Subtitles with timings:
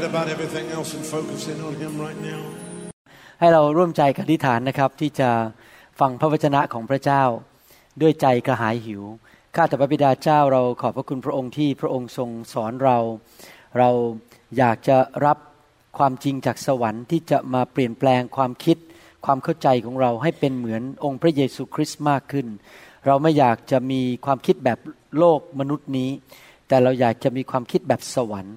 [0.00, 2.42] forget about everything else and focus in on Him right now.
[3.40, 5.30] ให้เราร่วมใจกันอธิษฐานนะครับที่จะ
[6.00, 7.22] ฟังพระวจนะของพระเจ้า
[8.00, 9.02] ด้วยใจกระหายหิว
[9.54, 12.98] ข้าแต่พระบิดาเจ้าเราขอบพระคุณพระองค์ที่พระองค์ทรงสอนเรา
[13.78, 13.90] เรา
[14.58, 15.38] อยากจะรับ
[15.98, 18.76] ความจริงจากสวรรค์ที่จะมาเปลี่ยนแปลงความคิด
[19.26, 22.46] ความเข้าใจของเราให้เป็นเหมือนองค์พระเยซูคริสต์มากขึ้น
[23.06, 24.78] เราไม่อยากจะมีความคิดแบบ
[25.18, 26.10] โลกมนุษย์นี้
[26.68, 28.56] แต่เราอยากจะมีความคิดแบบสวรรค์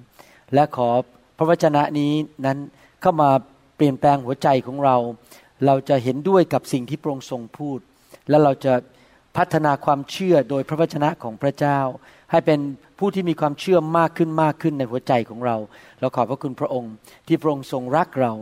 [0.54, 0.88] และขอ
[1.36, 2.12] พระวจนะนี้
[2.46, 2.58] นั้น
[3.00, 3.30] เข้ามา
[3.76, 4.96] เปลี่ยนแปลงหัวใจของเรา
[5.66, 7.78] เราจะเห็นด้วยกับสิ่งที่พระองค์ทรงพูด
[8.28, 8.74] และเราจะ
[9.36, 11.78] พัฒนาความเชื่อโดยพระวจนะของพระเจ้า
[12.30, 12.60] ให้เป็น
[12.98, 15.56] ผู้ที่มีความเชื่อมากขึ้นมากขึ้นในหัวใจของเรา
[16.00, 16.92] เราขอบพระคุณพระองค์
[17.26, 18.32] ที่พระองค์ทรงรักเรา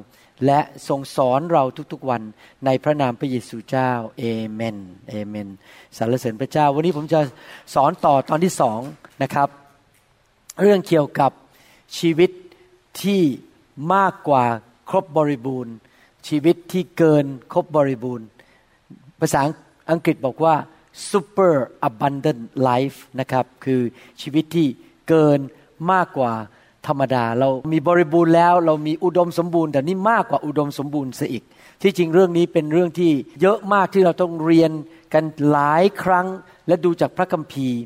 [0.46, 2.22] และทรงสอนเราทุกๆวัน
[2.66, 4.76] ในพระนามพระเยซูเจ้าเอเมน
[5.08, 5.48] เอเมน
[5.96, 7.20] สรรเสริญพระเจ้า วันนี้ผมจะ
[7.74, 8.80] สอนต่อตอนที่สอง
[9.22, 9.48] นะครับ
[10.60, 11.30] เรื่องเกี่ยวกับ
[11.98, 12.30] ชีวิต
[13.00, 13.22] ที่
[13.94, 14.44] มากกว่า
[14.90, 15.74] ครบบริบูรณ์
[16.28, 18.26] ชีวิตที่เกินครบบริบูรณ์
[19.20, 19.40] ภาษา
[19.90, 20.54] อังกฤษบอกว่า
[21.10, 21.52] super
[21.88, 23.80] abundant life นะครับคือ
[24.22, 24.66] ชีวิตที่
[25.08, 25.40] เกิน
[25.92, 26.32] มากกว่า
[26.86, 31.44] ธรรมดา เรามีบริบูรณ์แล้ว เรามีอุดมสมบูรณ์แต่นี่มากกว่าอุดมสมบูรณ์ซะอีก
[31.82, 34.70] ที่จริงเรื่องนี้เป็นเรื่องที่เยอะมากที่เราต้องเรียน
[35.14, 36.26] กันหลายครั้ง
[36.66, 37.80] และดูจากพระคัมภีร์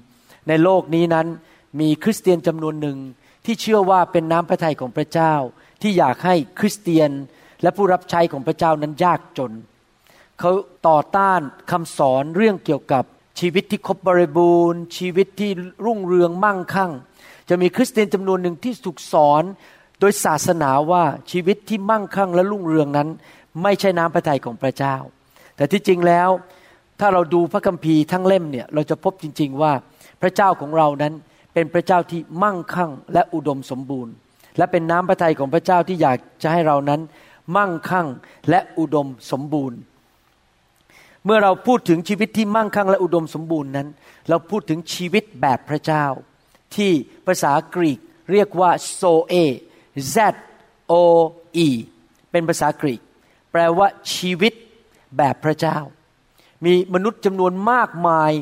[0.48, 1.26] ในโลกนี้นั้น
[1.80, 2.98] มีคริสเตียนจำนวนหนึ่ง
[3.46, 5.34] ที่เชื่อว่าเป็นน้ำพระทัยของพระเจ้า
[5.82, 7.10] ที่อยากให้คริสเตียน
[7.62, 9.52] และผู้รับใช้ของพระเจ้านั้นยากจน
[10.40, 10.50] เขา
[10.88, 11.40] ต่อต้าน
[11.70, 13.04] คำสอนเรื่องเกี่ยวกับ
[13.40, 15.50] ชีวิตที่ครบบริบูรณ์ ชีวิตที่
[15.84, 16.92] รุ่งเรืองมั่งคั่ง
[17.48, 19.42] จะมีคริสเตียนจำนวนหนึ่งที่ถูกสอน
[20.00, 23.08] โดยศาสนาว่าชีวิตที่มั่งคั่งและรุ่งเรืองนั้น
[23.62, 24.96] ไม่ใช่น้ำพระทัยของพระเจ้า
[25.56, 26.28] แต่ที่จริงแล้ว
[27.00, 29.72] ถ้าเราดูพระคัมภีร์ทั้งเล่มเนี่ยเราจะพบจริง ๆ ว่า
[30.22, 31.14] พระเจ้าของเรานั้น
[31.58, 34.12] เป็นพระเจ้าที่มั่งคั่งและอุดมสมบูรณ์
[34.56, 37.00] และเป็นน้ำพระทัยของพระเจ้าที่อยากจะให้เรานั้น
[37.56, 38.06] มั่งคั่ง
[38.50, 39.78] และอุดมสมบูรณ์
[41.24, 43.88] เมื่อเราพูดถึงชีวิตที่มั่งคั่งและอุดมสมบูรณ์นั้น
[44.28, 46.04] เราพูดถึงชีวิตแบบพระเจ้า
[46.76, 46.90] ที่
[47.26, 47.98] ภาษากรีก
[48.32, 49.34] เรียกว่าโซเอ
[50.14, 50.16] Z
[50.92, 50.94] O
[51.66, 51.68] E
[52.30, 53.00] เป็นภาษากรีก
[53.52, 54.52] แปลว่าชีวิต
[55.16, 55.78] แบบพระเจ้า
[56.64, 58.32] มีมนุษย์จำนวนมากมาย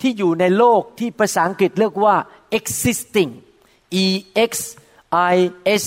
[0.00, 2.16] ที่อยู่ในโลกที่ภาษาอังกฤษเรียกว่า
[2.58, 3.30] existing
[4.04, 4.06] E
[4.50, 4.52] X
[5.34, 5.36] I
[5.82, 5.84] S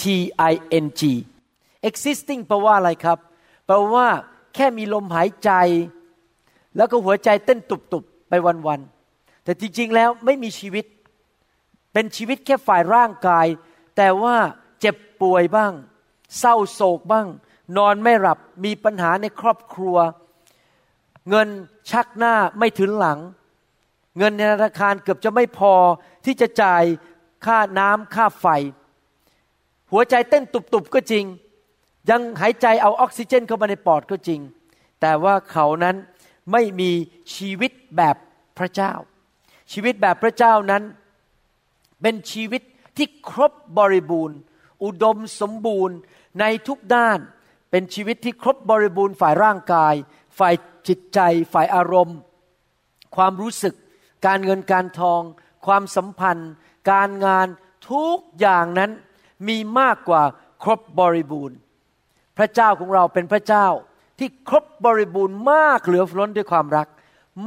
[0.00, 0.02] T
[0.50, 0.52] I
[0.84, 1.02] N G
[1.88, 3.18] existing แปลว่าอะไรครับ
[3.66, 4.06] แปลว่า
[4.54, 5.50] แค่มีลมหายใจ
[6.76, 8.32] แล้วก็หัวใจเต้นตุบๆไป
[8.66, 10.84] วันๆแต่จริงๆแล้วไม่มีชีวิต
[11.92, 13.46] เป็นชีวิตแค่ฝ่ายร่างกาย
[13.96, 14.36] แต่ว่า
[14.80, 15.72] เจ็บป่วยบ้าง
[16.38, 17.26] เศร้าโศกบ้าง
[17.76, 19.96] นอนไม่หลับมีปัญหาในครอบครัว
[21.28, 21.48] เงิน
[21.90, 23.18] ชักหน้าไม่ถึงหลัง
[24.18, 25.74] เงินในธนาคารเกือบจะไม่พอ
[26.24, 26.84] ที่จะจ่าย
[27.46, 28.46] ค่าน้ำค่าไฟ
[29.92, 31.24] หัวใจเต้นตุบๆก็จริง
[32.10, 34.40] ยังหายใจเอาออกซิเจนเข้ามาในปอดก็จริง
[35.00, 35.96] แต่ว่าเขานั้น
[36.52, 36.90] ไม่มี
[37.34, 38.16] ชีวิตแบบ
[38.58, 38.92] พระเจ้า
[39.72, 40.82] ชีวิตแบบพระเจ้านั้น
[42.02, 42.62] เป็นชีวิต
[42.96, 44.38] ที่ครบบริบูรณ์
[44.84, 45.96] อุดมสมบูรณ์
[46.40, 47.18] ในทุกด้าน
[47.70, 49.94] เป็นชีวิตที่ครบบริบูรณ์ฝ่ายร่างกาย
[50.38, 50.54] ฝ่าย
[50.88, 51.20] จิตใจ
[51.52, 52.18] ฝ่ายอารมณ์
[53.16, 53.74] ความรู้สึก
[54.26, 55.20] การเงินการทอง
[55.66, 56.50] ความสัมพันธ์
[56.90, 57.46] การงาน
[57.90, 58.90] ทุกอย่างนั้น
[59.48, 60.22] มีมากกว่า
[60.62, 61.56] ครบบริบูรณ์
[62.38, 63.66] พระเจ้าของเราเป็นพระเจ้า
[64.18, 66.88] ที่ครบบริบูรณ์มากเหลือล้นด้วยความรัก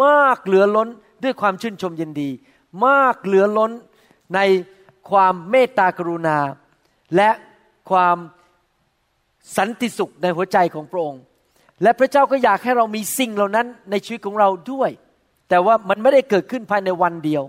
[0.06, 0.89] มากเหลือล้น
[1.24, 2.29] ด้วยความชื่นชมยินดี
[2.88, 3.71] มากเหลือล้น
[4.35, 4.39] ใน
[5.09, 6.38] ความเมตตากรุณา
[7.15, 7.30] และ
[7.89, 8.18] ความ
[9.57, 11.21] สันติสุขในหัวใจของพระองค์
[11.83, 14.89] และพระเจ้าก็อยากให้เรามีสิ่งเหล่านั้นในชีวิตของเราด้วย
[15.49, 17.44] แต่ว่ามันไม่ได้เกิดขึ้นภายในวันเดียว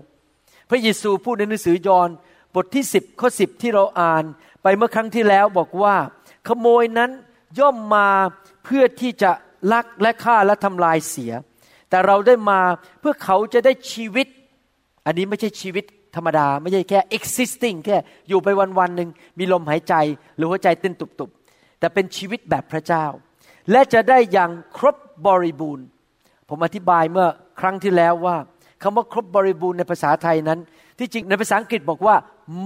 [0.69, 2.09] พระเยซูพูดในหนังสือยอห์น
[2.55, 4.23] บทที่ 10ข้อ10 ที่เราอ่าน
[4.63, 5.95] ไปเมื่อครั้งที่แล้วบอกว่า
[6.47, 7.11] ขโมยนั้น
[7.59, 8.07] ย่อมมา
[8.65, 9.31] เพื่อที่จะ
[9.73, 11.31] ลักและฆ่าและทำลายเสีย
[11.89, 12.59] แต่เราได้มา
[12.99, 14.27] เพื่อเขาจะได้ชีวิต
[15.05, 15.85] อันนี้ไม่ใช่ชีวิต
[16.15, 17.97] ธรรมดา ไม่ใช่แค่ existing แค่
[18.29, 19.93] อยู่ไปวันวันหนึ่งมีลมหายใจ
[20.35, 23.05] หรือหัวใจเต้นตุบๆ แต่เป็นชีวิตแบบพระเจ้า
[23.71, 25.85] และจะได้อย่างครบบริบูรณ์
[26.49, 27.27] ผมอธิบายเมื่อ
[27.59, 28.35] ครั้งที่แล้วว่า
[28.81, 30.59] คำว่าครบบริบูรณ์ในภาษาไทยนั้น
[30.99, 32.15] ที่จริงในภาษาอังกฤษบอกว่า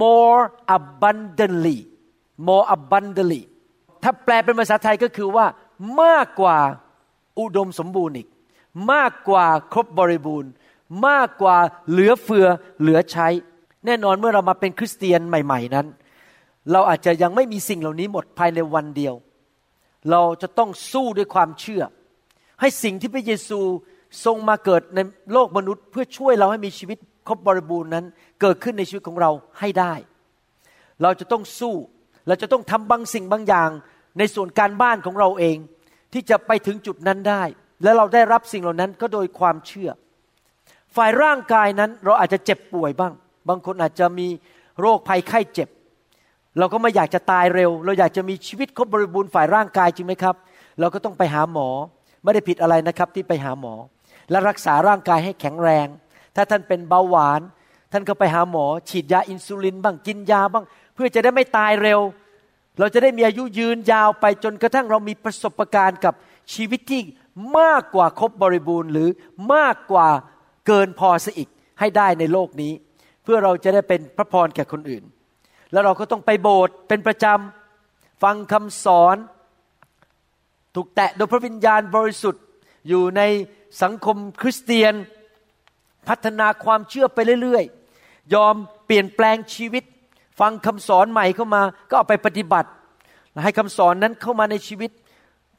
[0.02, 0.42] more
[0.78, 1.80] abundantly
[2.48, 3.42] more abundantly
[4.04, 5.46] ถ้าแปลเป็นภาษาไทยก็คือว่า
[6.02, 6.58] มากกว่า
[7.40, 8.28] อุดมสมบูรณ์อีก
[8.94, 10.52] มากกว่าครบบริบูรณ์
[11.08, 11.58] มากกว่า
[11.90, 12.48] เหลือเฟือ
[12.82, 13.28] เหลือใช้
[13.86, 15.88] แน่นอนเมื่อเรามาเป็นคริสเตียนใหม่ ๆนั้น
[16.72, 19.16] เราอาจจะยังไม่มีสิ่งเหล่านี้หมดภายในวันเดียว
[20.12, 21.84] เราจะต้องสู้ด้วยความเชื่อ
[22.60, 23.60] ให้สิ่งที่พระเยซู
[24.26, 25.00] ทรงมาเกิดใน
[25.34, 28.06] โลกมนุษย์เพื่อช่วยเราให้มีชีวิตครบบริบูรณ์นั้น
[28.42, 29.94] เกิดขึ้นในชีวิตของเราให้ได้
[31.02, 31.76] เราจะต้องสู้
[32.28, 33.70] เราจะต้องทำบางสิ่งบางอย่าง
[34.20, 35.58] ในส่วนการบ้านของเราเอง
[36.14, 37.44] ที่จะไปถึงจุดนั้นได้
[37.84, 39.90] และเราได้รับสิ่งเหล่านั้นก็โดยความเชื่อ
[40.96, 43.14] ฝ่ายร่างกายนั้นเราอาจจะเจ็บป่วยบ้าง
[43.50, 44.28] บางคนอาจจะมี
[44.82, 45.70] โรคภัยไข้เจ็บ
[46.60, 50.36] เราก็ไม่อยากจะตายเร็ว เราอยากจะมีชีวิตครบบริบูรณ์ฝ่ายร่างกายจริงไหมครับ
[50.80, 51.70] เราก็ต้องไปหาหมอ
[52.24, 53.74] ไม่ได้ผิดอะไรนะครับที่ไปหาหมอ
[54.30, 55.88] และรักษาร่างกายให้แข็งแรง
[56.36, 57.42] ถ้าท่านเป็นเบาหวาน
[57.92, 62.00] ท่านก็ไปหาหมอ ฉีดยาอินซูลินบ้างกินยาบ้าง เพื่อจะได้ไม่ตายเร็ว
[62.80, 66.14] เราจะได้มีอายุยืนยาวไปจนกระทั่งเรามีประสบการณ์กับ
[66.54, 67.02] ชีวิตที่
[67.60, 69.10] มากกว่าครบบริบูรณ์ หรือ
[69.54, 70.10] มากกว่า
[70.68, 71.50] เกินพอซะอีก
[71.80, 72.74] ให้ได้ในโลกนี้
[73.24, 75.04] เพื่อเราจะได้เป็นพระพรแก่คนอื่น
[75.72, 79.18] แล้วเราก็ต้องไปโบสถ์เป็นประจำฟังคำสอน
[80.76, 82.44] ถูกแตะโดยพระวิญญาณบริสุทธิ์
[82.88, 83.22] อยู่ใน
[83.82, 84.94] สังคมคริสเตียน
[86.08, 88.56] พัฒนาความเชื่อไปเรื่อยๆ ยอม
[88.86, 89.84] เปลี่ยนแปลงชีวิต
[90.40, 92.70] ฟังคำสอนใหม่เข้ามา ก็เอาไปปฏิบัติ
[93.44, 94.92] ให้คำสอนนั้นเข้ามาในชีวิต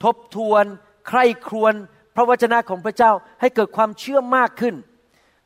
[0.05, 0.65] ทบทวน
[1.09, 1.75] ใคร่ครวญ
[2.15, 4.75] พระวจนะของพระเจ้าให้เกิดความเชื่อมากขึ้น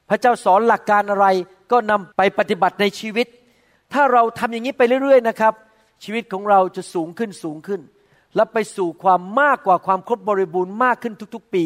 [0.08, 1.26] พระเจ้าสอนหลักการอะไร
[1.72, 3.26] ก็นำไปปฏิบัติในชีวิต
[3.92, 5.54] ถ้าเราทำอย่างนี้ไปเรื่อยๆนะครับ
[6.04, 7.80] ชีวิตของเราจะสูงขึ้นสูงขึ้น
[8.36, 11.64] และไปสู่ความมากกว่าความครบบริบูรณ์มากขึ้นทุกๆ ปี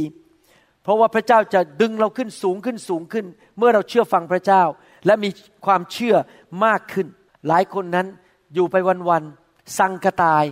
[0.82, 3.26] เพราะว่าพระเจ้าจะดึงเราขึ้นสูงขึ้นสูงขึ้น
[3.58, 4.62] เมื่อเราเชื่อฟังพระเจ้า
[5.06, 5.31] และมี
[5.67, 6.17] ความเชื่อ
[6.64, 7.06] มากขึ้น
[7.49, 8.06] หลายคนนั้น
[8.55, 8.76] อยู่ไป
[9.08, 10.44] วันๆสังกตาย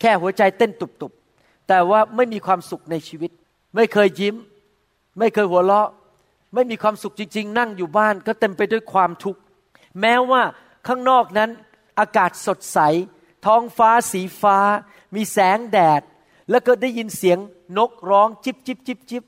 [0.00, 3.30] แค่หัวใจเต้นตุบๆ แต่ว่าไม่มีความสุขในชีวิต
[3.74, 4.36] ไม่เคยยิ้ม
[5.18, 5.88] ไม่เคยหัวเราะ
[6.54, 9.40] ไม่มีความสุขจริง ๆ นั่งอยู่บ้านก็เต็มไปด้วยความทุกข์
[10.00, 10.42] แม้ว่า
[10.86, 11.50] ข้างนอกนั้น
[11.98, 12.78] อากาศสดใส
[13.46, 14.58] ท้องฟ้าสีฟ้า
[15.14, 16.02] มีแสงแดด
[16.50, 17.38] แล้วก็ได้ยินเสียง
[17.78, 19.24] นกร้องจิบจิบจิบจิบ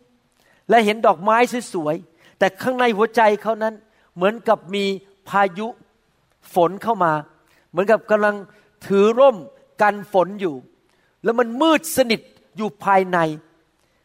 [0.71, 1.37] และเห็นดอกไม้
[1.73, 3.75] สวยๆ แต่ข้างในหัวใจเขานั้น
[4.17, 4.85] เหมือนกับมี
[5.29, 5.67] พายุ
[6.55, 7.13] ฝนเข้ามา
[7.71, 8.35] เหมือนกับกำลัง
[8.87, 9.37] ถือร่ม
[9.83, 10.55] กันฝนอยู่
[11.25, 12.21] แล้วมันมืดสนิท
[12.57, 13.19] อยู่ภายใน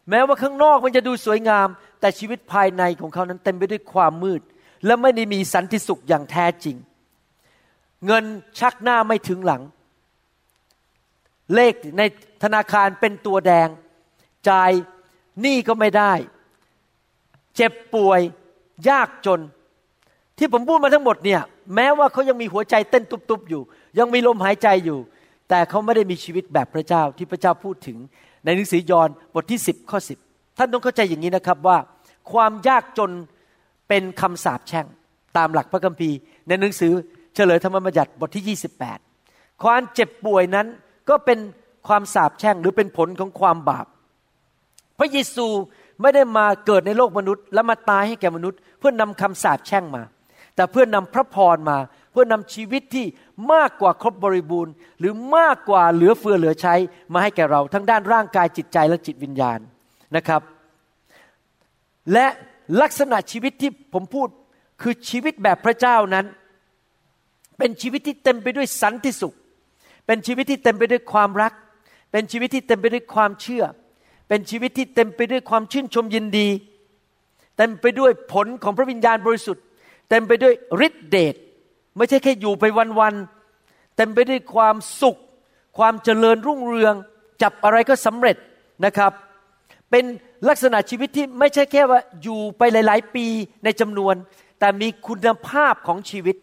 [0.10, 1.68] แม้ว่าข้างนอกมันจะดูสวยงาม
[2.00, 4.42] แต่ชีวิตภายในของเขานั้นเต็มไปด้วยความมืด
[4.86, 6.76] และไม่ได้มีสันติสุขอย่างแท้จริง
[8.06, 8.24] เงิน
[8.60, 9.62] ชักหน้าไม่ถึงหลัง
[11.56, 12.02] เลขใน
[12.44, 13.68] ธนาคารเป็นตัวแดง
[14.50, 14.72] จ่าย
[15.42, 16.14] หนี้ก็ไม่ได้
[17.56, 18.20] เจ็บป่วย
[18.90, 19.42] ยากจน
[20.38, 21.42] ที่ผมพูดมาทั้งหมดเนี่ย
[21.76, 23.62] แม้ว่าเขายังมีหัวใจเต้นตุบๆอยู่
[24.00, 25.00] ยังมีลมหายใจอยู่
[25.50, 27.98] แต่เขาไม่ได้มีชีวิตแบบพระเจ้าที่พระเจ้าพูดถึง
[28.46, 31.78] ในหนังสือยอห์นบทที่ 10ข้อ10 ท่านต้องเข้าใจอย่างนี้นะครับว่า
[32.32, 33.12] ความยากจน
[33.88, 34.86] เป็นคำสาปแช่ง
[35.38, 36.18] ตามหลักพระคัมภีร์
[36.48, 36.94] ในหนังสือ
[37.36, 38.58] เฉลยธรรมบัญญัติบทที่
[39.12, 40.68] 28 ความเจ็บป่วยนั้น
[41.10, 41.40] ก็เป็น
[41.88, 43.86] ความสาปแช่งหรือเป็นผลของความบาป
[45.00, 45.48] พระเยซู
[46.02, 50.04] ไม่ได้มาเกิดในโลกมนุษย์ และมาตายให้แก่มนุษย์ เพื่อนนำคำสาปแช่งมา
[50.56, 51.78] แต่เพื่อนำพระพรมา
[52.12, 53.06] เพื่อนำชีวิตที่
[53.54, 56.76] มากกว่าครบบริบูรณ์ หรือมากกว่าเหลือเฟือเหลือใช้
[57.14, 59.60] มาให้แก่เราทั้งด้านร่างกายจิตใจและจิตวิญญาณ
[60.16, 60.42] นะครับ
[62.14, 62.28] และ
[62.82, 64.28] ลักษณะชีวิตที่ผมพูด
[64.82, 66.26] คือชีวิตแบบพระเจ้านั้น
[67.58, 69.34] เป็นชีวิตที่เต็มไปด้วยสันติสุข
[70.06, 71.54] เป็นชีวิตที่เต็มไปด้วยความรัก
[72.12, 73.64] เป็นชีวิตที่เต็มไปด้วยความเชื่อ
[74.34, 76.48] เป็นชีวิตที่เต็มไปด้วยความชื่นชมยินดี
[77.58, 79.64] เต็มไปด้วยผลของพระวิญญาณบริสุทธิ์
[80.10, 80.54] เต็มไปด้วย
[80.88, 81.36] ฤทธิเดช
[81.98, 82.64] ไม่ใช่แค่อยู่ไป
[83.00, 85.20] วันๆเต็มไปด้วยความสุข
[85.78, 86.94] ความเจริญรุ่งเรือง
[87.42, 88.38] จับอะไรก็สำเร็จ
[88.86, 89.12] นะครับ
[89.90, 90.04] เป็น
[90.48, 93.26] ลักษณะชีวิตที่ไม่ใช่แค่ว่าอยู่ไปหลาย ๆ ปี
[93.64, 94.16] ในจำนวน
[94.60, 96.36] แต่มีคุณภาพของชีวิต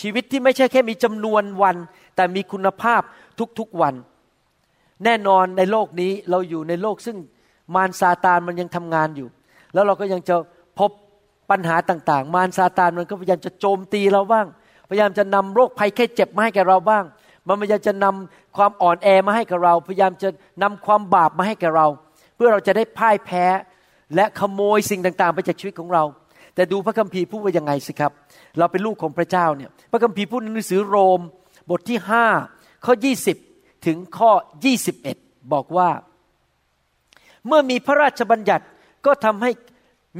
[0.00, 1.76] ชีวิตที่ไม่ใช่แค่มีจำนวนวัน
[2.16, 3.02] แต่มีคุณภาพ
[3.58, 3.94] ทุกๆวัน
[5.04, 7.16] แน่นอนในโลกนี้เราอยู่ในโลกซึ่ง
[7.74, 9.28] มารซาตานมันยังทำงานอยู่
[9.74, 10.36] แล้วเราก็ยังจะ
[10.78, 10.90] พบ
[11.50, 14.46] ปัญหาต่างๆ มารซาตานมันก็พยายามจะโจมตีเราบ้าง
[14.88, 17.04] พยายามจะนำโรคภัยแค่เจ็บมาให้แก่เราบ้าง
[17.46, 20.28] มันพยายามจะนำความอ่อนแอมาให้กับเรา พยายามจะ
[20.62, 21.86] นำความบาปมาให้แก่เรา
[22.34, 23.44] เพื่อเราจะได้พ่ายแพ้
[24.14, 26.04] และขโมยสิ่งต่างๆ ไปจากชีวิตของเรา
[26.54, 28.12] แต่ดูพระคัมภีร์พูดว่ายังไงสิครับ
[28.58, 31.20] เราเป็นลูกของพระเจ้าเนี่ยพระคัมภีร์พูดในหนังสือโรม
[31.70, 31.98] บทที่
[32.42, 32.94] 5ข้อ
[33.28, 33.53] 20
[33.86, 34.32] ถึงข้อ
[34.92, 35.90] 21 บอกว่า
[37.46, 38.64] เมื่อมีพระราชบัญญัติ
[39.06, 39.50] ก็ทำให้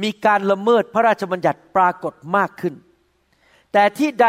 [0.03, 2.73] มีการละเมิดพระราชบัญญัติปรากฏมากขึ้น
[3.73, 4.27] แต่ที่ใด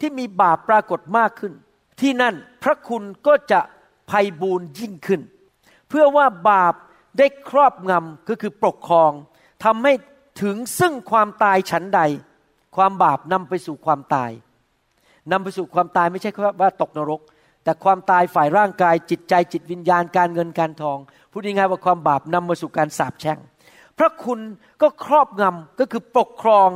[0.00, 1.52] ที่มีบาปปรากฏมากขึ้น
[2.00, 3.60] ที่นั่นพระคุณก็จะ
[4.10, 5.20] ภัยบูนยิ่งขึ้น
[5.88, 6.74] เพื่อว่าบาป
[7.18, 9.12] ได้ครอบงำก็คือปกครอง
[9.64, 9.92] ทำให้
[10.42, 12.00] ถึงซึ่งความตายฉันใด
[12.76, 14.30] ความบาปนำไปสู่ความตาย
[15.32, 17.20] นำไปสู่ความตายไม่ใช่ว่าตกนรก
[17.66, 20.98] แต่ความตายฝ่ายร่างกายจิตใจจิตวิญญาณการเงินการทอง
[21.30, 23.38] พูดง่ายๆว่าความบาปนำมาสู่การสาปแช่ง
[23.98, 24.40] พระคุณ
[24.82, 26.68] ก็ครอบงำก็คือปกครอง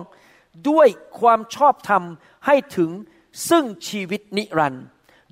[0.69, 0.89] ด้วย
[1.21, 2.03] ความชอบธรรม
[2.47, 2.91] ให้ถึง
[3.49, 4.85] ซึ่งชีวิตนิรันดร์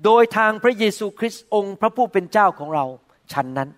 [0.05, 2.85] โดยทางพระเยซูคริสต์องค์พระผู้เป็นเจ้าของเรา
[3.33, 3.69] ฉันนั้น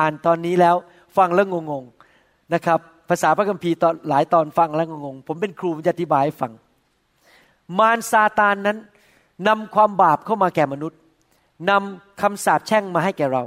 [0.00, 0.76] อ่านตอนนี้แล้ว
[1.16, 6.52] ฟังแล้วงงๆนะครับ ภาษาพระคัมภีร์ตอนหลายตอนฟังแล้วงงๆผมเป็นครูผมจะอธิบายให้ฟัง
[7.78, 8.78] มารซาตานนั้น
[9.48, 10.98] นำความบาปเข้ามาแก่มนุษย์
[11.70, 13.42] นำคำสาปแช่งมาให้แก่เรา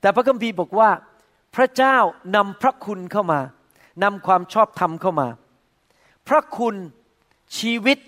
[0.00, 0.90] แต่พระคัมภีร์บอกว่า
[1.56, 1.96] พระเจ้า
[2.36, 3.40] นำพระคุณเข้ามา
[4.02, 5.28] นำความชอบธรรมเข้ามา
[6.28, 6.74] พระคุณ
[7.58, 7.98] ชีวิต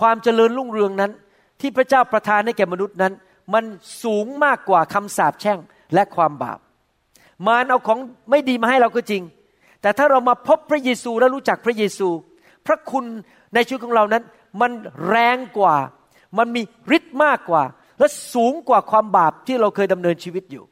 [0.00, 1.12] ความเจริญรุ่งเรืองนั้น
[1.60, 3.12] ที่พระเจ้าประทานให้แก่มนุษย์นั้น
[3.54, 3.64] มัน
[4.02, 5.58] สูงมากกว่าคำสาปแช่ง
[5.94, 6.58] และความบาป
[7.46, 7.98] มารเอาของ
[8.30, 9.22] ไม่ดีมาให้เราก็จริง
[9.82, 12.08] แต่ถ้าเรามาพบพระเยซูและรู้จักพระเยซู
[12.66, 13.04] พระคุณ
[13.54, 14.22] ในชีวิตของเรานั้น
[14.60, 14.70] มัน
[15.08, 15.76] แรงกว่า
[16.38, 16.62] มันมี
[16.96, 17.62] ฤทธิ์มากกว่า
[17.98, 20.64] และสูงกว่าความบาปที่เราเคยดำเนินชีวิตอยู่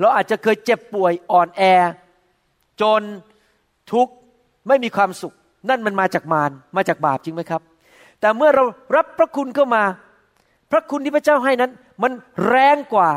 [0.00, 1.62] เราอาจจะเคยเจ็บป่วยอ่อนแอ
[2.80, 3.02] จน
[3.92, 4.12] ทุกข์
[4.68, 5.34] ไม่มีความสุข
[5.68, 7.62] นั่นมันมาจากมารมาจากบาปจริงไหมครับ
[8.20, 8.64] แต่เมื่อเรา
[8.96, 9.82] รับพระคุณเข้ามา
[10.70, 11.70] พระคุณที่พระเจ้าให้นั้น
[12.02, 12.12] มัน
[12.48, 13.10] แรงกว่า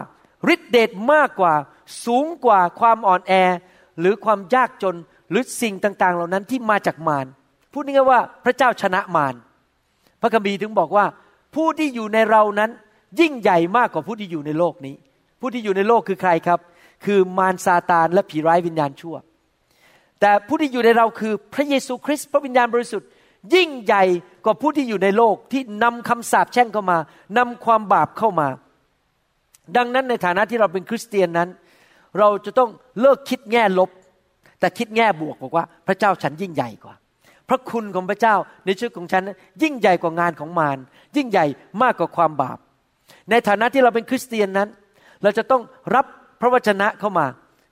[0.54, 1.54] ฤทธิเดชมากกว่า
[2.06, 3.34] สูงกว่าความอ่อนแอ
[4.00, 4.96] หรือความยากจน
[5.30, 7.26] หรือสิ่งต่าง ๆ เหล่านั้นที่มาจากมาร
[7.72, 9.36] พูดง่ายๆว่าพระเจ้าชนะมาร
[10.22, 11.06] พระคัมภีร์ถึงบอกว่า
[11.56, 12.72] ผู้ที่อยู่ในเรานั้น
[13.20, 14.96] ยิ่งใหญ่มากกว่าผู้ที่อยู่ในโลกนี้
[15.42, 16.60] ผู้ที่อยู่ในโลกคือใครครับ
[17.06, 19.16] คือมารซาตานและผีร้ายวิญญาณชั่ว
[20.20, 23.10] แต่ผู้ที่อยู่ในเราคือพระเยซูคริสต์พระวิญญาณบริสุทธิ์
[23.56, 24.04] ยิ่งใหญ่
[24.46, 26.98] กว่าผู้ที่อยู่ในโลกที่นำคำสาปแช่งเข้ามา
[27.38, 28.48] นำความบาปเข้ามา
[29.78, 31.50] ดังนั้นในฐานะที่เราเป็นคริสเตียนนั้น
[32.20, 32.70] เราจะต้อง
[33.02, 33.90] เลิกคิดแง่ลบ
[34.60, 36.96] แต่คิดแง่บวกบอกว่า พระเจ้าฉันยิ่งใหญ่กว่า
[37.50, 39.24] พระคุณของพระเจ้าในชีวิตของฉัน
[39.64, 40.78] ยิ่งใหญ่กว่างานของมาร
[41.16, 41.46] ยิ่งใหญ่
[41.82, 42.58] มากกว่าความบาป
[43.30, 44.70] ในฐานะที่เราเป็นคริสเตียนนั้น
[45.24, 45.62] เราจะต้อง
[45.96, 46.06] รับ
[46.42, 47.26] พระวจนะเข้ามา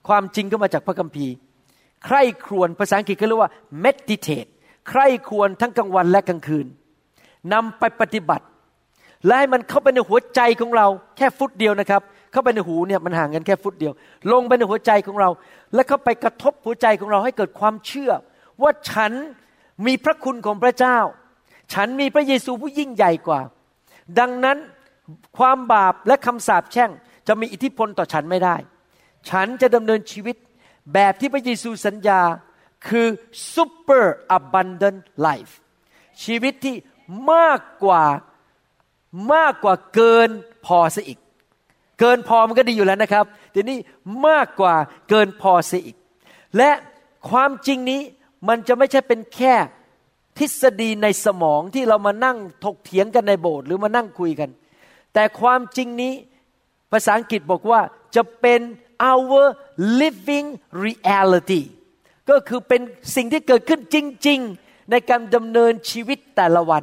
[0.08, 1.32] ความจริงก็มาจากพระคัมภีร์
[2.04, 3.50] ใคร่ครวญภาษาอังกฤษเขาเรียกว่า
[3.84, 4.50] meditate
[4.88, 6.66] ใคร่ครวญทั้งกลางวันและกลางคืน
[7.52, 8.46] นำไปปฏิบัติ
[9.26, 10.86] และให้มันเข้าไปในหัวใจของเรา
[11.16, 13.92] แค่ฟุตเดียวนะครับ เข้าไปในหูเนี่ยมันห่างกันแค่ฟุตเดียว
[14.32, 15.30] ลงไปในหัวใจของเรา
[15.74, 18.12] และเข้าไปกระทบหัวใจของเราให้เกิดความเชื่อ
[18.62, 19.12] ว่าฉัน
[19.86, 20.98] มีพระคุณของพระเจ้า
[21.74, 23.40] ฉันมีพระเยซูผู้ยิ่งใหญ่กว่า
[24.18, 24.58] ดังนั้น
[25.38, 26.90] ความบาปและคำสาปแช่ง
[27.28, 28.56] จะมีอิทธิพลต่อฉันไม่ได้
[29.28, 30.36] ฉันจะดำเนินชีวิต
[30.94, 32.20] แบบที่พระเยซูสัญญา
[32.88, 33.06] คือ
[33.54, 34.04] super
[34.38, 35.52] abundant life
[36.24, 36.76] ชีวิตที่
[37.32, 38.04] มากกว่า
[39.34, 40.30] มากกว่าเกิน
[40.66, 41.18] พอซะอีก
[42.00, 43.78] เกินพอมันก็ดีอยู่แล้วนะครับทีนี้
[44.26, 44.74] มากกว่า
[45.08, 45.96] เกินพอซะอีก
[46.56, 46.70] และ
[47.30, 48.00] ความจริงนี้
[48.48, 49.54] มันจะไม่ใช่เป็นแค่
[50.38, 54.50] ทฤษฎีในสมองที่เรามานั่งถกเถียงกันในโบสถ์หรือมานั่งคุยกัน
[55.18, 56.14] แต่ความจริงนี้
[56.92, 57.80] ภาษาอังกฤษบอกว่า
[58.16, 58.60] จะเป็น
[59.12, 59.44] our
[60.00, 60.48] living
[60.84, 61.62] reality
[62.30, 62.80] ก็คือเป็น
[63.16, 63.96] สิ่งที่เกิดขึ้นจ
[64.28, 66.82] ริง ๆ ในการดำเนินชีวิตแต่ละวัน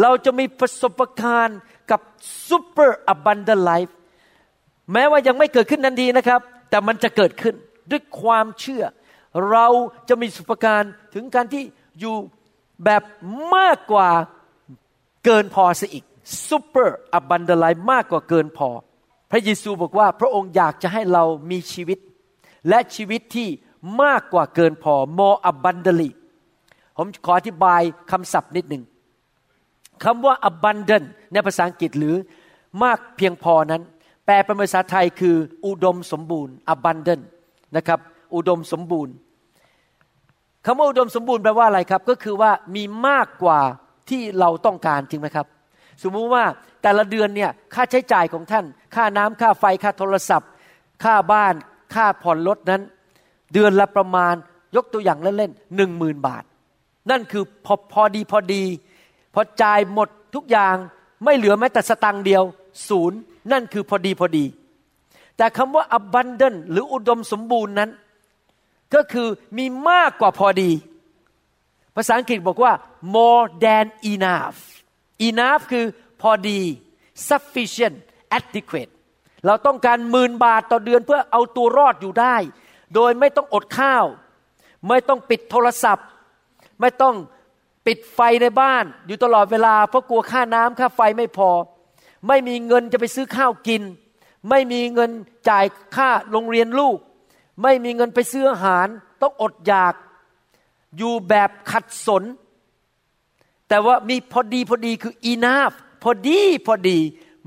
[0.00, 1.58] เราจะมีประสบการณ์
[1.90, 2.00] กับ
[2.48, 3.92] super abundant life
[4.92, 6.40] แม้ว่ายังไม่เกิดขึ้นทันทีนะครับ
[6.70, 7.54] แต่มันจะเกิดขึ้น
[7.90, 8.84] ด้วยความเชื่อ
[9.50, 9.66] เรา
[10.08, 10.82] จะมีสุปการ
[11.14, 11.62] ถึงการที่
[12.00, 12.16] อยู่
[12.84, 13.02] แบบ
[13.54, 14.10] มากกว่า
[15.24, 16.04] เกินพอซะอีก
[16.48, 16.88] super
[17.18, 18.68] abundant life มากกว่าเกินพอ
[19.30, 21.98] พระเยซูบอกว่าพระองค์อยากจะให้เรามีชีวิต
[22.68, 23.48] และชีวิตที่
[24.02, 26.10] มากกว่าเกินพอ more abundantly
[26.96, 28.82] ผมขออธิบายคำศัพท์นิดหนึ่ง
[30.04, 32.16] คำว่า abundant ในภาษาอังกฤษหรือ
[32.82, 33.82] มากเพียงพอนั้น
[34.24, 37.22] แปลเป็นภาษาไทยคืออุดมสมบูรณ์ abundant
[37.76, 37.98] นะครับ
[38.34, 39.14] อุดมสมบูรณ์
[40.66, 43.60] คำว่าอุดมสมบูรณ์แปลว่าอะไรครับ ก็คือว่ามีมากกว่า
[44.08, 45.46] ที่เราต้องการจริงไหมครับ
[46.02, 46.44] สมมุติว่า
[46.82, 50.48] แต่ละเดือนเนี่ยค่าใช้จ่ายของท่าน ค่าน้ำค่าไฟค่าโทรศัพท์
[51.04, 51.54] ค่าบ้าน
[51.94, 52.82] ค่าผ่อนรถนั้น
[53.52, 54.34] เดือนละประมาณ
[54.76, 56.44] ยกตัวอย่างเล่นๆหนึ่งหมื่นบาท
[57.10, 58.64] นั่นคือพอพอดีพอดี
[59.34, 60.76] พอจ่ายหมดทุกอย่าง
[61.24, 62.42] ไม่เหลือแม้แต่สตังค์เดียว
[62.88, 63.18] ศูนย์
[63.52, 64.44] นั่นคือพอดีพอดี
[65.36, 67.90] แต่คำว่า abundant หรืออุดมสมบูรณ์นั้น
[68.94, 70.70] ก็คือมีมากกว่าพอดี
[71.96, 72.72] ภาษาอังกฤษบอกว่า
[73.14, 74.58] more than enough
[75.28, 75.84] enough คือ
[76.20, 76.60] พอดี
[77.28, 77.96] sufficient
[78.38, 78.92] adequate
[79.46, 82.36] เราต้องการหมื่นบาทต่อเดือนเพื่อเอาตัวรอดอยู่ได้
[82.94, 84.04] โดยไม่ต้องอดข้าว
[84.88, 86.06] ไม่ต้องปิดโทรศัพท์
[86.80, 87.14] ไม่ต้อง
[87.86, 91.50] ปิดไฟในบ้าน อยู่ตลอดเวลา เพราะกลัวค่าน้ำค่าไฟไม่พอ
[92.28, 93.82] ไม่มีเงินจะไปซื้อข้าวกิน
[94.50, 95.10] ไม่มีเงิน
[95.48, 95.64] จ่าย
[95.96, 96.98] ค่าโรงเรียนลูก
[97.62, 98.86] ไม่มีเงินไปซื้ออาหาร
[99.22, 99.94] ต้องอดอยาก
[100.98, 102.22] อยู่แบบขัดสน
[103.74, 106.98] แต่ว่ามีพอดีพอดีคือ enough พอดีพอดี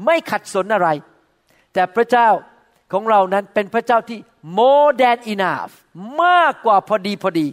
[0.06, 0.90] ไม่ขัดสนอะไร
[1.74, 2.28] แต่พระเจ้า
[2.92, 4.20] ของเรานั้นเป็นพระเจ้าที่
[4.58, 5.72] more than enough
[6.24, 7.48] มากกว่าพอดีพอดี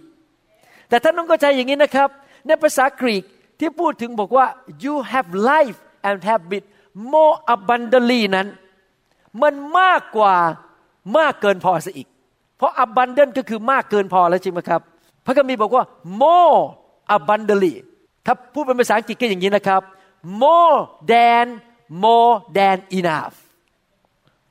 [0.88, 2.08] แต่ท่านต้องเข้าใจอย่างนี้นะครับ
[2.46, 3.24] ในภาษากรีก
[3.60, 4.46] ที่พูดถึงบอกว่า
[4.84, 5.78] you have life
[6.08, 6.64] and have it
[7.12, 8.48] more abundantly นั้น
[9.42, 10.34] มันมากกว่า
[11.18, 12.08] มากเกินพอซะอีก
[12.58, 14.80] เพราะ abundant ก็คือมากเกินพอแล้วจริงไหมครับ
[15.24, 15.84] พระคัมภีร์บอกว่า
[16.22, 16.56] more
[17.16, 17.74] abundantly
[18.26, 19.82] ถ้าพูดเป็นภาษาอังกฤษก็อย่างนี้นะครับ
[20.42, 20.76] more
[21.12, 21.46] than
[22.04, 23.34] more than enough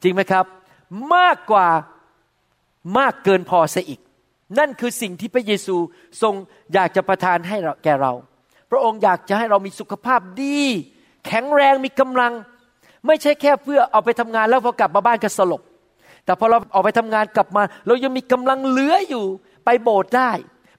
[0.02, 0.46] จริงไหมครับ
[1.16, 1.68] มากกว่า
[2.98, 4.00] มากเกินพอซะอีก
[4.60, 5.76] นั่นคือสิ่งที่พระเยซู
[6.22, 6.34] ทรง
[6.74, 8.12] อยากจะประทานให้แก่เรา
[8.72, 10.60] พระองค์อยากจะให้เรามีสุขภาพดี
[11.28, 12.34] แข็งแรงมีกำลัง
[13.08, 15.62] ไม่ใช่แค่เพื่อเอาไปทำงานแล้วพอกลับมาบ้านก็สลบ
[16.26, 19.26] แต่พอเราออกไปทำงานกลับมา เรายังมีกำลังเหลืออยู่
[19.66, 20.32] ไปโบสถ์ได้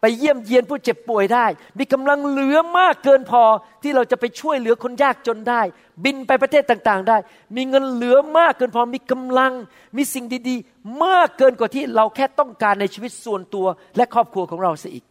[0.06, 1.46] ไปเยี่ยมเยียนผู้เจ็บป่วยได้
[1.78, 3.42] มีกำลังเหลือมากเกินพอ
[3.82, 5.62] ที่เราจะไปช่วยเหลือคนยากจนได้
[6.04, 7.16] บินไปประเทศต่างๆ ได้
[7.56, 9.52] มีเงินเหลือมากเกินพอมีกำลัง
[9.96, 15.04] มีสิ่งดีๆ มากเกินกว่าที่เราแค่ต้องการในชีวิตส่วนตัวและครอบครัวของเราเสียอีก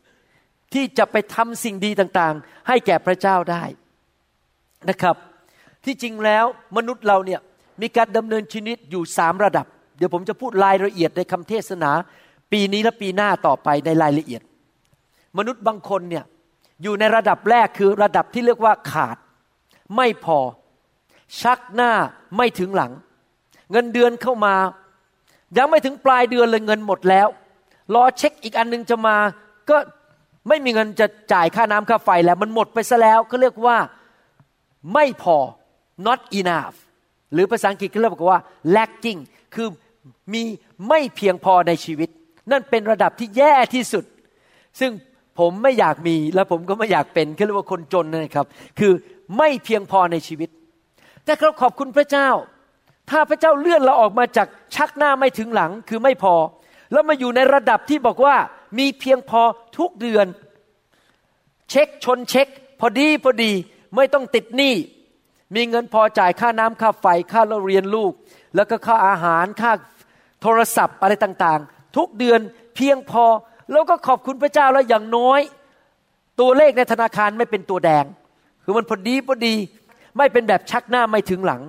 [0.74, 3.64] ที่จะไปทำสิ่งดีต่างๆ ให้แก่พระเจ้าได้
[4.90, 5.16] นะครับ
[5.86, 6.46] ที่จริงแล้ว
[6.78, 7.40] มนุษย์เราเนี่ย
[7.82, 9.66] มีการดำเนินชีวิตอยู่สามระดับ
[9.98, 11.92] เดี๋ยวผมจะพูดรายละเอียดในคำเทศนา
[12.52, 14.42] ปีนี้และปีหน้าต่อไปในรายละเอียด
[15.38, 16.26] มนุษย์บางคนเนี่ย
[16.84, 19.18] อยู่ในระดับแรกคือระดับที่เรียกว่าขาด
[19.96, 20.40] ไม่พอ
[21.42, 21.92] ชักหน้า
[22.38, 22.92] ไม่ถึงหลัง
[23.72, 24.56] เงินเดือนเข้ามา
[25.58, 27.28] ยังไม่ถึงปลายเดือนเลยเงินหมดแล้ว
[27.94, 29.18] รอเช็คอีกอันนึงจะมา
[29.70, 29.78] ก็
[30.48, 33.78] ไม่มีเงินจะจ่ายค่าน้ำค่าไฟแล้ว มันหมดไปซะแล้วก็เรียกว่า
[34.94, 35.38] ไม่พอ
[36.06, 36.78] not enough
[37.34, 38.42] หรือภาษาอังกฤษเขาเรียกว่า
[38.76, 39.20] lacking
[39.54, 39.68] คือ
[40.34, 40.44] มี
[40.88, 42.10] ไม่เพียงพอในชีวิต
[42.52, 44.06] นั่นเป็นระดับที่แย่ที่สุด
[44.80, 44.92] ซึ่ง
[45.40, 48.46] ผมไม่อยากมีและผมก็ไม่อยากเป็นเขาเรียกว่าคนจนนะครับ
[48.80, 48.94] คือ
[49.38, 50.50] ไม่เพียงพอในชีวิต
[51.26, 52.30] แต่เราขอบคุณพระเจ้า
[53.10, 56.36] ถ้าพระเจ้าเลื่อนเราออกมาจากชักหน้าไม่ถึงหลังคือไม่พอ
[56.92, 58.36] แล้วมาอยู่ในระดับที่บอกว่า
[58.80, 59.42] มีเพียงพอ
[59.78, 60.26] ทุกเดือน
[61.70, 62.48] เช็คชนเช็ค
[62.80, 63.52] พอดีพอดี
[63.96, 64.76] ไม่ต้องติดหนี้
[65.56, 68.12] มีเงินพอจ่ายค่าน้ำค่าไฟค่าเราเรียนลูก
[68.56, 69.72] แล้วก็ค่าอาหารค่า
[70.42, 72.40] โทรศัพท์อะไรต่างๆ ทุกเดือน
[72.76, 73.24] เพียงพอ
[73.72, 75.42] แล้วก็ขอบคุณพระเจ้าแล้วอย่างน้อย
[76.40, 78.06] ตัวเลขในธนาคารไม่เป็นตัวแดง
[78.64, 79.56] คือมันพอดีพอดี
[80.18, 81.62] ไม่เป็นแบบชักหน้าไม่ถึงหลัง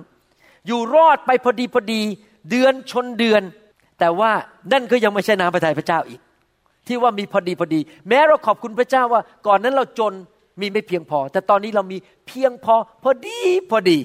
[0.67, 2.01] อยู่รอดไปพอดีพอดี
[2.49, 3.41] เดือนชนเดือน
[3.99, 4.31] แต่ว่า
[4.71, 6.19] นั่นก็ยังไม่ใช่น้ำพระทัยพระเจ้าอีก
[6.87, 10.13] ที่ว่ามีพอดีพอดี แม้เราขอบคุณพระเจ้าว่าก่อนนั้นเราจน
[10.61, 13.39] มีไม่เพียงพอ แต่ตอนนี้เรามีเพียงพอพอดี
[13.71, 13.97] พอดี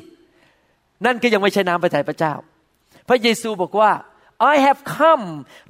[1.04, 2.34] นั่นก็ยังไม่ใช่น้ำพระทัยพระเจ้า
[3.08, 3.92] พระเยซูบอกว่า
[4.52, 5.24] I have come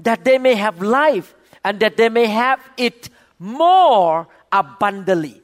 [0.06, 1.28] that they may have life
[1.66, 2.98] and that they may have it
[3.62, 4.12] more
[4.60, 5.36] abundantly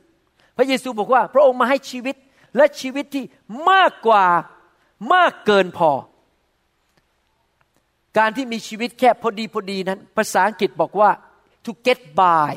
[0.57, 2.17] พระเยซูบอกว่าพระองค์มาให้ชีวิต
[2.57, 3.25] และชีวิตที่
[3.71, 4.25] มากกว่า
[5.15, 5.91] มากเกินพอ
[8.19, 11.11] การที่มีชีวิตแค่พอดีพอดีนั้น ภาษาอังกฤษบอกว่า
[11.65, 12.53] to get by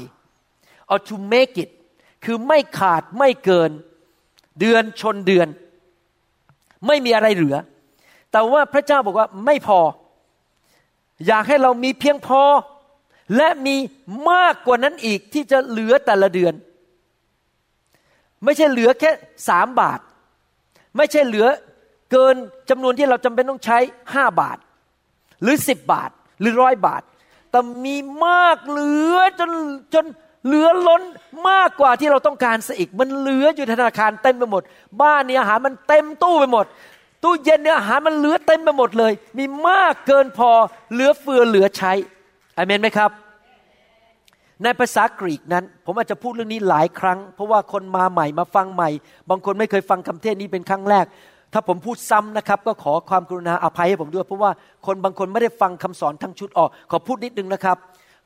[0.91, 1.69] or to make it
[2.25, 3.71] คือไม่ขาดไม่เกิน
[4.59, 5.47] เดือนชนเดือน
[6.87, 7.57] ไม่มีอะไรเหลือ
[8.31, 9.79] แต่ว่าพระเจ้าบอกว่าไม่พอ
[11.27, 12.41] อยากให้เรามีเพียงพอ
[13.35, 13.75] และมี
[14.31, 16.53] มากกว่านั้นอีกที่จะเหลือแต่ละเดือน
[18.43, 19.11] ไม่ใช่เหลือแค่
[19.49, 19.99] สามบาท
[20.97, 21.47] ไม่ใช่เหลือ
[22.11, 22.35] เกิน
[22.69, 23.77] จำนวนที่เราจำเป็นต้องใช้
[24.13, 24.57] ห้าบาท
[25.41, 27.01] หรือสิบบาทหรือร้อยบาท
[27.51, 29.51] แต่มีมากเหลือจน
[29.93, 30.05] จน
[30.45, 31.01] เหลือล้น
[31.49, 34.63] มากกว่าที่เราต้องการซะอีก มันเหลืออยู่ธนาคารเต็มไปหมด
[35.01, 36.65] บ้านเนี่ยอาหารมันเต็มตู้ไปหมด
[37.23, 40.51] ตู้เย็นเนี่ยอาหารมันเหลือเต็มไปหมดเลย มีมากเกินพอ
[40.91, 41.93] เหลือเฟือเหลือใช้
[42.59, 43.11] อเมนไหมครับ
[44.63, 48.89] ในภาษากรีกนั้น ผมอาจจะพูดเรื่องนี้หลายครั้ง เพราะว่าคนมาใหม่มาฟังใหม่
[49.29, 51.05] บางคนไม่เคยฟังคำเทศนี้เป็นครั้งแรก
[51.53, 54.51] ถ้าผมพูดซ้ำนะครับ ก็ขอความกรุณาอภัยให้ผมด้วย เพราะว่า
[54.85, 57.77] คนบางคนไม่ได้ฟังคำสอนทั้งชุดออก ขอพูดนิดนึงนะครับ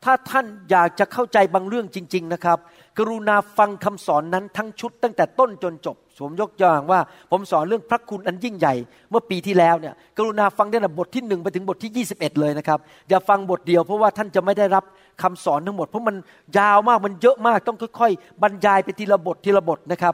[0.03, 2.57] ถ้าท่านอยากจะเข้าใจบางเรื่องจริง ๆนะครับ
[2.97, 6.99] กรุณาฟังคำสอนนั้นทั้งชุดตั้งแต่ต้นจนจบ สวมยกย่างว่า
[7.31, 8.73] ผมสอนเรื่องพระคุณอันยิ่งใหญ่
[9.09, 14.83] เมื่อปีที่แล้วเนี่ยกรุณาฟังได้แต่บทที่หนึ่งไปถึงบทที่ 21 เลยนะครับ อย่าฟังบทเดียวเพราะว่าท่านจะไม่ได้รับ
[15.21, 16.15] คำสอนทั้งหมด เพราะมัน
[16.57, 20.13] ยาวมากมันเยอะมากต้องค่อย ๆ บรรยายไปทีละบททีละบทนะครับ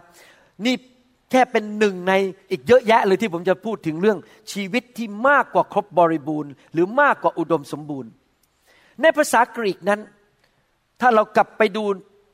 [0.66, 0.76] นี่
[1.32, 2.14] แค่เป็นหนึ่งใน
[2.52, 4.18] อีกเยอะแยะเลยที่ผมจะพูดถึงเรื่อง
[4.52, 8.12] ชีวิตที่มากกว่าครบบริบูรณ์ หรือมากกว่าอุดมสมบูรณ์
[9.02, 10.00] ในภาษากรีกนั้น
[11.02, 11.84] ถ้าเรากลับไปดู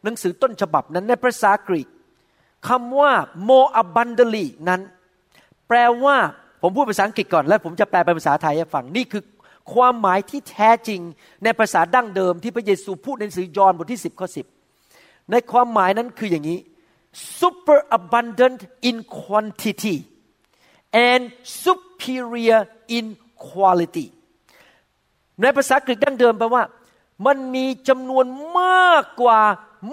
[0.03, 1.87] หนังสือต้นฉบับนั้นในภาษากรีก
[2.67, 3.11] คำว่า
[3.49, 4.81] more abundantly นั้น
[5.67, 6.17] แปลว่า
[6.61, 9.23] ผมพูดภาษาอังกฤษก่อน แล้วผมจะแปลเป็นภาษาไทยให้ฟัง นี่คือ
[9.73, 11.01] ความหมายที่แท้จริง
[11.43, 14.27] ในภาษาดั้งเดิมที่พระเยซูพูดในสือยอห์นบทที่ 10 ข้อ
[14.77, 16.59] 10 ในความหมายนั้นคืออย่างนี้
[17.39, 19.97] super abundant in quantity
[21.09, 21.23] and
[21.63, 22.61] superior
[22.97, 23.05] in
[23.47, 24.05] quality
[25.41, 26.63] ในภาษากรีกดั้งเดิมแปลว่า
[27.25, 28.25] มันมีจำนวน
[28.59, 29.41] มากกว่า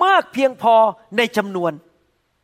[0.05, 0.75] มากเพียงพอ
[1.17, 1.73] ในจำนวน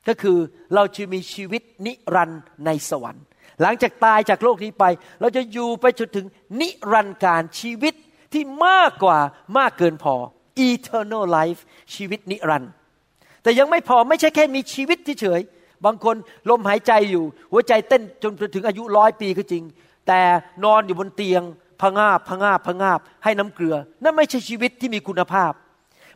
[0.09, 0.39] ก็คือ
[0.75, 3.25] เราจะมีชีวิตนิรันดร์ในสวรรค์
[3.63, 4.85] หลังจากตายจากโลกนี้ไป
[5.21, 6.27] เราจะอยู่ไปจนถึง
[6.61, 7.95] นิรันดร์การชีวิต
[8.33, 9.19] ที่มากกว่า
[9.59, 10.15] มากเกินพอ
[10.69, 11.61] eternal life
[11.95, 12.71] ชีวิตนิรันดร์
[13.43, 15.41] แต่ยังไม่พอไม่ใช่แค่มีชีวิตเฉย
[15.85, 16.17] บางคน
[16.51, 19.65] ลมหายใจอยู่ หัวใจเต้นจนถึงอายุร้อยปีก็จริง
[20.07, 20.21] แต่
[20.65, 21.43] นอนอยู่บนเตียง
[21.81, 25.53] พงาบพงาบพงาบ ให้น้ำเกลือ นั่นไม่ใช่ชีวิตที่มีคุณภาพ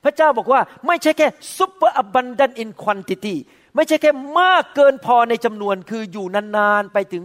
[0.05, 3.37] พระเจ้าบอกว่าไม่ใช่แค่ super abundant in quantity
[3.75, 7.25] ไม่ใช่แค่มากเกินพอในจำนวนคืออยู่นานๆไปถึง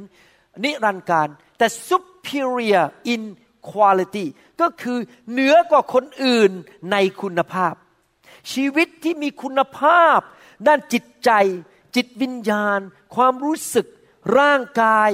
[0.63, 3.21] นิรันดร์การ แต่ superior in
[3.69, 4.25] quality
[4.61, 4.97] ก็คือ
[5.31, 6.51] เหนือกว่าคนอื่น
[6.91, 7.73] ในคุณภาพ
[8.51, 10.19] ชีวิตที่มีคุณภาพ
[10.67, 11.31] ด้านจิตใจ
[11.95, 12.79] จิตวิญญาณ
[13.15, 13.87] ความรู้สึก
[14.39, 15.09] ร่างกาย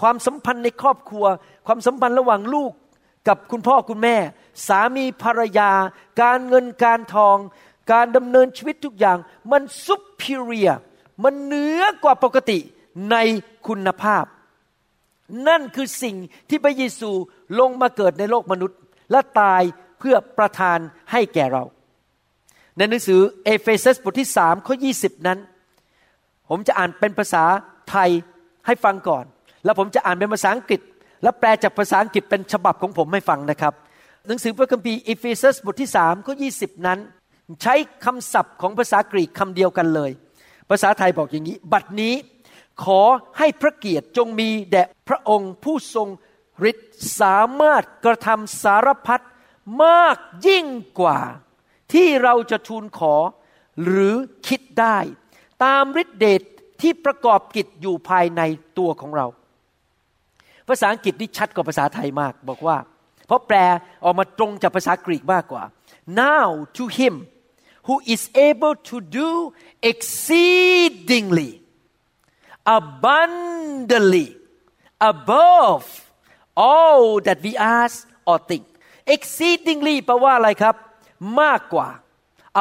[0.00, 1.26] ความสัมพันธ์ในครอบครัว
[1.66, 2.72] ความสัมพันธ์ระหว่างลูก
[3.28, 4.16] กับคุณพ่อคุณแม่
[4.66, 5.72] สามีภรรยา
[6.22, 7.36] การเงินการทอง
[7.92, 9.18] การดำเนินชีวิตทุกอย่าง
[9.52, 10.76] มัน superior
[11.24, 12.58] มันเหนือกว่าปกติ
[13.10, 13.16] ใน
[13.66, 14.24] คุณภาพ
[15.48, 16.16] นั่นคือสิ่ง
[16.48, 17.10] ที่พระเยซู
[17.60, 18.78] ลงมาเกิดในโลกมนุษย์
[19.10, 19.62] และตาย
[19.98, 20.78] เพื่อประทาน
[21.12, 21.64] ให้แก่เรา
[22.76, 24.90] ในหนังสือเอเฟซัสบทที่สามข้อยี่สิบ
[25.26, 25.38] นั้น
[26.48, 27.44] ผมจะอ่านเป็นภาษา
[27.90, 28.10] ไทย
[28.66, 29.24] ให้ฟังก่อน
[29.64, 30.80] แล้วผมจะอ่านเป็นภาษาอังกฤษ
[31.22, 33.74] และแปลจากภาษาอังกฤษเป็นฉบับของผมให้ฟังนะครับ
[34.26, 36.48] หนังสือพระคัมภีร์เอเฟซัสบทที่สามข้อยี่สิบ
[36.86, 36.98] นั้น
[37.62, 40.10] ใช้คำศัพท์ของภาษากรีกคำเดียวกันเลย
[40.70, 42.14] ภาษาไทยบอกอย่างนี้ บัดนี้
[42.84, 43.02] ขอ
[43.38, 46.08] ให้พระเกียรติจงมีแด่พระองค์ผู้ทรง
[46.70, 49.20] ฤทธิ์สามารถกระทำสารพัด
[49.84, 50.66] มากยิ่ง
[51.00, 51.20] กว่า
[51.92, 53.14] ที่เราจะทูลขอ
[53.84, 54.14] หรือ
[54.48, 54.98] คิดได้
[55.64, 56.42] ตามฤทธิเดช
[56.80, 58.40] ที่ประกอบกิจอยู่ภายใน
[58.78, 59.26] ตัวของเรา
[60.68, 62.76] ภาษาอังกฤษนี่ชัดกว่าภาษาไทยมากบอกว่า
[63.26, 63.56] เพราะแปล
[64.04, 65.62] ออกมาตรงจากภาษากรีกมากกว่า
[66.22, 67.14] now to him
[67.86, 69.28] who is able to do
[69.90, 71.50] exceedingly
[72.78, 74.28] abundantly
[75.12, 75.84] above
[76.68, 77.94] all that we ask
[78.30, 78.64] or think
[79.14, 80.74] exceedingly แปลว่าอะไรครับ
[81.40, 81.88] มากกว่า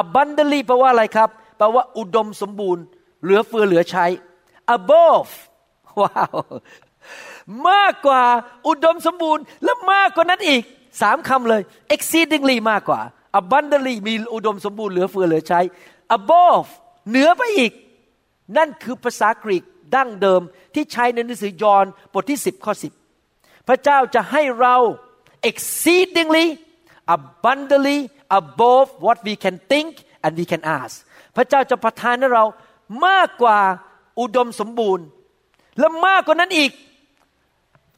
[0.01, 2.83] abundantly แปลว่าอะไรครับ แปลว่าอุดมสมบูรณ์
[3.21, 4.05] เหลือเฟือเหลือใช้
[4.75, 5.31] above
[6.01, 6.37] ว้าว
[7.69, 8.23] มากกว่า
[8.67, 10.61] อุดมสมบูรณ์ และมากกว่านั้นอีก
[11.01, 11.61] สามคำเลย
[11.95, 13.01] exceedingly มากกว่า
[13.39, 15.59] abundantly มีอุดมสมบูรณ์เหลือเฟือเหลือใช้
[16.17, 16.67] above
[17.09, 17.71] เหนือไปอีก
[18.57, 19.63] นั่นคือภาษากรีก
[19.95, 20.41] ดั้งเดิม
[20.73, 22.73] ที่ใช้ในหนังสือยอห์นบทที่ 10 ข้อ
[23.21, 24.75] 10 พระเจ้าจะให้เรา
[25.49, 26.45] exceedingly
[27.15, 27.99] abundantly
[28.39, 29.91] above what we can think
[30.23, 30.93] and we can ask
[31.35, 32.45] พระเจ้าจะประทานให้เรา
[33.07, 33.59] มากกว่า
[34.19, 35.05] อุดมสมบูรณ์
[35.79, 36.71] และมากกว่านั้นอีก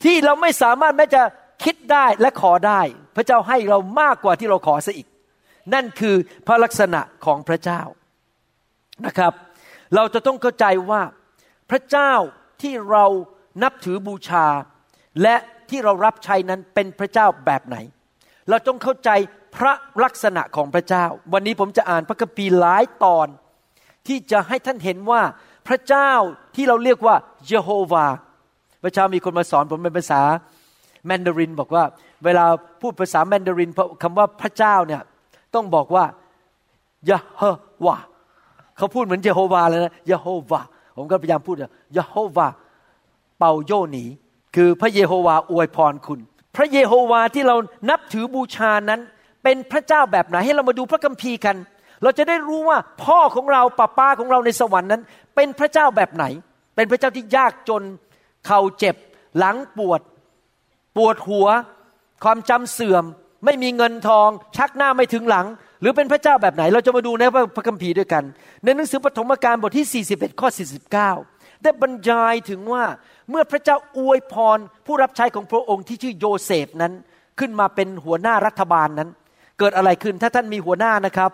[0.04, 1.22] ที่เราไม่สามารถแม้จะ
[1.64, 2.82] คิดได้และขอได้
[3.16, 5.08] พระเจ้าให้เรามากกว่าที่เราขอซะอีก
[5.74, 6.16] นั่นคือ
[6.48, 7.82] พระลักษณะของพระเจ้า
[9.06, 9.34] นะครับ
[9.96, 11.02] เราจะต้องเข้าใจว่า
[11.72, 12.14] พระเจ้า
[12.62, 13.06] ที่เรา
[13.64, 14.48] นับถือบูชา
[15.22, 15.36] และ
[15.70, 17.78] ที่เรารับใช้นั้นเป็นพระเจ้าแบบไหน
[18.50, 19.10] เราต้องเข้าใจ
[19.56, 23.28] พระลักษณะของพระเจ้า วันนี้ผมจะอ่านพระคัมภีร์หลายตอน
[24.08, 25.22] ที่จะให้ท่านเห็นว่า
[25.68, 26.12] พระเจ้า
[26.56, 27.16] ที่เราเรียกว่า
[27.48, 28.08] เยโฮวา
[28.84, 30.22] พระเจ้ามีคนมาสอนผมเป็นภาษา
[31.06, 31.84] แมนดาริน บอกว่า
[32.26, 32.46] เวลา
[32.82, 33.72] พูดภาษาแมนดาริน
[34.04, 35.02] คำว่าพระเจ้าเนี่ย
[35.56, 36.06] ต้องบอกว่า
[37.10, 37.42] ยะเฮ
[37.86, 37.96] วา
[38.78, 40.62] เขาพูดเหมือนเยโฮวาเลยนะยะโฮวา
[40.98, 41.56] ผมก็พยายามพูด
[41.98, 42.48] ยะโฮวา
[43.40, 44.06] เป่าโยนี
[44.56, 46.20] คือพระเยโฮวาอวยพรคุณ
[46.56, 47.56] พระเยโฮวาที่เรา
[47.90, 49.02] นับถือบูชานั้น
[49.44, 51.56] เป็นพระเจ้าแบบไหนให้เรามาดูพระคัมภีร์กัน
[52.04, 55.02] เราจะได้รู้ว่าพ่อของเราป้าป้าของเราในสวรรค์นั้น
[55.36, 56.26] เป็นพระเจ้าแบบไหน
[56.76, 57.84] เป็นพระเจ้าที่ยากจน
[58.46, 58.96] เข่าเจ็บ
[59.38, 60.02] หลังปวด
[60.98, 61.48] ปวดหัว
[62.24, 63.06] ความจำเสื่อม
[63.46, 65.46] ไม่มีเงินทอง ชักหน้าไม่ถึงหลัง
[65.82, 67.24] หรือเป็นพระเจ้าแบบไหน เราจะมาดูใน
[67.56, 68.24] พระคัมภีร์ด้วยกัน
[68.64, 70.50] ในหนังสือปฐมกาลบทที่ 41 ข้อ
[71.06, 72.84] 49 ได้บรรยายถึงว่า
[73.30, 76.94] เมื่อพระเจ้าอวยพร ผู้รับใช้ของพระองค์ที่ชื่อโยเซฟนั้น
[77.40, 79.10] ขึ้นมาเป็นหัวหน้ารัฐบาลนั้น
[79.60, 81.32] เกิดอะไรขึ้นถ้าท่านมีหัวหน้านะครับ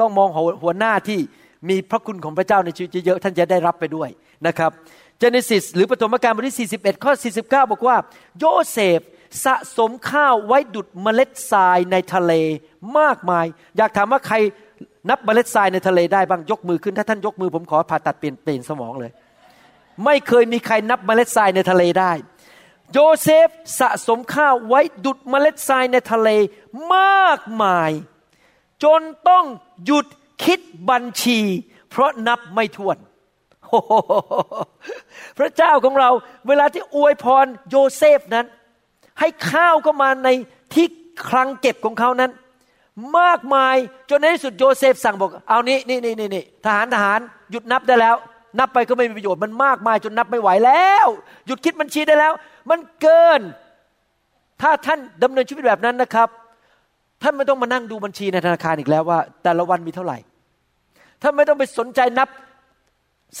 [0.00, 0.28] ต้องมอง
[0.62, 1.20] หัวหน้าที่
[1.68, 4.08] มีพระคุณของพระเจ้าในชีวิตเยอะท่านจะได้รับไปด้วย
[4.46, 4.70] นะครับ
[5.18, 7.96] Genesis หรือปฐมกาลบทที่ 41 ข้อ 49 บอกว่า
[8.38, 9.00] โยเซฟ
[9.44, 12.32] สะสมข้าวไว้ดุจเมล็ดทรายในทะเล
[12.98, 14.36] มากมาย อยากถามว่าใคร
[15.08, 19.12] นับเมล็ดทรายในทะเลได้บ้างยกมือขึ้น ถ้าท่านยกมือผมขอผ่าตัดเปลี่ยนเปลี่ยนสมองเลย
[20.04, 22.12] ไม่เคยมีใครนับเมล็ดทรายในทะเลได้
[22.92, 23.48] โยเซฟ
[23.80, 26.28] สะสมข้าวไว้ดุจเมล็ดทรายในทะเล
[26.94, 27.90] มากมาย
[28.84, 29.44] จนต้อง
[29.84, 30.06] หยุด
[30.44, 30.60] คิด
[30.90, 31.40] บัญชี
[31.90, 32.98] เพราะนับไม่ถ้วน
[35.38, 36.10] พระเจ้าของเรา
[36.48, 38.46] เวลาที่อวยพรโยเซฟนั้น
[39.20, 40.28] ให้ข้าวเข้ามาใน
[40.74, 40.86] ที่
[41.28, 42.30] คลังเก็บของเขานั้น
[43.18, 43.76] มากมาย
[44.10, 48.16] จนในที่สุดโยเซฟสั่งบอก เอานี้นี่นี่นี่นี่ทหารทหารหยุดนับได้แล้ว
[48.58, 51.06] นับไปก็ไม่มีประโยชน์มันมากมายจนนับไม่ไหวแล้ว
[51.46, 52.32] หยุดคิดบัญชีได้แล้ว
[52.70, 53.40] มันเกิน
[54.60, 56.28] ถ้าท่านดำเนินชีวิตแบบนั้นนะครับ
[57.22, 60.18] ท่านไม่ต้องมานั่งดูบัญชีในธนาคารอีกแล้วว่า แต่ละวันมีเท่าไหร่
[61.22, 62.28] ท่านไม่ต้องไปสนใจนับ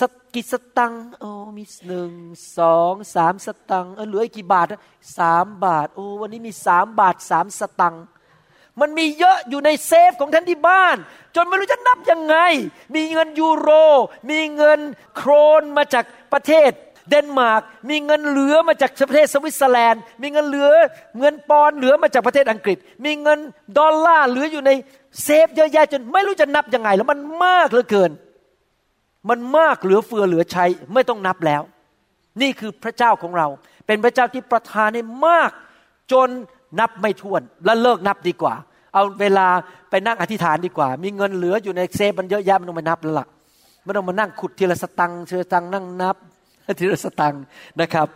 [0.34, 2.12] กกี่สตางค์โอ้มีหนึ่ง
[2.58, 4.66] สองสามสตางค์เออเหลืออีกกี่บาท
[5.18, 7.96] สามบาทโอ้วันนี้มีสามบาทสามสตางค์
[8.80, 10.96] มันมีเยอะอยู่ในเซฟของท่านที่บ้าน
[11.36, 12.36] จนไม่รู้จะนับยังไง
[12.94, 13.70] มีเงินยูโร
[14.30, 14.80] มีเงิน
[15.16, 16.70] โครนมาจากประเทศ
[17.08, 20.68] เดนมาร์กมีเงินเหลือมาจากประเทศสวิตเซอร์แลนด์ มีเงินเหลือ
[21.18, 23.38] เงินปอนด์เหลือมาจากประเทศอังกฤษ มีเงิน
[23.78, 24.70] ดอลลาร์เหลืออยู่ใน
[25.22, 28.10] เซฟเยอะแยะจนไม่รู้จะนับยังไง แล้วมันมากเหลือเกิน
[29.28, 31.62] มันมากเหลือเฟือเหลือใช้ไม่ต้องนับแล้ว
[32.42, 33.46] นี่คือพระเจ้าของเรา
[33.86, 35.50] เป็นพระเจ้าที่ประทานให้มาก
[36.12, 36.28] จน
[36.80, 38.54] นับไม่ถ้วน และเลิกนับดีกว่า
[38.94, 39.46] เอาเวลา
[39.90, 43.26] ไปนั่งอธิษฐานดีกว่า มีเงินเหลืออยู่ในเซฟมันเยอะแยะไม่ต้องมานับแล้วล่ะ
[43.84, 46.16] ไม่ต้องมานั่งขุดทีละสตังค์ทีละสตังค์นั่งนับ
[46.78, 47.42] ทีละสตังค์
[47.80, 48.08] นะครับ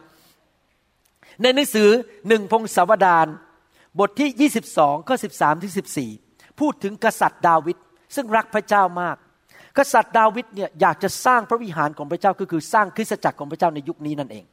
[1.40, 1.88] ในหนังสือ
[2.28, 3.26] หนึ่งพงศาวดาร
[3.98, 5.72] บทที่ 22ข้อ13ถึง
[6.16, 7.76] 14 พูดถึงกษัตริย์ดาวิด
[8.14, 9.16] ซึ่งรักพระเจ้ามาก
[9.78, 14.44] กษัตริย์ดาวิดเนี่ยอยากจะสร้างพระวิหารของพระเจ้าก็คือสร้างคริสตจักรของพระเจ้าในยุคนี้นั่นเอง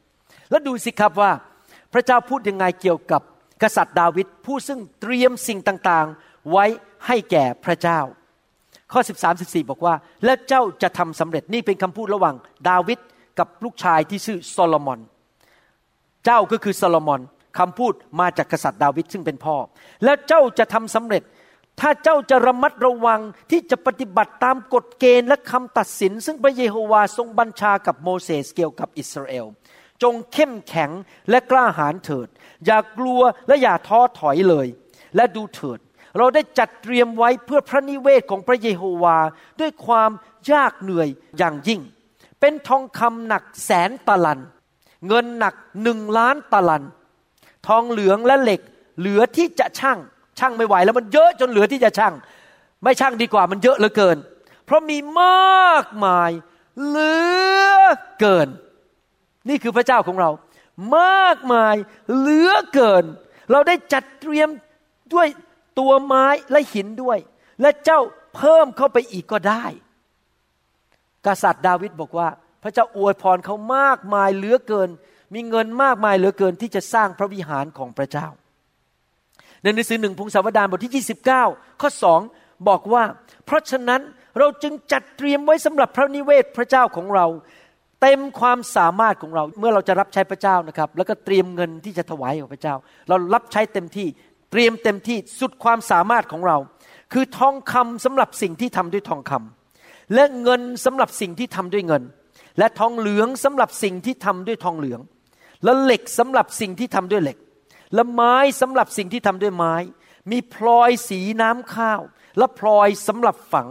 [0.50, 1.30] แล้วดูสิครับว่า
[1.92, 3.22] พระเจ้าพูดยังไงเกี่ยวกับ
[3.62, 6.64] กษัตริย์ดาวิดผู้ซึ่งเตรียมสิ่งต่างๆ ไว้
[7.06, 8.00] ให้แก่พระเจ้า
[8.92, 12.34] ข้อ 13 14 บอกว่า และเจ้าจะทำสำเร็จนี่เป็นคำพูดระหว่าง
[12.68, 12.98] ดาวิด
[13.38, 15.00] กับลูกชายที่ชื่อโซโลมอน
[16.24, 17.20] เจ้าก็คือโซโลมอน
[17.58, 19.56] คำพูดมาจากกษัตริย์ดาวิดซึ่งเป็นพ่อ
[20.04, 21.22] แล้วเจ้าจะทำสำเร็จ
[21.80, 29.46] ถ้าเจ้าจะระมัดระวังที่จะปฏิบัติตามกฎเกณฑ์และคำตัดสิน ซึ่งพระเยโฮวาทรงบัญชากับโมเสสเกี่ยวกับอิสราเอล
[30.02, 30.90] จงเข้มแข็ง
[31.30, 32.28] และกล้าหาญเถิด
[32.66, 34.66] อย่ากลัวและอย่าท้อถอยเลย
[35.16, 35.78] และดูเถิด
[36.18, 39.18] เราได้จัดเตรียมไว้เพื่อพระนิเวศของพระเยโฮวา
[39.60, 40.10] ด้วยความ
[40.52, 41.80] ยากเหนื่อยอย่างยิ่ง
[42.40, 44.40] เป็นทองคำหนักแสนตะลัน
[45.08, 46.84] เงินหนักหนึ่งล้านตะลัน
[47.68, 48.60] ทองเหลืองและเหล็ก
[48.98, 49.98] เหลือที่จะช่าง
[50.40, 52.14] ช่างไม่ไหว แล้วมันเยอะจนเหลือที่จะช่าง
[52.82, 54.16] ไม่ช่างดีกว่ามันเยอะเหลือเกิน
[54.64, 56.30] เพราะมีมากมาย
[56.86, 57.14] เหลื
[57.72, 57.78] อ
[58.20, 58.48] เกิน
[59.48, 60.30] นี่คือพระเจ้าของเรา
[60.98, 61.76] มากมาย
[62.16, 63.04] เหลือเกิน
[63.50, 64.48] เราได้จัดเตรียม
[65.14, 65.28] ด้วย
[65.78, 67.18] ตัวไม้และหินด้วย
[67.60, 68.00] และเจ้า
[68.36, 69.64] เพิ่มเข้าไปอีกก็ได้
[71.26, 72.28] กษัตริย์ดาวิดบอกว่า
[72.62, 74.90] พระเจ้าอวยพรเขามากมายเหลือเกิน
[75.34, 78.26] มีเงินมากมายเหลือเกินที่จะสร้างพระวิหารของพระเจ้า
[79.62, 81.04] ในหนังสือหนึ่งพงศาวดารบทที่
[81.46, 82.20] 29 ข้อสอง
[82.68, 83.02] บอกว่า
[83.46, 84.00] เพราะฉะนั้น
[84.38, 87.26] เราจึงจัดเตรียมไว้สำหรับพระนิเวศพระเจ้าของเรา
[88.02, 92.74] เต็มความสามารถของเราเมื่อเราจะรับใช้พระเจ้านะครับ แล้วก็เตรียมเงินที่จะถวายกับพระเจ้า
[93.08, 94.06] เรารับใช้เต็มที่
[94.50, 96.56] เตรียมเต็มที่สุดความสามารถของเรา
[97.12, 102.02] คือทองคำสำหรับสิ่งที่ทำด้วยทองคำและเงินสำหรับสิ่งที่ทำด้วยเงิน
[102.58, 105.00] และทองเหลืองสำหรับสิ่งที่ทำด้วยทองเหลือง
[105.64, 107.38] และเหล็กสำหรับสิ่งที่ทำด้วยเหล็ก
[107.94, 109.74] และไม้สำหรับสิ่งที่ทำด้วยไม้
[110.30, 112.00] มีพลอยสีน้ำข้าว
[112.38, 113.68] และพลอยสำหรับฝัง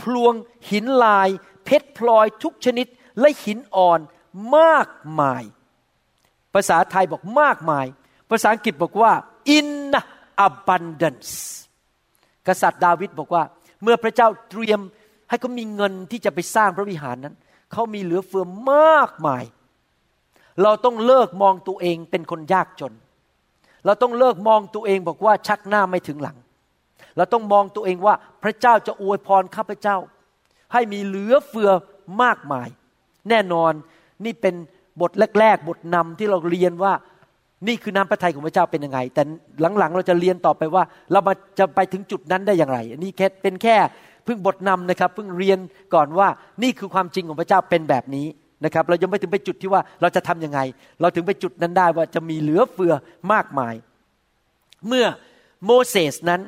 [0.00, 0.34] พลวง
[0.70, 1.28] หินลาย
[1.64, 2.86] เพชรพลอยทุกชนิด
[3.20, 4.00] และหินอ่อน
[4.56, 4.88] มาก
[5.20, 5.44] มาย
[6.54, 7.86] ภาษาไทยบอกมากมาย
[8.30, 9.12] ภาษาอังกฤษบอกว่า
[9.56, 9.70] in
[10.46, 11.32] abundance
[12.48, 13.42] กษัตริย์ดาวิดบอกว่า
[13.82, 14.80] เมื่อพระเจ้าเตรียม
[15.28, 17.34] ให้เขามีเงินที่จะไปสร้างพระวิหารนั้น
[17.72, 19.44] เขามีเหลือเฟือมากมาย
[20.62, 22.92] เราต้องเลิกมองตัวเองเป็นคนยากจน
[23.86, 26.36] เราต้องเลิกมองตัวเองบอกว่าชักหน้าไม่ถึงหลัง
[27.16, 29.96] เราต้องมองตัวเองว่าพระเจ้าจะอวยพรข้าพเจ้า
[30.72, 31.70] ให้มีเหลือเฟือ
[32.22, 32.68] มากมาย
[33.28, 33.72] แน่นอน
[34.24, 34.54] นี่เป็น
[35.00, 36.92] บทแรกๆ บทนำที่เราเรียนว่า
[37.68, 39.22] นี่คือน้ำพระทัยของพระเจ้าเป็นยังไง แต่
[39.78, 43.76] หลังๆ เราจะเรียนต่อไปว่า เรามาจะไปถึงจุดนั้นได้อย่างไร อันนี้แค่เป็นแค่
[44.24, 45.58] เพิ่งบทนำนะครับเพิ่งเรียน
[45.94, 46.28] ก่อนว่า
[46.62, 48.26] นี่คือความจริงของพระเจ้าเป็นแบบนี้
[48.64, 50.60] นะครับเรายังไม่ถึงไปจุดที่ว่าเราจะทํำยังไง
[51.00, 52.94] เราถึงไปจุดนั้นได้ว่าจะมีเหลือเฟือ
[53.32, 53.74] มากมาย
[54.88, 55.06] เมื่อ
[55.64, 56.40] โมเสสนั้น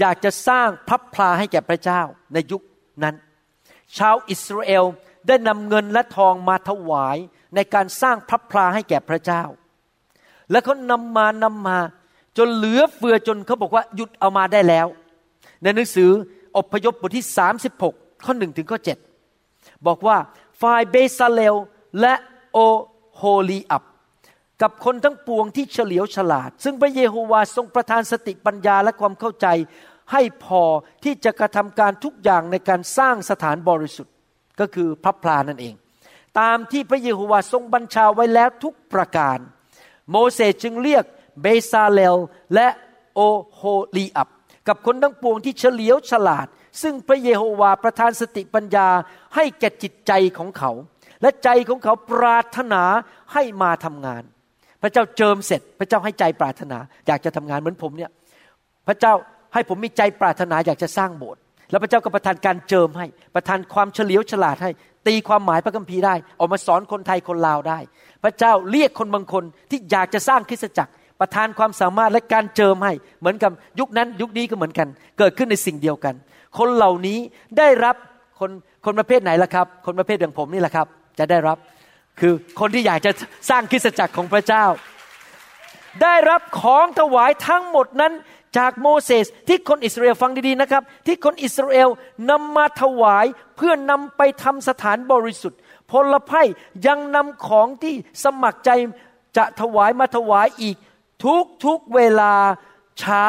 [0.00, 2.00] อยากจะสร้างพระพลาให้แก่พระเจ้า
[2.32, 2.62] ในยุค
[3.02, 3.14] นั้น
[3.98, 4.84] ชาวอิสราเอล
[5.26, 7.16] ได้นำเงินและทองมาถวาย
[7.54, 9.42] ในการสร้างพระพลาให้แก่พระเจ้า
[10.50, 11.78] และเขานำมานำมา
[12.38, 14.86] จนเหลือเฟือจนเขาบอกว่าหยุดเอามาได้แล้ว
[15.62, 16.10] ในหนังสือ
[16.56, 17.26] อพยพบทที่
[17.74, 18.78] 36 ข้อหนึ่งถึงข้อ
[19.30, 20.16] 7 บอกว่า
[20.60, 21.54] ฝ่ายเบซาเลล
[22.00, 22.14] และ
[22.52, 22.58] โอ
[23.16, 23.82] โฮลีอับ
[24.62, 29.46] กับคนทั้งปวงที่เฉลียวฉลาด ซึ่งพระเยโฮวาทรงประทานสติปัญญาและความเข้าใจ
[30.12, 30.62] ให้พอ
[31.04, 34.14] ที่จะกระทำการทุกอย่างในการสร้างสถานบริสุทธิ์
[34.60, 35.74] ก็คือพระพลานั่นเอง
[36.40, 39.38] ตามที่พระเยโฮวาทรงบัญชาไว้แล้วทุกประการ
[40.10, 41.04] โมเสสจึงเรียก
[41.42, 42.16] เบซาเลล
[42.54, 42.68] และ
[43.14, 43.20] โอ
[43.54, 43.62] โฮ
[43.96, 44.28] ลีอับ
[44.68, 46.46] กับคนทั้งปวงที่เฉลียวฉลาด
[46.82, 48.88] ซึ่งพระเยโฮวาประทานสติปัญญา
[49.34, 50.70] ให้แก่จิตใจของเขา
[51.22, 52.82] และใจของเขาปรารถนา
[53.32, 54.22] ให้มาทำงาน
[54.82, 58.10] พระเจ้าเจิมเสร็จ พระเจ้าให้ใจปรารถนา อยากจะทำงานเหมือนผมเนี่ย
[58.88, 59.12] พระเจ้า
[59.54, 64.70] ให้ผมมีใจปรารถนาอยากจะสร้างโบสถ์แล้วพระเจ้าก็ประทานการเจิมให้ ประทานความเฉลียวฉลาดให้
[65.06, 67.78] ตีความหมายพระคัมภีร์ได้ ออกมาสอนคนไทยคนลาวได้
[68.24, 76.14] พระเจ้าเรียกคนบางคนที่อยากจะสร้างคริสตจักร ประทานความสามารถและการเจิมให้ เหมือนกับยุคนั้นยุคนี้ก็เหมือนกัน เกิดขึ้นในสิ่งเดียวกัน
[76.58, 77.18] คนเหล่านี้
[77.58, 77.96] ได้รับ
[78.38, 78.50] คน
[78.84, 80.86] คนประเภทไหนล่ะครับ คนประเภทอย่างผมนี่แหละครับ
[81.18, 81.58] จะได้รับ
[82.20, 83.12] คือคนที่อยากจะ
[83.50, 84.64] สร้างคริสตจักรของพระเจ้า
[86.02, 88.12] ได้รับของถวายทั้งหมดนั้น
[88.58, 91.88] จากโมเสสที่คนอิสราเอลฟังดีๆนะครับ ที่คนอิสราเอล
[92.30, 95.58] นำมาถวายเพื่อนำไปทำสถานบริสุทธิ์
[95.90, 96.42] พลไพ่
[96.86, 98.70] ยังนำของที่สมัครใจ
[99.36, 100.76] จะถวายมาถวายอีก
[101.24, 102.34] ทุกทุกเวลา
[103.00, 103.26] เช้า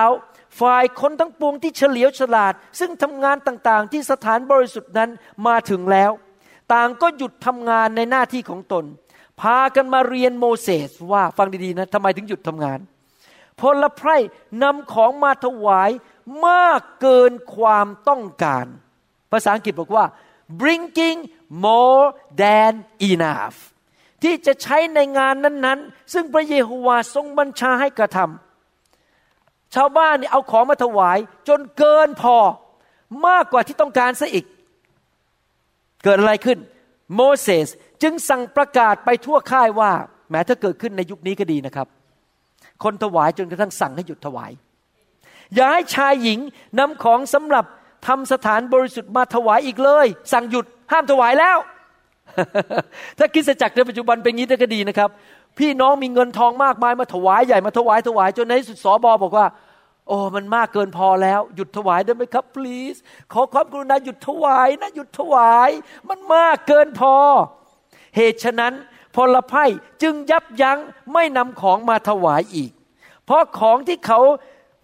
[0.60, 5.10] ฝ่ายคนทั้งปวงที่เฉลียวฉลาด ซึ่งทำงานต่างๆ ที่สถานบริสุทธิ์นั้น
[5.48, 6.12] มาถึงแล้ว
[6.74, 8.86] ต่างก็หยุดทำงานในหน้าที่ของตน
[9.42, 12.80] พากันมาเรียนโมเสสว่าฟังดีๆนะทำไมถึงหยุดทำงาน
[13.60, 14.18] พลไพร่
[14.64, 15.90] นำของมาถวาย
[16.48, 18.66] มากเกินความต้องการ
[19.32, 20.06] ภาษาอังกฤษบอกว่า
[20.62, 21.20] bringing
[21.66, 22.06] more
[22.42, 22.74] than
[23.12, 23.58] enough
[24.24, 28.51] ที่จะใช้ในงานนั้นๆ ซึ่งพระเยโฮวาทรงบัญชาให้กระทำ
[29.76, 32.38] ชาวบ้านนี่เอาของมาถวาย จนเกินพอ
[33.28, 34.46] มากกว่าที่ต้องการซะอีก
[36.04, 36.58] เกิดอะไรขึ้น
[37.16, 37.68] โมเสส
[38.02, 39.92] จึงสั่งประกาศไปทั่วค่ายว่า
[40.32, 41.88] แม้ถ้าเกิดขึ้นในยุคนี้ก็ดีนะครับ
[42.84, 44.52] คนถวายจนกระทั่งสั่งให้หยุดถวาย
[45.56, 46.40] อย่าให้ชายหญิง
[46.80, 47.66] นำของสำหรับ
[48.08, 51.58] ทำสถานบริสุทธิ์มาถวายอีกเลย สั่งหยุดห้ามถวายแล้ว
[53.18, 55.10] ถ้าคิดจักรในปัจจุบันเป็นงี้ก็ดีนะครับ
[55.58, 59.48] พี่น้องมีเงินทองมากมายมาถวายใหญ่มาถวายถวายจนในสุดสอบอบอกว่า
[60.08, 63.00] โอ้มันมากเกินพอแล้ว หยุดถวายได้ไหมครับ please
[63.34, 65.70] ขอความกรุณาหยุดถวายนะหยุดถวาย
[66.10, 67.16] มันมากเกินพอ
[68.16, 68.74] เหตุฉะนั้น
[69.16, 69.66] พลไพ่
[70.02, 70.80] จึงยับยั้ง
[71.14, 72.72] ไม่นำของมาถวายอีก
[73.26, 74.20] เพราะของที่เขา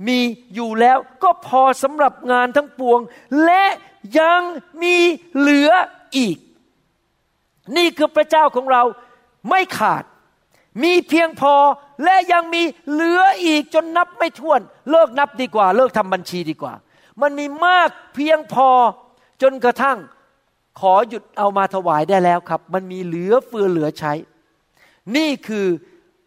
[0.07, 0.19] มี
[0.53, 2.99] อยู่แล้วก็พอสำหรับงานทั้งปวง
[3.45, 3.65] และ
[4.19, 4.41] ยัง
[4.83, 4.97] มี
[5.37, 5.71] เหลือ
[6.17, 6.37] อีก
[7.77, 8.83] นี่คือพระเจ้าของเรา
[9.49, 10.03] ไม่ขาด
[10.83, 11.53] มีเพียงพอ
[12.03, 14.61] และยังมีเหลืออีกจนนับไม่ถ้วน
[14.91, 16.73] เลิกนับดีกว่า เลิกทำบัญชีดีกว่า
[17.21, 18.69] มันมีมากเพียงพอ
[19.41, 19.97] จนกระทั่ง
[20.79, 24.13] ขอหยุดเอามาถวายได้แล้วครับ มันมีเหลือเฟือเหลือใช้
[25.15, 25.65] นี่คือ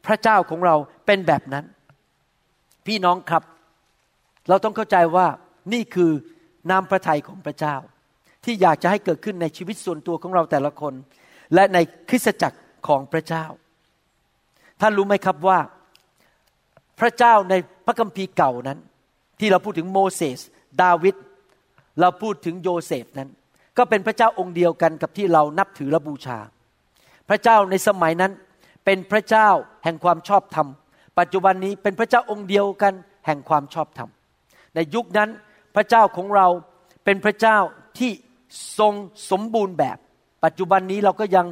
[0.06, 0.74] พระเจ้าของเรา
[1.06, 1.64] เป็นแบบนั้น
[2.86, 3.42] พี่น้องครับ
[4.48, 5.26] เราต้องเข้าใจว่า
[5.72, 6.10] นี่คือ
[6.70, 7.76] นามพระทัยของพระเจ้า
[8.44, 10.94] ที่อยากจะให้เกิดขึ้นในชีวิตส่วนตัวของเราแต่ละคน
[11.54, 12.58] และในคริสตจักร
[12.88, 13.44] ของพระเจ้า
[14.80, 15.58] ท่านรู้ไหมครับว่า
[17.00, 17.54] พระเจ้าใน
[17.86, 18.78] พระคัมภีร์เก่านั้น
[19.40, 20.40] ที่เราพูดถึงโมเสส
[20.82, 21.14] ดาวิด
[22.00, 23.28] เราพูดถึงโยเซฟนั้น
[23.78, 26.38] ก็เป็นพระเจ้าองค์เดียวกันกับที่เรานับถือและบูชา
[27.28, 28.32] พระเจ้าในสมัยนั้น
[28.84, 29.48] เป็นพระเจ้า
[29.84, 30.68] แห่งความชอบธรรม
[31.18, 32.94] ปัจจุบันนี้เป็นพระเจ้าองค์เดียวกัน
[33.26, 34.10] แห่งความชอบธรรม
[34.74, 35.30] ในยุคนั้น
[35.74, 36.46] พระเจ้าของเรา
[37.04, 37.58] เป็นพระเจ้า
[37.98, 38.10] ที่
[38.78, 38.92] ทรง
[39.30, 39.98] สมบูรณ์แบบ
[40.44, 41.46] ปัจจุบันนี้เราก็ยัง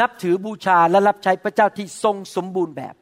[0.00, 2.94] นับถือบูชาและรับใช้พระเจ้าที่ทรงสมบูรณ์แบบ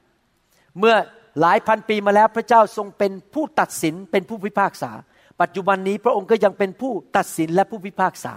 [0.78, 0.94] เมื่อ
[1.40, 4.90] หลายพันปีมาแล้วพระเจ้าทรงเป็นผู้ตัดสินเป็นผู้พิพากษา
[5.40, 8.34] ปัจจุบันนี้พระองค์ก็ยังเป็นผู้ตัดสินและผู้พิพากษา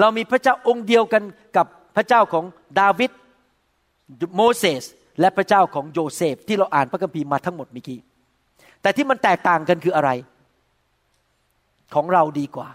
[0.00, 1.22] เรามีพระเจ้าองค์เดียวกัน
[1.56, 2.44] กับพระเจ้าของ
[2.80, 3.10] ดาวิด
[4.36, 4.84] โมเสส
[5.20, 7.98] และพระเจ้าของโยเซฟที่เราอ่านพระคัมภีร์มาทั้งหมดเมื่อกี้
[8.82, 10.10] แต่ที่มันแตกต่างกันคืออะไร
[11.94, 12.68] ของเราดีกว่า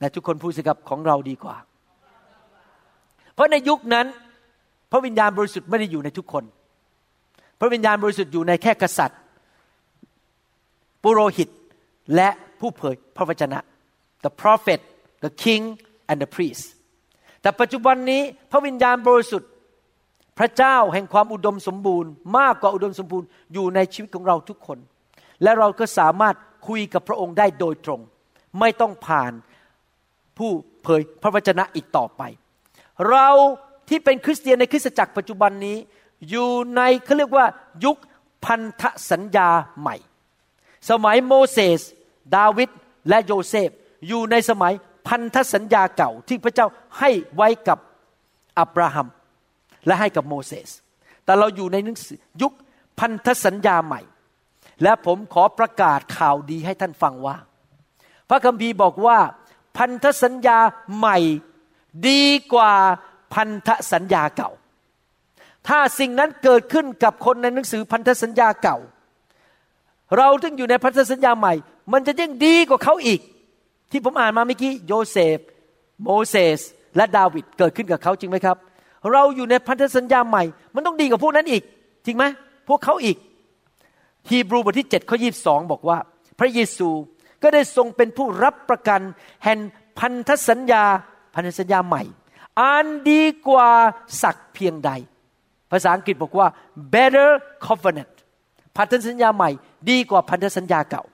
[0.00, 1.56] และทุกคนพูดสิครับของเราดีกว่า
[3.38, 4.06] เพราะในยุคนั้น
[4.90, 6.44] พระวิญญาณบริสุทธิ์ไม่ได้อยู่ในทุกคน
[7.60, 9.20] พระวิญญาณบริสุทธิ์อยู่ในแค่กษัตริย์
[11.02, 11.48] ปุโรหิต
[12.16, 12.28] และ
[12.60, 13.58] ผู้เผยพระวจนะ
[14.24, 14.80] the prophet
[15.24, 15.62] the king
[16.10, 16.64] and the priest
[17.40, 19.50] แต่ปัจจุบันนี้พระวิญญาณบริสุทธิ์
[20.38, 24.78] พระเจ้าแห่งความอุดมสมบูรณ์ มากกว่าอุดมสมบูรณ์อยู่ในชีวิตของเราทุกคน
[25.42, 26.36] และเราก็สามารถ
[26.68, 28.00] คุยกับพระองค์ได้โดยตรง
[28.60, 29.32] ไม่ต้องผ่าน
[30.38, 30.50] ผู้
[30.82, 32.24] เผยพระวจนะอีกต่อไป
[33.10, 33.28] เรา
[33.88, 35.76] ที่เป็นคริสเตียนในคริสตจักรปัจจุบันนี้
[36.30, 37.46] อยู่ในเขาเรียกว่า
[37.84, 37.96] ยุค
[38.44, 39.48] พันธสัญญา
[39.80, 39.96] ใหม่
[40.90, 41.80] สมัยโมเสส
[42.36, 42.68] ดาวิด
[43.08, 43.70] และโยเซฟ
[44.08, 44.72] อยู่ในสมัย
[45.08, 46.66] พันธสัญญาเก่าที่พระเจ้า
[46.98, 47.78] ให้ไว้กับ
[48.58, 49.08] อับราฮัม
[49.86, 50.70] และให้กับโมเสส
[51.24, 51.88] แต่เราอยู่ในน
[52.42, 52.52] ยุค
[52.98, 54.00] พันธสัญญาใหม่
[54.82, 57.36] และผมขอประกาศข่าวดีให้ท่านฟังว่า
[58.28, 59.18] พระคัมภีร์บอกว่า
[59.76, 60.58] พันธสัญญา
[60.98, 61.18] ใหม่
[62.08, 62.72] ดีกว่า
[63.34, 64.50] พันธสัญญาเก่า
[65.68, 68.76] ถ้าสิ่งนั้นเกิดขึ้นกับคนในหนังสือพันธสัญญาเก่า
[70.16, 71.54] เราซึ่งอยู่ในพันธสัญญาใหม่
[71.92, 73.20] มันจะยิ่งดีกว่าเขาอีก
[73.90, 75.38] ที่ผมอ่านมาเมื่อกี้โยเซฟ
[76.02, 76.60] โมเสส
[76.96, 78.56] และดาวิดเกิดขึ้นกับเขาจริงไหมครับ
[79.12, 80.42] เราอยู่ในพันธสัญญาใหม่
[80.74, 81.62] มันต้องดีกว่าพวกนั้นอีก
[82.06, 82.24] จริงไหม
[82.68, 83.16] พวกเขาอีก
[84.30, 85.30] ฮีบรูบทที่7ข้อยี
[85.72, 85.98] บอกว่า
[86.38, 86.88] พระเยซู
[87.42, 89.00] ก็ได้ทรงเป็นผู้รับประกัน
[89.44, 89.58] แห่ง
[89.98, 90.84] พันธสัญญา
[91.38, 92.02] พันธสัญญาใหม่
[92.60, 93.70] อันดีกว่า
[94.22, 94.90] สักเพียงใด
[95.70, 96.46] ภาษาอังกฤษบอกว่า
[96.94, 97.30] better
[97.66, 98.14] covenant
[98.76, 99.50] พันธสัญญาใหม่
[99.90, 101.04] ดีกว่าพันธสัญญาเก่า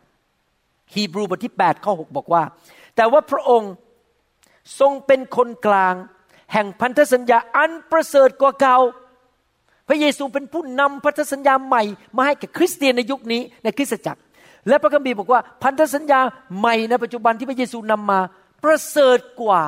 [0.95, 2.43] ฮีบรูบทที่8ข้อ6บอกว่า
[2.97, 3.73] แต่ว่าพระองค์
[4.81, 5.95] ทรงเป็นคนกลาง
[6.53, 8.79] แห่งพันธสัญญาอันประเสริฐกว่าเก่า
[9.89, 11.83] พระเยซูเป็นผู้นำพันธสัญญาใหม่
[12.17, 14.21] มาให้กับคริสเตียนในยุคนี้ในคริสตจักร
[14.69, 16.21] และพระคัมภีร์บอกว่าพันธสัญญา
[16.59, 18.21] ใหม่ในปัจจุบันที่พระเยซูนำมา
[18.65, 19.63] ประเสริฐกว่า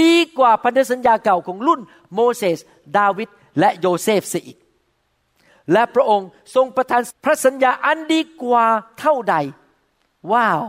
[0.00, 1.80] ดีกว่าพันธสัญญาเก่าของรุ่น
[2.14, 2.58] โมเสส
[2.98, 3.28] ดาวิด
[3.60, 4.58] และโยเซฟเสียอีก
[5.72, 8.64] และพระองค์ทรงประทานพระสัญญาอันดีกว่า
[9.00, 9.34] เท่าใด
[10.32, 10.60] ว้าว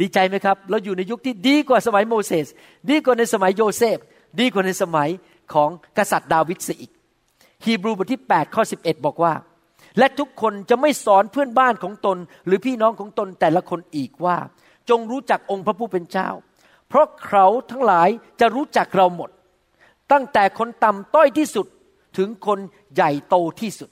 [0.00, 2.46] ดีใจไหมครับ เราอยู่ในยุคที่ดีกว่าสมัยโมเสส
[2.90, 3.98] ดีกว่าในสมัยโยเซฟ
[4.40, 5.08] ดีกว่าในสมัย
[5.52, 6.92] ของกษัตริย์ดาวิดเสียอีก
[7.64, 9.34] ฮีบรูบทที่ 8 ข้อ 11 บอกว่า
[9.98, 12.16] และทุกคนจะไม่สอนเพื่อนบ้านของตน
[12.46, 14.36] หรือพี่น้องของตนแต่ละคนอีกว่า
[14.90, 16.28] จงรู้จักองค์พระผู้เป็นเจ้า
[16.90, 18.08] เพราะเขาทั้งหลาย
[18.40, 19.30] จะรู้จักเราหมด
[20.12, 21.66] ตั้งแต่คนต่ำต้อยที่สุด
[22.16, 22.58] ถึงคน
[22.94, 23.90] ใหญ่โตที่สุด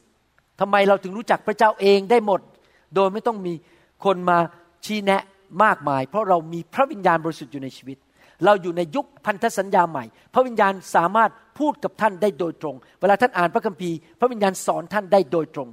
[0.61, 2.40] ทำไมเราถึงรู้จักพระเจ้าเองได้หมด
[2.94, 3.55] โดยไม่ต้องมี
[4.05, 4.38] คนมา
[4.84, 5.22] ชี้แนะ
[5.64, 7.99] มากมาย เพราะเรามีพระวิญญาณบริสุทธิ์อยู่ในชีวิต
[8.44, 15.68] เราอยู่ในยุคพันธสัญญาใหม่ พระวิญญาณสามารถพูดกับท่านได้โดยตรง เวลาท่านอ่านพระคัมภีร์ พระวิญญาณสอนท่านได้โดยตรง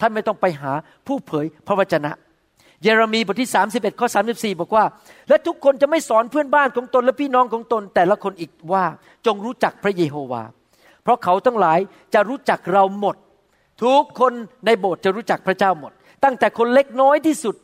[0.00, 0.72] ท่านไม่ต้องไปหา
[1.06, 2.12] ผู้เผยพระวจนะ
[2.82, 4.84] เยเรมีบทที่ 31 ข้อ 34 บอกว่า
[5.28, 8.84] และทุกคนจะไม่สอนเพื่อนบ้านของตนและพี่น้องของตน แต่ละคนอีกว่า
[9.26, 10.42] จงรู้จักพระเยโฮวา
[11.02, 11.78] เพราะเขาทั้งหลาย
[12.14, 13.16] จะรู้จักเราหมด
[13.82, 14.32] ทุกคน
[14.66, 15.92] ในโบสถ์จะรู้จักพระเจ้าหมด
[16.24, 17.56] ตั้งแต่คนเล็กน้อยที่สุด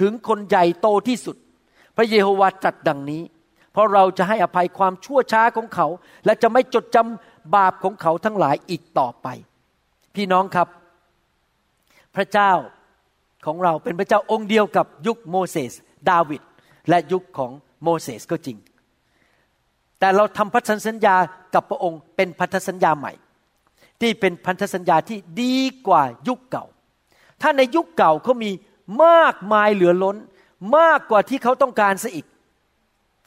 [0.00, 1.36] ถึงคนใหญ่โตที่สุด
[1.96, 3.22] พระเยโฮวาตรัสดังนี้
[3.72, 5.86] เพราะเราจะให้อภัยความชั่วช้าของเขา
[6.24, 9.26] และจะไม่จดจำบาปของเขาทั้งหลายอีกต่อไป
[10.14, 10.68] พี่น้องครับ
[12.16, 12.52] พระเจ้า
[13.46, 15.72] ของเราเป็นพระเจ้าองค์เดียวกับยุคโมเสส
[16.10, 16.42] ดาวิด
[16.88, 18.58] และยุคของโมเสสก็จริง
[19.98, 21.16] แต่เราทำพันธสัญญา
[21.54, 23.12] กับพระองค์เป็นพันธสัญญาใหม่
[24.00, 26.64] ที่เป็นพันธสัญญาที่ดีกว่ายุคเก่า
[27.42, 28.50] ถ้าในยุคเก่าเขามี
[29.04, 30.16] มากมายเหลือล้น
[30.76, 32.26] มากกว่าที่เขาต้องการซะอีก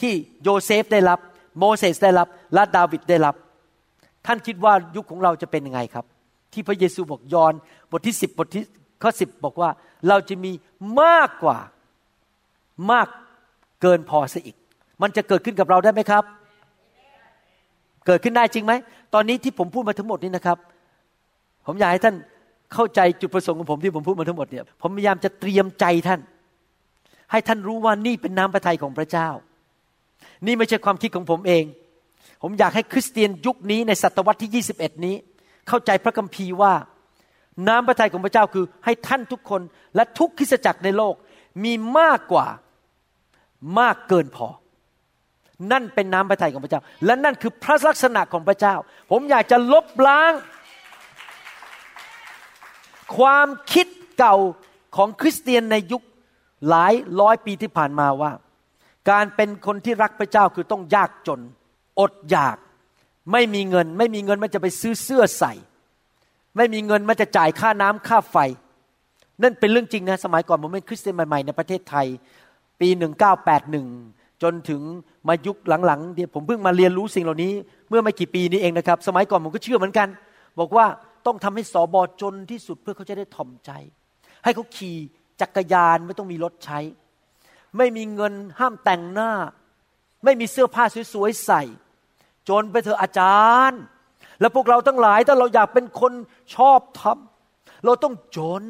[0.02, 0.14] ที่
[0.44, 1.20] โยเซฟได้รับ
[1.60, 3.36] โมเสสได้รับและดาวิดได้รับ
[4.26, 6.06] ท่านคิดว่ายุคของเราจะเป็นยังไงครับ
[6.54, 7.54] ที่พระเยซูบอกยอห์น
[7.92, 8.64] บทที่สิบบทที่
[9.02, 9.70] ข้อสิบบอกว่า
[10.08, 10.52] เราจะมี
[11.02, 11.58] มากกว่า
[12.92, 13.08] มาก
[13.82, 14.56] เกินพอซะอีก
[15.02, 16.24] มันจะเกิดขึ้นกับเราได้ไหมครับ
[18.06, 18.74] เกิดขึ้นได้จริงไหม
[19.14, 20.58] ตอนนี้ที่ผมพูดมาทั้งหมดนี้นะครับ
[21.66, 22.16] ผมอยากให้ท่าน
[22.74, 26.20] เข้าใจจุดประสงค์ของผมที่ผมพูดมาทั้งหมดเนี่ย ผมพยายามจะเตรียมใจท่าน
[27.32, 29.30] ให้ท่านรู้ว่านี่เป็นน้ำพระทัยของพระเจ้า
[30.46, 31.64] นี่ไม่ใช่ความคิดของผมเอง
[32.42, 35.16] ผมอยากให้คริสเตียนยุคนี้ในศตวรรษที่ 21 นี้
[35.68, 36.74] เข้าใจพระคัมภีร์ว่า
[37.68, 39.62] น้ำพระทัยของพระเจ้าคือให้ท่านทุกคน
[39.96, 41.16] และทุกคริสจักรในโลก
[41.64, 42.48] มีมากกว่า
[43.80, 44.48] มากเกินพอ
[45.72, 48.76] นั่นเป็นน้ำพระทัยของพระเจ้า และนั่นคือพระลักษณะของพระเจ้า
[49.12, 50.34] ผมอยากจะลบล้าง
[53.18, 53.88] ความคิด
[54.18, 54.36] เก่า
[54.96, 56.04] ของคริสเตียนในยุค
[56.70, 58.32] หลายร้อยปีที่ผ่านมาว่า
[59.10, 61.40] การเป็นคนที่รักพระเจ้าคือต้องยากจน
[62.00, 62.58] อดอยาก
[63.32, 65.54] ไม่มีเงิน ไม่มีเงินมันจะไปซื้อเสื้อใส่
[66.58, 68.38] ไม่มีเงินมันจะจ่ายค่าน้ำค่าไฟ
[69.42, 72.08] นั่นเป็นเรื่องจริงนะสมัยก่อนผมเป็นคริสเตียนใหม่ๆในประเทศไทย
[72.80, 72.90] ปี
[73.66, 74.82] 1981 จนถึง
[75.28, 77.54] มายุคหลังๆเดี๋ยวผมเพิ่งมาเรียนรู้สิ่งเหล่านี้
[77.90, 80.08] เมื่อไม่กี่ปีนี้เองนะครับ สมัยก่อนผมก็เชื่อเหมือนกัน
[80.60, 80.86] บอกว่า
[81.26, 83.72] ต้องทำให้สอบอจนที่สุดเพื่อเขาจะได้ถ่อมใจ
[84.44, 84.98] ให้เขาขี่
[85.42, 86.80] จักรยานไม่ต้องมีรถใช้
[87.78, 89.32] ไม่มีเงินห้ามแต่งหน้า
[90.24, 90.84] ไม่มีเสื้อผ้า
[91.14, 91.64] สวยๆใส่
[92.50, 93.82] จนไปเถอะอาจารย์
[94.42, 96.14] แล้วพวกเราทั้งหลายถ้าเราอยากเป็นคน
[96.56, 98.64] ชอบทำเราต้องจน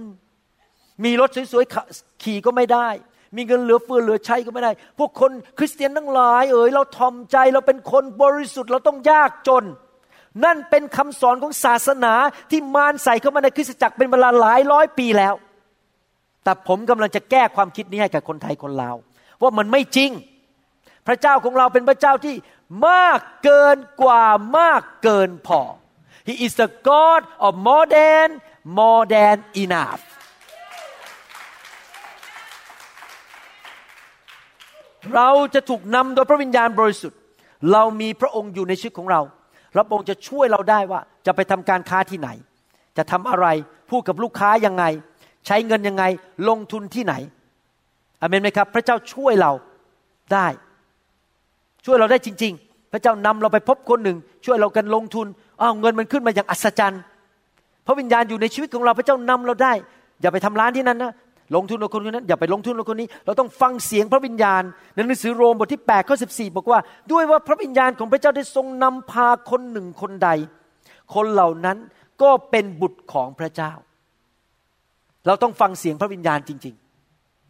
[1.04, 2.88] มีรถสวยๆขี่ก็ไม่ได้
[3.36, 9.64] มีเงินเหลือเฟือเหลือใช้ก็ไม่ได้ พวกคนคริสเตียนทั้งหลาย เอ๋ยเราทอมใจเราเป็นคนบริสุทธิ์เราต้องยากจน
[10.46, 12.14] นั่นเป็นคำสอนของศาสนา
[12.52, 15.34] ที่มารใส่เข้ามาในคริสตจักรเป็นเวลาหลายร้อยปีแล้ว
[16.44, 18.96] แต่ผมกำลังจะแก้ความคิดนี้ให้กับคนไทยคนลาว
[19.42, 20.12] ว่ามันไม่จริง
[21.08, 22.36] พระเจ้าของเราเป็นพระเจ้าที่
[22.88, 24.26] มากเกินกว่า
[24.58, 25.62] มากเกินพอ
[26.28, 28.28] He is the God of more than
[28.78, 30.02] more than enough
[35.16, 37.20] เราจะถูกนำโดยพระวิญญาณบริสุทธิ์
[37.72, 39.22] เรามีพระองค์อยู่ในชีวิตของเรา
[39.74, 42.30] พระองค์จะช่วยเราได้ว่าจะไปทำการค้าที่ไหน
[42.98, 43.48] จะทำอะไร
[43.90, 44.84] พูดกับลูกค้ายังไง
[45.46, 46.04] ใช้เงินยังไง
[46.50, 47.14] ลงทุนที่ไหน
[48.22, 49.52] อเมนไหมครับ พระเจ้าช่วยเรา
[50.34, 50.48] ได้
[51.86, 55.28] ช่วยเราได้จริง ๆ พระเจ้านำเราไปพบคนหนึ่ง ช่วยเรากันลงทุน
[55.62, 57.02] อ้าวเงินมันขึ้นมาอย่างอัศจรรย์
[57.88, 59.74] พระวิญญาณอยู่ในชีวิตของเราพระเจ้านำเราได้
[60.22, 61.14] อย่าไปทำร้านที่นั้นนะ
[61.56, 64.64] ลงทุนกับคนคนนั้นอย่าไปลงทุนกับคนนี้ เราต้องฟังเสียงพระวิญญาณ
[64.94, 66.80] ในหนังสือโรมบทที่8ข้อ14บอกว่า
[67.12, 70.30] ด้วยว่าพระวิญญาณของพระเจ้าได้ทรงนำพาคนหนึ่งคนใด
[71.16, 71.78] คนเหล่านั้น
[72.22, 73.72] ก็เป็นบุตรของพระเจ้า
[75.28, 76.76] เราต้องฟังเสียงพระวิญญาณจริง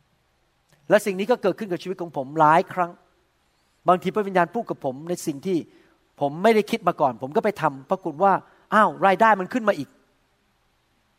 [0.08, 2.92] ๆ และสิ่งนี้ก็เกิดขึ้นกับชีวิตของผมหลายครั้ง
[3.88, 5.58] บางทีพระวิญญาณพูดกับผมในสิ่งที่
[6.22, 8.34] ผมไม่ได้คิดมาก่อน ผมก็ไปทำปรากฏว่า
[8.74, 9.90] อ้าวรายได้มันขึ้นมาอีก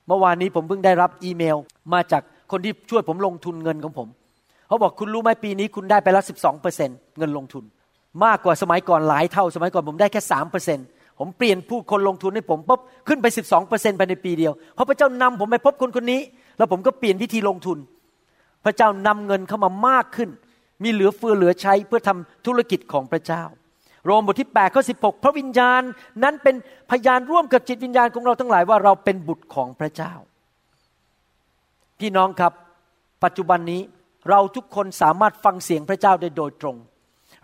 [0.07, 1.57] เมื่อวานนี้ผมเพิ่งได้รับอีเมล
[1.93, 4.09] มาจากคนที่ช่วยผมลงทุนเงินของผม
[4.69, 7.65] เขาบอกคุณรู้ไหมปีนี้คุณได้ไปล้วสิบสองเปอร์เซ็นเงินลงทุน
[8.25, 10.79] มากกว่าสมัยก่อนหลายเท่า สมัยก่อนผมได้แค่สามเปอร์เซ็น
[11.19, 16.21] ผมเปลี่ยนผู้คนลงทุนให้ผมปุ๊บขึ้นไปสิบสองเปอร์เซ็นภายในปีเดียวเพราะพระเจ้านำผมไปพบคนคนนี้
[16.59, 17.79] แล้วผมก็เปลี่ยนวิธีลงทุน
[18.65, 20.31] พระเจ้านำเงินเข้ามามากขึ้น
[20.83, 23.43] มีเหลือเฟือเหลือใช้เพื่อทำธุรกิจของพระเจ้า
[24.05, 25.83] โรมบทที่8ข้อ16 พระวิญญาณ
[26.23, 26.55] นั้นเป็น
[26.91, 30.13] พยานร่วมกับจิตวิญญาณของเราทั้งหลายว่าเราเป็นบุตรของพระเจ้า
[32.01, 32.53] พี่น้องครับ
[33.25, 33.83] ปัจจุบันนี้
[34.31, 36.77] เราทุกคนสามารถฟังเสียงพระเจ้าได้โดยตรง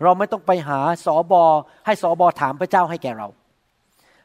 [0.03, 1.43] เราไม่ต้องไปหาสอบอ
[1.85, 3.27] ให้สอบอถามพระเจ้าให้แก่เรา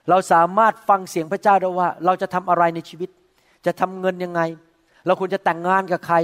[0.09, 3.11] เราสามารถฟังเสียงพระเจ้าได้ว่า เราจะทำอะไรในชีวิต
[3.66, 4.40] จะทำเงินยังไง
[5.06, 6.16] เราควรจะแต่งงานกับใคร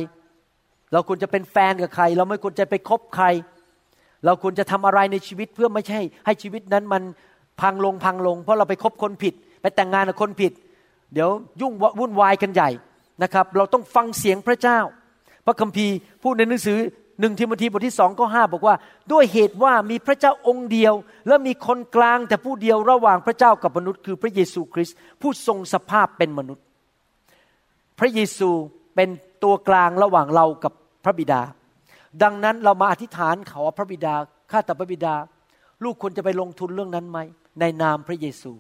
[0.95, 3.27] เราควรจะเป็นแฟนกับใคร เราไม่ควรจะไปคบใคร
[4.25, 7.03] เราควรจะทำอะไรในชีวิตเพื่อไม่ใช่ให้ชีวิตนั้นมัน
[7.61, 10.53] พังลงพังลง เพราะเราไปคบคนผิด ไปแต่งงานกับคนผิด
[11.13, 11.29] เดี๋ยว
[11.61, 12.71] ยุ่งวุ่นวายกันใหญ่
[13.23, 14.79] นะครับ เราต้องฟังเสียงพระเจ้า
[15.47, 16.79] พระคัมภีร์พูดในหนังสือ
[17.21, 18.75] หนึ่งทิโมธีบทที่สองข้อห้าบอกว่า
[19.13, 20.95] ด้วยเหตุว่ามีพระเจ้าองค์เดียว
[21.27, 26.65] และมีคนกลางแต่ผู้เดียวระหว่างพระเจ้ากับมนุษย์ คือพระเยซูคริสต์ผู้ทรงสภาพเป็นมนุษย์
[27.99, 28.51] พระเยซู
[28.97, 29.09] เป็น
[29.45, 30.73] ตัวกลางระหว่างเรากับ
[31.05, 31.41] พระบิดา
[32.23, 34.15] ดังนั้นเรามาอธิษฐานขอพระบิดา
[34.51, 35.15] ข้าแต่พระบิดา
[35.85, 37.19] ลูกควรจะไปลงทุนเรื่องนั้นไหม
[37.61, 38.53] ในนามพระเยซู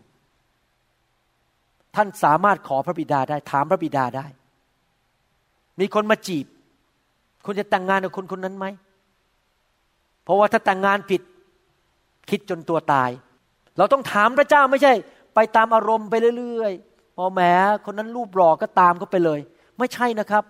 [1.95, 4.26] ท่านสามารถขอพระบิดาได้ ถามพระบิดาได้
[5.80, 6.47] มีคนมาจีบ
[7.45, 8.66] คุณจะแต่งงานกับคนคนนั้นไหม
[10.24, 11.22] เพราะว่าถ้าแต่งงานผิด
[12.30, 13.11] คิดจนตัวตาย
[13.78, 14.92] เราต้องถามพระเจ้าไม่ใช่
[15.34, 17.40] ไปตามอารมณ์ไปเรื่อยๆพอแหม
[17.86, 19.40] คนนั้นรูปหล่อก็ตามเขาไปเลย
[19.78, 20.45] ไม่ใช่นะครับ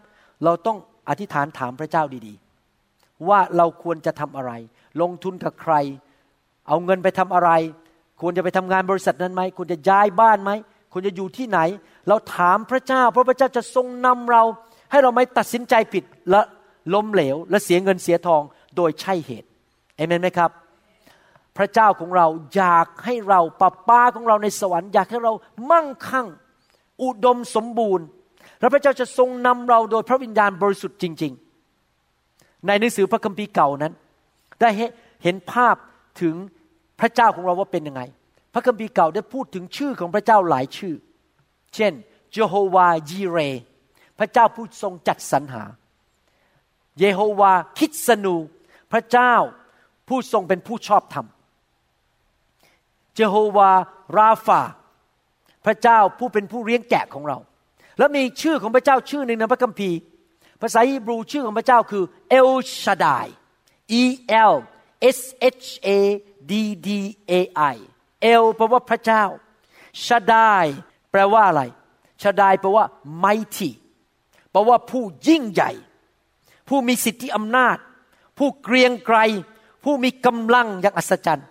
[0.45, 0.79] เราต้อง
[1.09, 4.53] อธิษฐานถามพระเจ้าดีๆ ว่าเราควรจะทำอะไร
[5.01, 5.75] ลงทุนกับใคร
[6.69, 7.51] เอาเงินไปทำอะไร
[8.21, 10.51] ควรจะไปทำงานบริษัทนั้นไหมควรจะย้ายบ้านไหม
[10.93, 11.59] ควรจะอยู่ที่ไหน
[12.09, 14.43] เราถามพระเจ้า เพราะพระเจ้าจะทรงนำเรา
[14.91, 16.41] ให้เราไม่ตัดสินใจผิดและ
[16.95, 18.43] ล้มเหลว และเสียเงินเสียทอง
[18.77, 19.49] โดยใช่เหตุ
[19.97, 20.51] เอเมนไหมครับ
[21.57, 22.27] พระเจ้าของเรา
[22.57, 25.33] อยากให้เราป้าป้าของเราในสวรรค์อยากให้เรา
[25.71, 26.27] มั่งคั่ง
[27.03, 28.07] อุดมสมบูรณ์
[28.61, 31.33] และพระเจ้าจะทรงนำเราโดยพระวิญญาณบริสุทธิ์จริง
[31.99, 33.93] ๆ ในหนังสือพระคัมภีร์เก่านั้น
[34.61, 34.69] ได้
[35.23, 35.77] เห็นภาพ
[36.21, 36.35] ถึง
[37.01, 38.03] พระเจ้าของเราว่าเป็นยังไง
[38.55, 40.95] พระคัมภีร์เก่าได้พูดถึงชื่อของพระเจ้าหลายชื่อ
[41.75, 41.93] เช่น
[42.33, 43.39] เยโฮวาจีเร
[44.19, 45.63] พระเจ้าผู้ทรงจัดสรรหา
[46.99, 48.37] เยโฮวาคิดสนู
[48.93, 49.35] พระเจ้า
[50.09, 51.27] ผู้ทรงเป็นผู้ชอบธรรม
[53.17, 53.71] เยโฮวา
[54.17, 54.61] ราฟา
[55.67, 57.39] พระเจ้าผู้เป็นผู้เลี้ยงแกะของเรา
[57.99, 59.99] แล้วมีชื่อของพระเจ้าชื่อหนึ่งในพระคัมภีร์
[60.61, 62.51] ภาษาฮีบรูชื่อของพระเจ้าคือเอล
[62.83, 63.27] ชาดาย
[64.01, 64.03] E
[64.53, 64.55] L
[65.17, 65.21] S
[65.55, 65.89] H A
[66.51, 66.53] D
[66.87, 66.89] D
[67.31, 67.33] A
[67.75, 67.77] I
[68.23, 69.25] เอลแปลว่าพระเจ้า
[70.07, 70.67] ชาดาย
[71.11, 71.63] แปลว่าอะไร
[72.23, 72.85] ชาดายแปลว่า
[73.25, 73.71] mighty
[74.51, 75.73] แปลว่าผู้ยิ่งใหญ่
[76.69, 77.77] ผู้มีสิทธิอำนาจ
[78.39, 79.19] ผู้เกรียงไกร
[79.85, 81.49] ผู้มีกำลังอย่างอัศจรรย์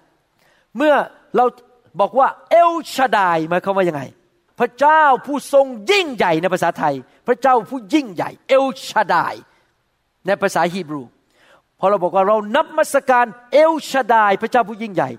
[0.77, 0.95] เมื่อ
[1.35, 1.45] เรา
[1.99, 4.01] บอกว่าเอลชาดายหมายความว่ายังไง
[4.59, 6.95] พระเจ้าผู้ทรงยิ่งใหญ่ในภาษาไทย
[7.27, 9.35] พระเจ้าผู้ยิ่งใหญ่ เอลชาดาย
[10.25, 11.03] ในภาษาฮีบรู
[11.79, 15.09] พอเราบอกว่าเรานับมัสการเอลชาดาย พระเจ้าผู้ยิ่งใหญ่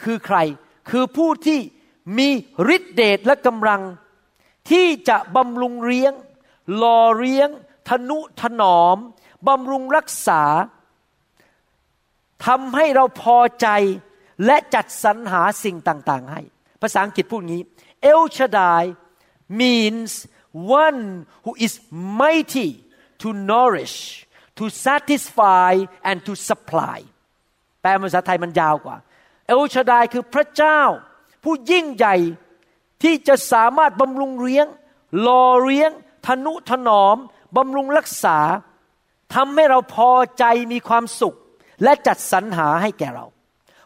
[0.00, 0.38] คือใคร
[0.90, 1.60] คือผู้ที่
[2.18, 2.28] มี
[2.76, 3.82] ฤทธิเดชและกำลัง
[4.70, 6.12] ที่จะบำรุงเลี้ยง
[6.76, 7.48] หล่อเลี้ยง
[7.88, 8.96] ทนุถนอม
[9.48, 10.42] บำรุงรักษา
[12.46, 13.68] ทำให้เราพอใจ
[14.46, 16.40] และจัดสรรหาสิ่งต่าง ๆ ให้
[16.82, 17.62] ภาษาอังกฤษพูดงี้
[18.10, 18.82] El Shaddai
[19.48, 20.10] means
[20.86, 22.70] one who is mighty
[23.22, 24.26] to nourish
[24.58, 25.72] to satisfy
[26.08, 26.98] and to supply
[27.80, 28.96] แปลภาษาไทยมันยาวกว่า
[29.54, 30.80] El Shaddai คือพระเจ้า
[31.42, 32.16] ผู้ยิ่งใหญ่
[33.02, 34.66] ที่จะสามารถบำรุงเลี้ยง
[35.20, 35.90] หล่อเลี้ยง
[36.26, 37.16] ทนุถนอม
[37.56, 38.38] บำรุงรักษา
[39.34, 41.34] ทำให้เราพอใจมีความสุข
[41.82, 43.26] และจัดสรรหาให้แก่เรา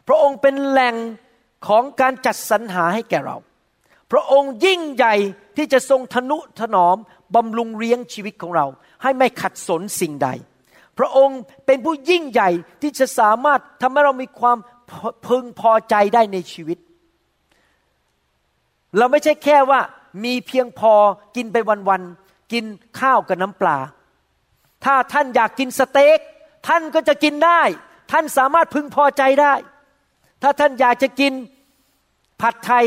[0.07, 0.95] พระองค์เป็นแหล่ง
[1.67, 3.37] ของการจัดสรรหาให้แก่เรา
[4.11, 5.15] พระองค์ยิ่งใหญ่
[5.57, 6.97] ที่จะทรงทนุถนอม
[7.35, 8.65] บำรุงเลี้ยงชีวิตของเรา
[9.01, 10.29] ให้ไม่ขัดสนสิ่งใด
[10.97, 12.49] พระองค์เป็นผู้ยิ่งใหญ่
[12.81, 14.57] ที่จะสามารถทำให้เรามีความ
[15.27, 16.77] พึงพอใจได้ในชีวิต
[18.97, 19.81] เราไม่ใช่แค่ว่า
[20.23, 20.93] มีเพียงพอ
[21.35, 21.57] กินไป
[21.89, 22.65] วันๆกิน
[22.99, 23.77] ข้าวกับน้ำปลา
[24.85, 26.19] ถ้าท่านอยากกินสเต็ก
[26.67, 27.61] ท่านก็จะกินได้
[28.11, 29.53] ท่านสามารถพึงพอใจได้
[30.41, 31.33] ถ้าท่านอยากจะกิน
[32.41, 32.85] ผัดไทย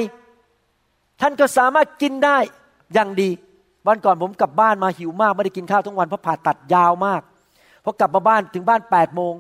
[1.21, 2.39] ท่านก็สามารถกินได้
[2.95, 3.31] อย่างดี
[3.87, 7.23] วันก่อนผมกลับบ้านมาหิวมากไม่ได้กินข้าวทั้งวันเพราะผ่าตัดยาวมาก
[7.85, 9.35] พอกลับมาบ้านถึงบ้านแปดโมง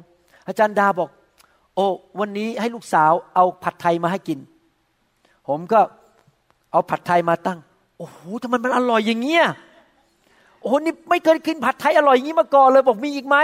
[0.46, 1.08] อาจารย์ดาบอก
[1.74, 1.86] โอ้
[2.20, 4.38] วันนี้ให้ลูกสาวเอาผัดไทยมาให้กิน
[5.48, 5.80] ผมก็
[6.72, 7.58] เอาผัดไทยมาตั้ง
[7.98, 9.44] โอ้โหทำไมมันอร่อยอย่างเงี้ย
[10.62, 13.36] โอ้นี่ไม่เคยกินผัดไทยอร่อยอย่างนี้มาก่อนเลยบอกมีอีกไหม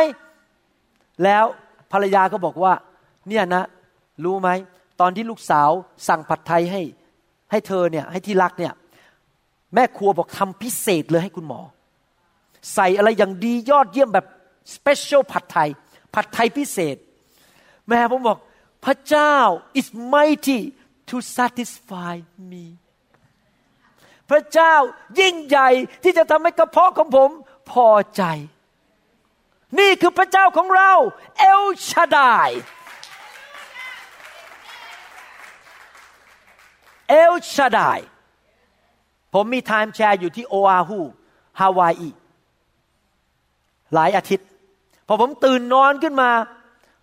[1.25, 1.45] แล้ว
[1.93, 2.73] ภรรยาก็บอกว่า
[3.29, 3.63] เนี่ยนะ
[4.25, 4.49] รู้ไหม
[5.01, 5.71] ตอนที่ลูกสาว
[6.09, 6.83] สั่งผัดไทยให้
[7.51, 8.75] ให้เธอเนี่ยให้ที่รักเนี่ย
[9.75, 11.61] แม่ครัวบอกทำพิเศษเลยให้คุณหมอ
[12.75, 14.27] ใส่อะไรอย่างดียอดเยี่ยมแบบ
[14.75, 15.69] special ผัดไทย
[16.15, 16.97] ผัดไทยพิเศษ
[17.89, 18.39] แม่ผมบอก
[18.85, 19.35] พระเจ้า
[19.79, 20.61] is mighty
[21.09, 22.15] to satisfy
[22.51, 22.65] me
[24.31, 24.75] พระเจ้า
[25.21, 25.69] ยิ่งใหญ่
[26.03, 27.31] ที่จะทำให้กระเพาะของผม
[27.71, 28.23] พอใจ
[29.79, 30.93] นี่คือพระเจ้าของเรา
[31.39, 32.51] เอลชาดาย
[37.09, 37.99] เอลชาดาย
[39.35, 41.01] ผมมี timeshare อยู่ที่โออาฮู
[41.61, 42.11] ฮาวายอี
[43.95, 44.49] หลายอาทิตย์
[45.07, 46.31] พอผมตื่นนอนขึ้นมา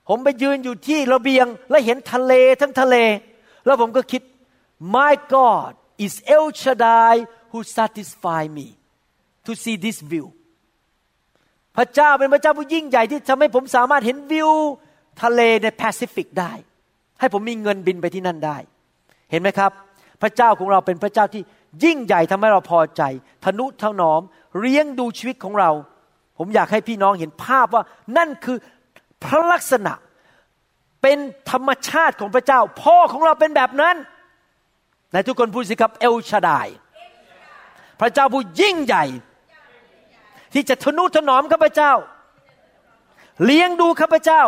[0.09, 2.95] ผมไปยืนอยู่ที่ระเบียง และเห็นทะเลทั้งทะเล
[3.65, 4.21] แล้วผมก็คิด
[4.95, 5.71] my God
[6.05, 7.15] is El Shaddai
[7.51, 8.67] who satisfy me
[9.45, 10.27] to see this view
[11.77, 14.51] พระเจ้าเป็นพระเจ้าผู้ยิ่งใหญ่ที่ทำให้ผมสามารถเห็นวิว
[15.23, 16.51] ทะเลในแปซิฟิกได้
[17.19, 18.57] ให้ผมมีเงินบินไปที่นั่นได้
[19.31, 19.71] เห็นไหมครับ
[20.23, 21.43] พระเจ้าของเราเป็นพระเจ้าที่
[21.83, 23.01] ยิ่งใหญ่ทำให้เราพอใจ
[23.45, 24.21] ทนุถนอม
[24.59, 25.71] เลี้ยงดูชีวิตของเรา
[26.37, 27.83] ผมอยากให้พี่น้องเห็นภาพว่า
[28.17, 28.57] นั่นคือ
[29.23, 29.93] พระลักษณะ
[31.01, 31.17] เป็น
[31.51, 33.95] ธรรมชาติของพระเจ้า พ่อของเราเป็นแบบนั้น
[35.13, 36.67] ในทุกคนพูดสิครับเอลชาดาย
[37.99, 39.05] พระเจ้าผู้ยิ่งใหญ่
[40.53, 41.91] ที่จะทนุถนอมข้าพเจ้า
[43.45, 44.43] เลี้ยงดูข้าพเจ้า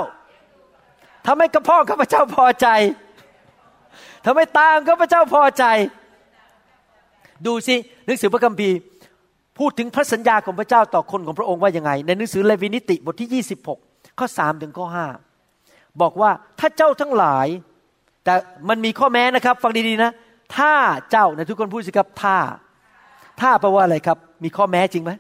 [1.26, 2.68] ทำให้กระพาะข้าพเจ้าพอใจ
[4.26, 5.64] ทำให้ตามข้าพเจ้าพอใจ
[7.46, 8.78] ดูสิหนังสือพระคัมภีร์
[9.58, 13.44] พูดถึงพระสัญญาของพระเจ้าต่อคนของพระองค์ว่ายังไง ในหนังสือเลวีนิติบทที่
[13.76, 14.86] 26 ข้อ 3 ถึงข้อ
[15.44, 17.48] 5 บอกว่าถ้าเจ้าทั้งหลาย
[18.24, 18.34] แต่
[18.70, 20.12] มันมีข้อแม้นะครับ ฟังดีๆนะ
[20.58, 20.74] ถ้า
[21.12, 22.38] เจ้าในทุกคนพูดสิครับถ้า
[23.42, 25.12] ถ้าแปลว่าอะไรครับ มีข้อแม้จริงไหม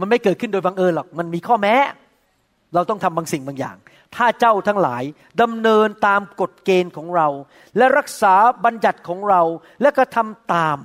[0.00, 1.74] มันไม่เกิดขึ้นโดยบังเอิญหรอก มันมีข้อแม้
[2.74, 3.76] เราต้องทำบางสิ่งบางอย่าง
[4.14, 5.02] ถ้าเจ้าทั้งหลาย
[5.42, 7.28] ดำเนินตามกฎเกณฑ์ของเรา
[7.76, 8.34] และรักษา
[8.64, 9.42] บัญญัติของเรา
[9.82, 10.78] และก็ทำตาม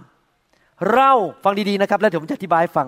[0.94, 1.12] เรา
[1.44, 2.88] ฟังดีๆนะครับ แล้วผมจะอธิบายฟัง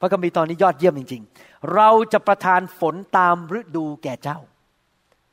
[0.00, 4.38] พระคัมภีร์ตอนนี้ยอดเยี่ยมจริง ๆ เราจะประทานฝนตามฤดูแก่เจ้า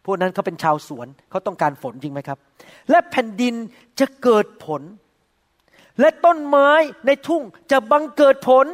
[0.06, 2.38] พวกนั้นเขาเป็นชาวสวนเขาต้องการฝนจริงไหมครับ
[2.90, 3.56] และแผ่นดิน
[4.00, 4.82] จะเกิดผล
[6.00, 6.70] และต้นไม้
[7.06, 8.66] ในทุ่งจะบังเกิดผล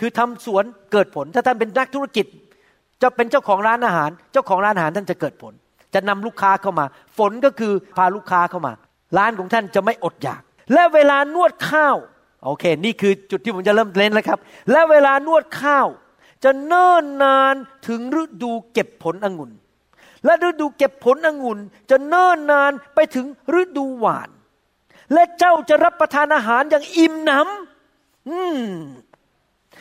[0.00, 2.26] คือทำสวนเกิดผล ถ้าท่านเป็นนักธุรกิจ
[3.02, 5.52] จะเป็นเจ้าของร้านอาหาร เจ้าของร้านอาหารท่านจะเกิดผล
[5.94, 6.86] จะนำลูกค้าเข้ามา
[7.18, 8.72] ฝนก็คือพาลูกค้าเข้ามา
[9.18, 10.42] ร้านของท่านจะไม่อดอยาก
[10.72, 11.96] และเวลานวดข้าว
[12.44, 14.38] โอเค นี่คือจุดที่ผมจะเริ่มเล่นแล้วครับ
[14.70, 15.86] และเวลานวดข้าว
[16.44, 17.54] จะเนิ่นนาน
[17.88, 19.52] ถึงฤดูเก็บผลองุ่น
[20.24, 21.58] และฤดูเก็บผลองุ่น
[21.90, 23.26] จะเนิ่นนานไปถึง
[23.60, 24.30] ฤดูหวาน
[25.14, 28.60] และเจ้าจะรับประทานอาหารอย่างอิ่มหนำอืม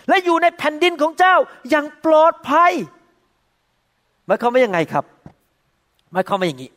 [0.09, 1.35] และอยู่ในแผ่นดินของเจ้า
[1.69, 2.73] อย่างปลอดภัย
[4.27, 5.05] หมายความว่ายังไงครับ
[6.11, 6.71] หมายความว่าอย่างนี้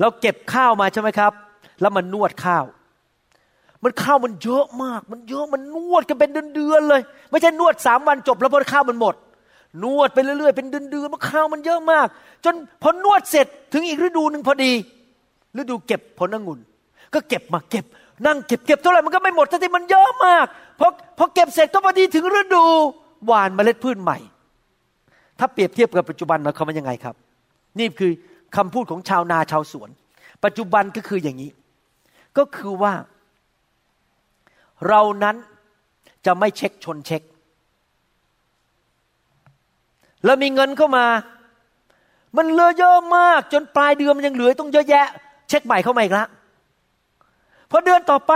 [0.00, 1.32] เราเก็บข้าวมาใช่ไหมครับ
[1.80, 2.64] แล้วมันนวดข้าว
[3.84, 9.14] มันข้าวมันเยอะมาก มันเยอะมันนวดกันเป็นเดือนๆเลย ไม่ใช่นวดสามวันจบ แล้วพอข้าวมันหมด
[9.84, 12.06] นวดไปเรื่อยๆเป็นเดือนๆมันข้าวมันเยอะมาก
[12.44, 14.72] จนพอนวดเสร็จถึงอีกฤดูหนึ่งพอดี
[15.58, 16.60] ฤดูเก็บผลองุ่น
[17.14, 17.84] ก็เก็บมาเก็บ
[18.26, 20.46] นั่งเก็บเก็บเท่าไหร่มันก็ไม่หมดแต่ที่มันเยอะมาก
[20.78, 20.88] พอ
[21.18, 22.64] พอเก็บเสร็จก็พอดีถึงฤดู
[23.26, 24.18] หวานเมล็ดพืชใหม่
[25.38, 27.14] ถ้าเปรียบเทียบกับปัจจุบันเราเขามันยังไงครับ
[27.78, 28.12] นี่คือ
[28.56, 29.90] คำพูดของชาวนาชาวสวน
[30.44, 31.50] ปัจจุบันก็คืออย่างนี้
[32.38, 32.94] ก็คือว่า
[34.88, 35.36] เรานั้น
[36.26, 37.22] จะไม่เช็คชนเช็ค
[40.24, 41.06] แล้วมีเงินเข้ามา
[42.36, 45.06] มันเหลือเยอะมาก จนปลายเดือนมันยังเหลือต้องเยอะแยะ
[45.48, 46.28] เช็คใหม่เข้ามาอีกแล้ว
[47.70, 48.32] พอเดือนต่อไป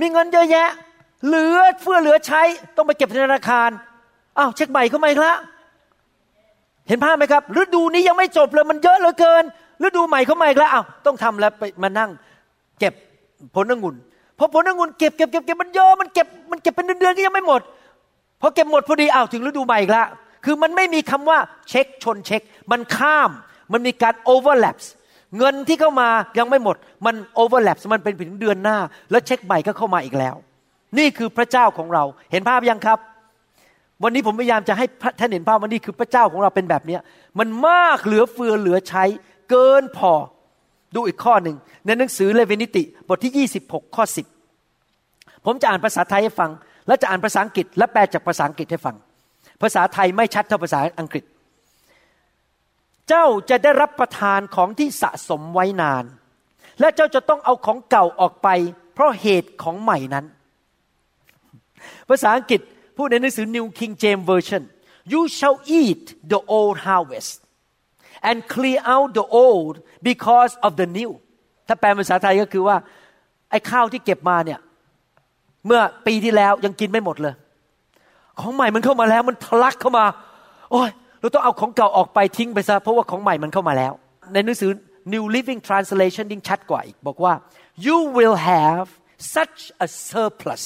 [0.00, 0.68] มีเงินเยอะแยะ
[1.26, 2.42] เหลือเฟื่อเหลือใช้
[2.76, 3.70] ต้องไปเก็บธนาคาร
[4.38, 5.38] อ้าวเช็คใหม่เข้ามาอีกแล้ว
[6.90, 9.44] เห็นภาพไหมครับฤดูนี้ยังไม่จบเลยมันเยอะเหลือเกิน
[9.86, 12.10] ฤดูใหม่เข้ามาอีกแล้วอ้าวต้องทำแล้วไปมานั่ง
[12.80, 12.92] เก็บ
[13.54, 13.96] ผลองุ่น
[14.38, 17.60] พอผลองุ่นเก็บเก็บเก็บเก็บมันเยอะมันเก็บมันเก็บเป็นเดือนๆก็ยังไม่หมด
[18.40, 20.06] พอเก็บหมดพอดีอ้าวถึงฤดูใหม่อีกแล้ว
[20.44, 21.38] คือมันไม่มีคำว่า
[21.68, 23.30] เช็คชนเช็ค มันข้าม
[23.72, 24.76] มันมีการ overlap
[25.38, 26.76] เงินที่เข้ามายังไม่หมด
[27.06, 28.78] มัน overlap มันเป็นถึงเดือนหน้า
[29.10, 30.34] แล้วเช็คใหม่ก็เข้ามาอีกแล้ว
[30.98, 32.98] นี่คือพระเจ้าของเราเห็นภาพยังครับ
[34.02, 34.86] วันนี้ผมพยายามจะให้
[35.20, 36.98] ท่านเห็นภาพว่านี่คือพระเจ้าของเราเป็นแบบนี้
[37.38, 39.04] มันมากเหลือเฟือเหลือใช้
[39.50, 40.12] เกินพอ
[40.94, 44.04] ดูอีกข้อหนึ่งในหนังสือเลวีนิติบทที่ 26 ข้อ
[44.74, 46.50] 10 ผมจะอ่านภาษาไทยให้ฟัง
[46.86, 48.96] แล้วจะอ่านภาษาอังกฤษ และแปลจากภาษาอังกฤษให้ฟัง
[49.62, 51.24] ภาษาไทยไม่ชัดเท่าภาษาอังกฤษ
[53.08, 56.04] เจ้าจะได้รับประทานของที่สะสมไว้นาน
[56.80, 58.48] และเจ้าจะต้องเอาของเก่าออกไป
[58.94, 60.24] เพราะเหตุของใหม่นั้น
[62.08, 62.60] ภาษาอังกฤษ
[63.00, 64.62] พูดในหนังสือ New King James Version
[65.12, 67.34] you shall eat the old harvest
[68.28, 69.74] and clear out the old
[70.08, 71.10] because of the new
[71.68, 72.76] ถ้าแปลภาษาไทยก็คือว่า
[73.50, 74.60] ไอ้ข้าวที่เก็บมาเนี่ย
[75.66, 77.34] เมื่อปีที่แล้วยังกินไม่หมดเลย
[78.40, 80.04] ของใหม่มันเข้ามาแล้วมันทะลักเข้ามา
[80.70, 80.90] โอ้ย
[81.20, 83.92] เราต้องเอาของเก่าออกไปทิ้งไปซะเพราะว่าของใหม่มันเข้ามาแล้ว
[84.32, 84.70] ในหนังสือ
[85.12, 87.32] New Living Translation ยิ่งชัดกว่าอีก บอกว่า
[87.86, 88.86] you will have
[89.36, 90.64] such a surplus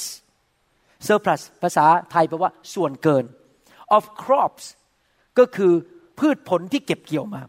[1.07, 3.25] surplus ภาษาไทยแปลว่าส่วนเกิน
[3.97, 4.65] of crops
[5.39, 5.73] ก็คือ
[6.19, 7.43] พืชผลที่เก็บเกี่ยวมา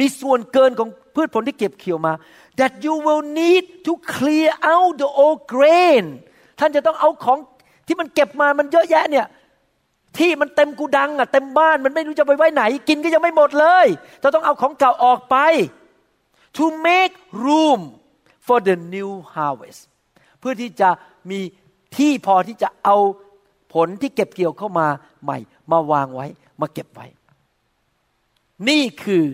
[0.00, 2.12] มีส่วนเกินของพืชผลที่เก็บเกี่ยวมา
[2.60, 6.04] that you will need to clear out the old grain
[6.58, 7.38] ท่านจะต้องเอาของ
[7.86, 9.26] ที่มันเก็บมามันเยอะแยะเนี่ย
[10.18, 13.86] ที่มันเต็มกูดังอะเต็มบ้านมันไม่รู้จะไปไว้ไหน กินก็ยังไม่หมดเลย
[14.20, 15.36] เราต้องเอาของเก่าออกไป
[16.56, 17.80] to make room
[18.46, 19.80] for the new harvest
[20.38, 20.90] เพื่อที่จะ
[21.30, 21.40] มี
[21.96, 22.96] ที่พอที่จะเอา
[23.74, 24.88] ผลที่เก็บเกี่ยวเข้ามา
[25.22, 25.38] ใหม่
[25.70, 26.26] มาวางไว้
[26.60, 27.06] มาเก็บไว้
[28.68, 29.24] นี่คือ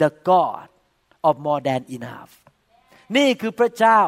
[0.00, 0.66] the God
[1.28, 2.32] of more than enough
[3.16, 4.00] นี่คือพระเจ้า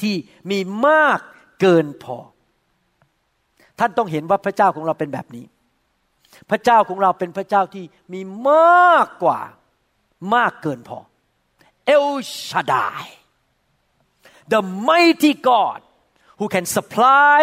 [0.00, 0.14] ที่
[0.50, 1.20] มีมาก
[1.60, 2.18] เกินพอ
[3.78, 5.44] ท่านต้องเห็นว่าพระเจ้าของเราเป็นแบบนี้
[6.50, 8.20] พระเจ้าของเราเป็นพระเจ้าที่มี
[8.50, 9.40] มากกว่า
[10.34, 10.98] มากเกินพอ
[11.94, 12.08] El
[12.46, 13.04] Shaddai
[14.52, 15.80] the mighty God
[16.38, 17.40] who can supply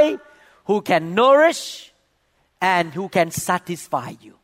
[0.70, 1.64] who can nourish
[2.74, 4.36] and who can satisfy you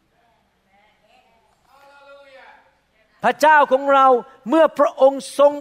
[3.24, 4.08] พระเจ้าของเรา
[4.50, 5.52] เมื่อพระองค์ทรง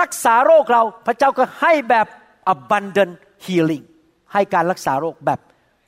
[0.00, 2.06] รักษาโรคเรา พระเจ้าก็ให้แบบ
[2.54, 3.14] abundant
[3.44, 3.84] healing
[4.32, 5.40] ให้การรักษาโรคแบบ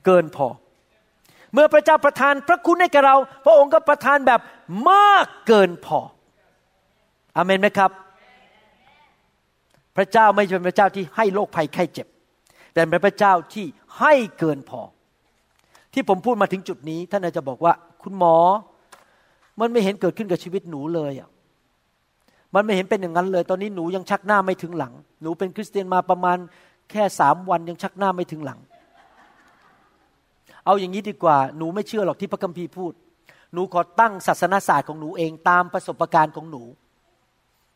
[0.04, 0.48] เกินพอ
[1.52, 4.40] เมื่อพระเจ้าประทานพระคุณให้กับเรา พระองค์ก็ประทานแบบ
[4.90, 6.00] มากเกินพอ
[7.36, 7.90] อเมนไหมครับ
[9.96, 12.06] พระเจ้าไม่ใช่เป็นพระเจ้าที่ให้โรคภัยไข้เจ็บ
[12.78, 13.66] แต่เป็นพระเจ้าที่
[13.98, 14.80] ให้เกินพอ
[15.92, 17.72] ที่ผมพูดมาถึงจุดนี้ ท่านอาจจะบอกว่า
[18.02, 18.36] คุณหมอ
[19.60, 21.28] มันไม่เห็นเกิดขึ้นกับชีวิตหนูเลยอะ
[22.54, 26.38] มันไม่เห็นเป็นอย่างนั้นเลย ตอนนี้หนูยังชักหน้าไม่ถึงหลัง หนูเป็นคริสเตียนมาประมาณ
[26.90, 28.58] แค่สามวันยังชักหน้าไม่ถึงหลัง
[30.64, 32.92] เอาอย่างนี้ดีกว่า หนูไม่เชื่อหรอกที่พระคัมภีร์พูด
[33.52, 36.62] หนูขอตั้งศาสนาศาสตร์ของหนูเองตามประสบการณ์ของหนู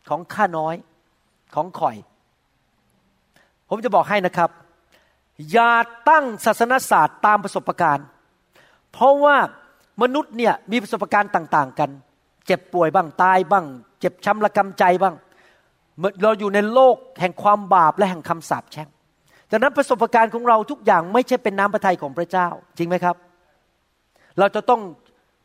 [0.08, 0.74] ของข้าน้อย
[1.54, 1.96] ของข่อย
[3.68, 4.50] ผมจะบอกให้นะครับ
[5.50, 5.72] อย่า
[6.08, 8.06] ตั้งศาสนาศาสตร์ตามประสบการณ์
[8.92, 9.36] เพราะว่า
[10.02, 11.90] มนุษย์เนี่ยมีประสบการณ์ต่าง ๆ กัน
[12.46, 13.64] เจ็บป่วยบ้างตายบ้าง
[14.00, 15.14] เจ็บช้ำระกำใจบ้าง
[16.22, 18.88] เราอยู่ในโลกแห่งความบาปและแห่งคำสาปแช่ง
[19.50, 22.46] ดังนั้นประสบการณ์ของเราทุกอย่างไม่ใช่เป็นน้ำพระทัยของพระเจ้า
[22.78, 23.16] จริงไหมครับ
[24.38, 24.80] เราจะต้อง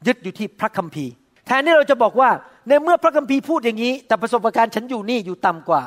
[0.08, 1.12] ยึดอยู่ที่พระคัมภีร์
[1.46, 2.30] แทนที่เราจะบอกว่า
[2.68, 5.82] ในเมื่อพระคัมภีร์พูดอย่างนี้ แต่ประสบการณ์ฉันอยู่นี่อยู่ต่ำกว่า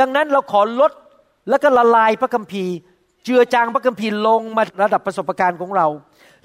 [0.00, 0.92] ดังนั้นเราขอลด
[1.48, 2.74] แล้วก็ละลายพระคัมภีร์
[3.24, 5.86] เจือจางพระคัมภีร์ลงมาระดับประสบการณ์ของเรา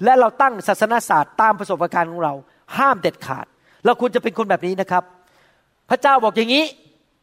[0.04, 2.34] และเราตั้งศาสนาศาสตร์ตามประสบการณ์ของเรา
[2.78, 3.46] ห้ามเด็ดขาด
[3.84, 5.04] เราควรจะเป็นคนแบบนี้นะครับ
[5.90, 6.64] พระเจ้าบอกอย่างนี้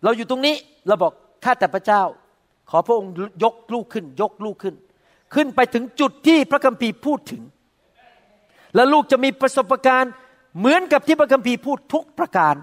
[0.04, 0.56] เราอยู่ตรงนี้
[0.88, 2.01] เราบอกข้าแต่พระเจ้า
[2.70, 3.12] ขอพระองค์
[3.43, 4.76] ยกลูกขึ้น ยกลูกขึ้น
[5.34, 7.41] ขึ้นไปถึงจุดที่พระคัมภีร์พูดถึง
[8.76, 10.12] แล้วลูกจะมีประสบการณ์
[10.58, 12.56] เหมือนกับที่พระคัมภีร์พูดทุกประการ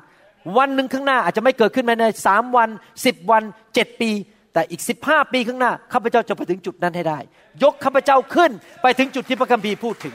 [0.57, 2.69] วันหนึ่งข้างหน้าอาจจะไม่เกิดขึ้นภายในสามวัน
[3.05, 3.43] สิบวัน
[3.75, 4.11] เจ็ดปี
[4.53, 7.19] แต่อีกสิบห้าปีข้างหน้าข้าพเจ้าจะไปถึงจุดนั้นให้ได้
[7.63, 8.51] ยกข้าพเจ้าขึ้น
[8.83, 10.15] ไปถึงจุดที่พระคัมภีร์พูดถึง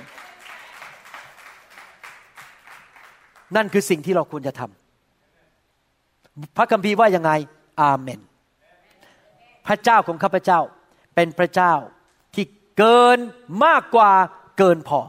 [3.55, 7.31] นั่นคือสิ่งที่เราควรจะทำพระคัมภีร์ว่ายังไง
[7.81, 8.19] อาเมน
[9.67, 10.59] พระเจ้าของข้าพเจ้า
[11.15, 11.73] เป็นพระเจ้า
[12.35, 12.45] ที่
[12.77, 13.19] เกิน
[13.65, 14.11] มากกว่า
[14.57, 15.01] เกินพอ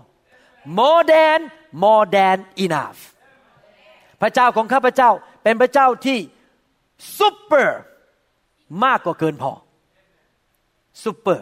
[0.78, 1.40] more than
[1.82, 3.00] more than enough
[4.22, 5.10] พระเจ้าของข้าพเจ้า
[5.44, 6.18] เป็นพระเจ้าที่
[7.18, 7.68] super
[8.84, 9.52] มากกว่าเกินพอ
[11.04, 11.40] super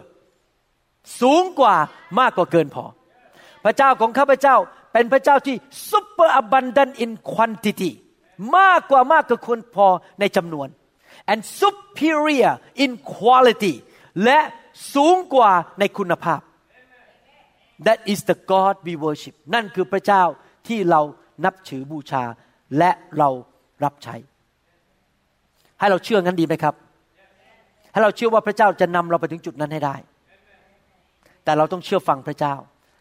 [1.20, 1.76] สูงกว่า
[2.20, 2.84] มากกว่าเกินพอ
[3.64, 4.56] พระเจ้าของข้าพเจ้า
[4.92, 5.56] เป็นพระเจ้าที่
[5.90, 7.90] super abundant in quantity
[8.58, 9.86] มากกว่ามากกว่าคนพอ
[10.20, 10.68] ในจำนวน
[11.32, 12.54] and superior
[12.84, 13.74] in quality
[14.24, 14.38] และ
[14.94, 16.40] สูงกว่าในคุณภาพ
[17.86, 20.22] that is the God we worship นั่นคือพระเจ้า
[20.68, 21.00] ที่เรา
[21.44, 22.24] นับถือบูชา
[22.78, 23.28] และเรา
[23.84, 24.16] รับใช้
[25.78, 26.74] ให้เราเชื่องั้นดีไหมครับ
[27.94, 29.96] ให้เราเชื่อว่าพระเจ้าจะนำเราไปถึงจุดนั้นให้ได้
[31.44, 32.54] แต่เราต้องเชื่อฟังพระเจ้า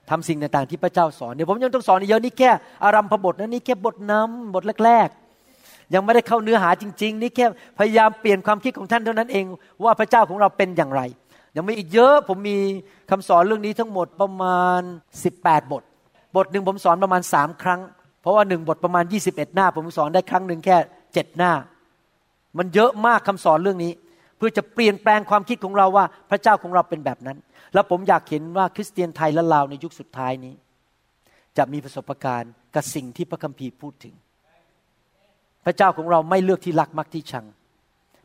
[0.09, 2.51] ทำสิ่งต่างๆที่พระเจ้าสอนเดี๋ยวผมยังต้องสอนเยอะนี่แค่
[2.83, 7.45] อารัมพบทนะนี่แค่บทนำบทแรกๆ ยังไม่ได้เข้าเนื้อหาจริง ๆ นี่แค่
[7.79, 9.45] พยายามเปลี่ยนความคิดของท่านเท่านั้นเอง
[9.83, 11.01] ว่าพระเจ้าของเราเป็นอย่างไร
[11.55, 12.57] ยังมีอีกเยอะผมมี
[13.11, 14.81] คำสอนเรื่องนี้ทั้งหมดประมาณ
[15.25, 15.83] 18 บท
[16.35, 17.81] บทหนึ่งผมสอนประมาณสามครั้ง
[18.21, 20.77] เพราะว่าหนึ่งบทประมาณ 21 หน้า ผมสอนได้ครั้งหนึ่งแค่
[21.13, 21.51] เจ็ดหน้า
[22.57, 23.91] มันเยอะมากคำสอนเรื่องนี้
[24.45, 27.37] พื่อจะเปลี่ยนแปลงความคิดของเราว่าพระเจ้าของเราเป็นแบบนั้น
[27.73, 30.53] แล้วผมอยากเห็นว่าคริสเตียนไทยและลาวในยุคสุดท้ายนี้
[31.57, 34.15] จะมีประสบการณ์กับสิ่งที่พระคัมภีร์พูดถึง
[35.65, 37.45] พระเจ้าของเราไม่เลือกที่รักมักที่ชัง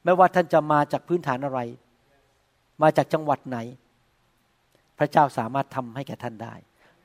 [0.05, 1.61] ไม่ว่าท่านจะมาจากพื้นฐานอะไร
[2.83, 3.59] มาจากจังหวัดไหน
[4.99, 6.55] พระเจ้าสามารถทำให้แก่ท่านได้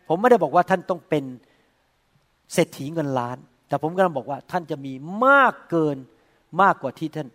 [0.08, 1.24] ผมไม่ได้บอกว่าท่านต้องเป็น
[2.54, 3.38] เศรษฐีเงินล้าน
[3.68, 4.94] แต่ผมกำลังบอกว่าท่านจะมี
[5.26, 5.98] มากเกิน
[6.62, 7.28] มากกว่าที่ท่าน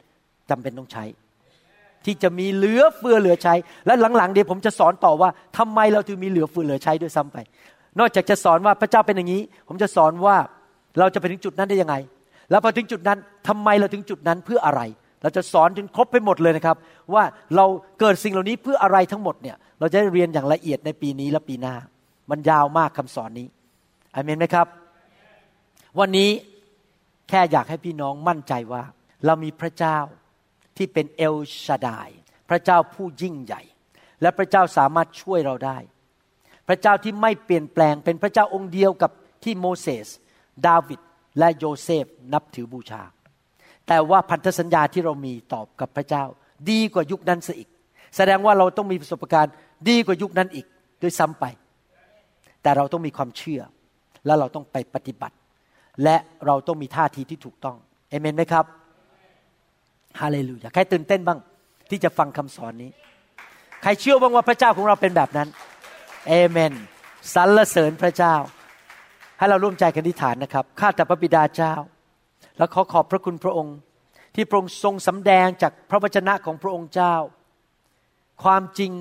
[0.50, 1.04] จำเป็นต้องใช้
[2.04, 3.54] ที่จะมีเหลือเฟือเหลือใช้
[3.86, 7.38] และหลังๆเดี๋ยวผมจะสอนต่อว่าทำไมเราถึงมีเหลือเฟือเหลือใช้ด้วยซ้ำไป
[7.98, 10.36] นอกจากจะสอนว่าพระเจ้าเป็นอย่างนี้ ผมจะสอนว่า
[10.98, 11.94] เราจะไปถึงจุดนั้นได้ยังไง
[12.50, 13.18] แล้วพอถึงจุดนั้น
[13.48, 14.80] ทำไมเราถึงจุดนั้นเพื่ออะไร
[15.22, 16.76] เราจะสอนจนครบไปหมดเลยนะครับ
[17.14, 17.24] ว่า
[17.56, 17.64] เรา
[18.00, 21.74] เกิดสิ่งเหล่านี้เพื่ออะไรทั้งหมดเนี่ยเราจะได้เรียนอย่างละเอียดในปีนี้และปีหน้า
[22.30, 23.46] มันยาวมากคำสอนนี้
[24.14, 24.66] อเมนไหมครับ
[25.98, 26.30] วันนี้
[27.28, 28.82] แค่อยากให้พี่น้องมั่นใจว่า
[29.26, 29.98] เรามีพระเจ้า
[30.78, 32.08] ที่เป็นเอลชาดาย
[32.50, 33.62] พระเจ้าผู้ยิ่งใหญ่
[34.22, 35.78] และพระเจ้าสามารถช่วยเราได้
[36.68, 39.10] พระเจ้าที่ไม่เปลี่ยนแปลงเป็นพระเจ้าองค์เดียวกับ
[39.44, 40.08] ที่โมเสส
[40.66, 41.00] ดาวิด
[41.38, 43.02] และโยเซฟนับถือบูชา
[43.86, 46.24] แต่ว่าพันธสัญญาที่เรามีตอบกับพระเจ้า
[46.70, 47.68] ดีกว่ายุคนั้นซะอีก
[48.16, 49.52] แสดงว่าเราต้องมีประสบการณ์
[49.88, 50.66] ดีกว่ายุคนั้นอีก
[51.02, 51.44] ด้วยซ้ำไป
[52.62, 53.62] แต่เราต้องมีความเชื่อ
[54.26, 55.36] และเราต้องไปปฏิบัติ
[56.04, 56.16] และ
[56.46, 57.76] เราต้องมีท่าทีที่ถูกต้อง
[58.10, 58.64] เอเมนไหมครับ
[60.20, 61.38] ฮาเลลูยาใครตื่นเต้นบ้าง
[61.90, 62.90] ที่จะฟังคำสอนนี้
[63.82, 65.48] ใครเชื่อบ้างว่าพระเจ้าของเราเป็นแบบนั้น
[66.28, 66.72] เอเมน
[67.34, 68.34] สรรเสริญพระเจ้า
[69.38, 71.74] ให้เราร่วมใจกันที่ฐานนะครับข้าแต่พระบิดาเจ้า
[72.58, 73.76] แล้วขอขอบพระคุณพระองค์
[74.34, 77.14] ที่พระองค์ทรงสำแดงจากพระวจนะของพระองค์เจ้า
[78.42, 78.92] ความจริง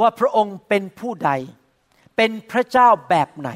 [0.00, 1.30] ว่าพระองค์เป็นผู้ใด
[2.16, 3.50] เป็นพระเจ้าแบบไหน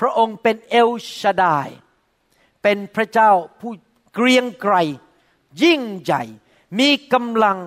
[0.00, 1.68] พระองค์เป็นเอลชาดาย
[2.62, 3.30] เป็นพระเจ้า
[3.60, 3.72] ผู้
[4.14, 4.74] เกรียงไกร
[5.62, 6.22] ยิ่งใหญ่
[6.78, 7.58] มีกำลัง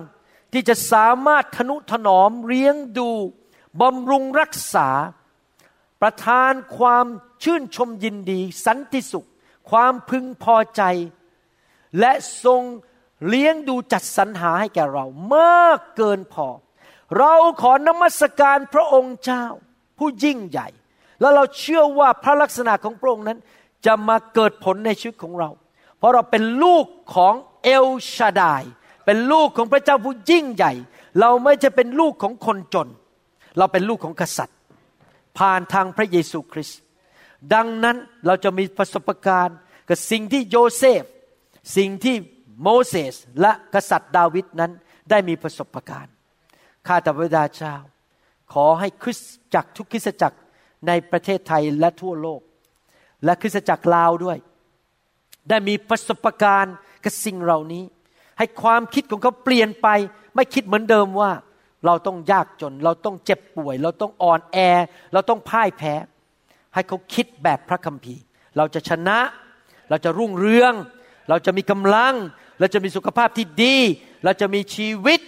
[0.52, 3.10] ที่จะสามารถทนุถนอมเลี้ยงดู
[3.80, 4.88] บำรุงรักษา
[6.00, 7.06] ประทานความ
[7.42, 9.28] ชื่นชมยินดี สันติสุข
[9.70, 10.82] ความพึงพอใจ
[11.98, 12.12] และ
[12.44, 12.62] ทรง
[13.28, 16.48] เลี้ยงดูจัดสรรหาให้แก่เรามากเกินพอ
[17.18, 19.44] เราขอนมัสการพระองค์เจ้า
[19.98, 20.68] ผู้ยิ่งใหญ่
[21.20, 23.38] แล้วเราเชื่อว่าพระลักษณะของพระองค์นั้น
[23.86, 25.50] จะมาเกิดผลในชีวิตของเรา
[25.98, 28.62] เพราะเราเป็นลูกของ เอลชาดาย
[29.04, 30.72] เป็นลูกของพระเจ้าผู้ยิ่งใหญ่
[31.20, 32.88] เราไม่จะเป็นลูกของคนจน
[33.58, 34.58] เราเป็นลูกของกษัตริย์
[35.38, 36.80] ผ่านทางพระเยซูคริสต์
[37.54, 37.96] ดังนั้น
[38.26, 39.56] เราจะมีประสบการณ์
[39.88, 41.02] กับสิ่งที่โยเซฟ
[41.76, 42.16] สิ่งที่
[42.62, 44.72] โมเสสและกษัตริย์ดาวิดนั้น
[45.10, 46.14] ได้มีประสบการณ์
[46.86, 47.76] ข้าแต่พระดาเจ้า
[48.52, 50.38] ขอให้คริสตจักรทุกคริสตจักร
[50.86, 52.40] ในประเทศไทยและทั่วโลก
[53.24, 54.38] และคริสตจักรลาวด้วย
[55.48, 56.74] ได้มีประสบการณ์
[57.04, 57.84] กับสิ่งเหล่านี้
[58.38, 59.88] ให้ความคิดของเขาเปลี่ยนไป
[60.34, 61.30] ไม่คิดเหมือนเดิมว่า
[61.86, 64.58] เราต้องยากจน เราต้องเจ็บป่วย เราต้องอ่อนแอ
[65.12, 65.94] เราต้องพ่ายแพ้
[66.74, 68.22] ให้เขาคิดแบบพระคัมภีร์
[68.56, 69.18] เราจะชนะ
[69.90, 70.74] เราจะรุ่งเรือง
[71.28, 72.14] เราจะมีกำลัง
[72.60, 73.76] เราจะมีสุขภาพที่ดี
[74.24, 75.20] เราจะมีชีวิต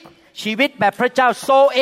[0.42, 1.78] ชีวิตแบบพระเจ้าโซเอ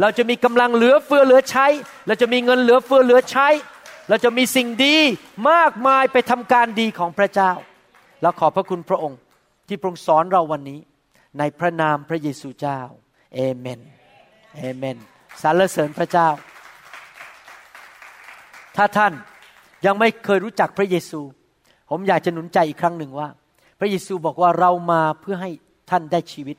[0.00, 1.66] เราจะมีกำลังเหลือเฟือเหลือใช้
[2.06, 3.48] เราจะมีเงินเหลือเฟือเหลือใช้
[4.08, 4.96] เราจะมีสิ่งดี
[5.50, 7.50] มากมายไปทำการดีของพระเจ้า
[8.22, 9.18] แล้วขอบพระคุณพระองค์
[9.70, 10.80] ที่พระองค์สอนเราวันนี้
[11.38, 12.80] ในพระนามพระเยซูเจ้า
[13.34, 13.80] เอเมน
[14.56, 14.96] เอเมน
[15.42, 16.28] สรรเสริญพระเจ้า
[18.76, 19.12] ถ้าท่าน
[19.86, 21.20] ยังไม่เคยรู้จักพระเยซู
[21.90, 23.28] ผมอยากจะหนุนใจอีกครั้งหนึ่งว่า
[23.78, 25.50] พระเยซูบอกว่าเรามาเพื่อให้
[25.90, 26.56] ท่านได้ชีวิต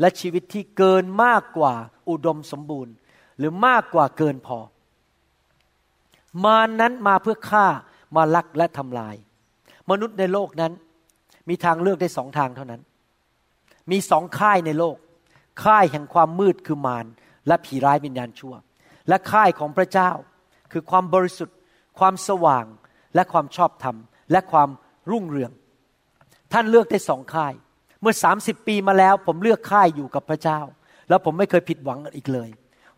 [0.00, 1.74] และชีวิตที่เกินมากกว่า
[2.08, 2.94] อุดมสมบูรณ์
[3.38, 4.58] หรือมากกว่าเกินพอ
[6.44, 7.66] มานั้นมาเพื่อฆ่า
[8.16, 9.16] มาลักและทำลาย
[9.90, 10.72] มนุษย์ในโลกนั้น
[11.48, 12.82] มีทางเลือกได้สองทางเท่านั้น
[13.90, 14.96] มีสองค่ายในโลก
[15.64, 17.06] ค่ายแห่งความมืดคือมาร
[17.48, 18.54] และผีร้ายวิญญาณชั่ว
[19.08, 20.10] และค่ายของพระเจ้า
[20.72, 21.56] คือความบริสุทธิ์
[21.98, 22.66] ความสว่าง
[23.14, 23.96] และความชอบธรรม
[24.32, 24.68] และความ
[25.10, 25.52] รุ่งเรือง
[26.52, 27.52] ท่านเลือกได้สองค่าย
[28.00, 30.60] เมื่อ 30 ปีมาแล้ว ผมเลือกค่ายอยู่กับพระเจ้า
[31.08, 32.48] แล้วผมไม่เคยผิดหวังอีกเลย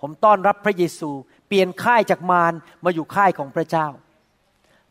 [0.00, 1.10] ผมต้อนรับพระเยซู
[1.48, 2.52] เปลี่ยนค่ายจากมาร
[2.84, 3.86] มาอยู่ค่ายของพระเจ้า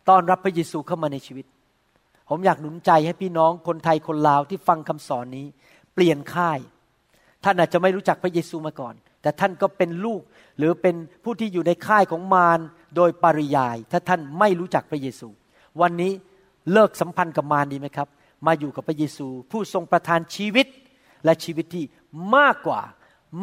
[0.10, 1.46] ต้อนรับพระเยซูเข้ามาในชีวิต
[2.30, 5.46] ผมอยากหนุนใจให้พี่น้องคนไทยคนลาวที่ฟังคำสอนนี้
[5.94, 6.60] เปลี่ยนค่าย
[7.44, 10.22] ท่านอาจจะไม่รู้จักพระเยซูมาก่อน แต่ท่านก็เป็นลูก
[10.58, 12.60] หรือเป็นผู้ที่อยู่ในค่ายของมาร
[12.96, 15.28] โดยปริยาย ถ้าท่านไม่รู้จักพระเยซู
[15.82, 16.12] วันนี้
[16.72, 18.08] เลิกสัมพันธ์กับมารดีไหมครับ
[18.48, 20.68] มาอยู่กับพระเยซู ผู้ทรงประทานชีวิต
[21.26, 21.84] และชีวิตที่
[22.36, 22.82] มากกว่า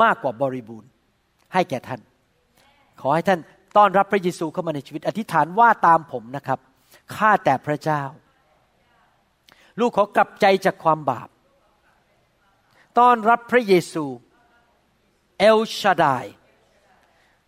[0.03, 0.91] มากกว่าบริบูรณ์
[1.55, 2.01] ให้แก่ท่าน
[3.01, 3.41] ขอให้ท่าน
[3.77, 6.59] ต้อนรับพระเยซูเข้ามาในชีวิต อธิษฐานว่าตามผมนะครับ
[7.17, 8.03] ข้าแต่พระเจ้า
[9.81, 11.29] ลูกขอกลับใจจากความบาป
[12.99, 14.05] ต้อนรับพระเยซู
[15.39, 16.25] เอลชาดาย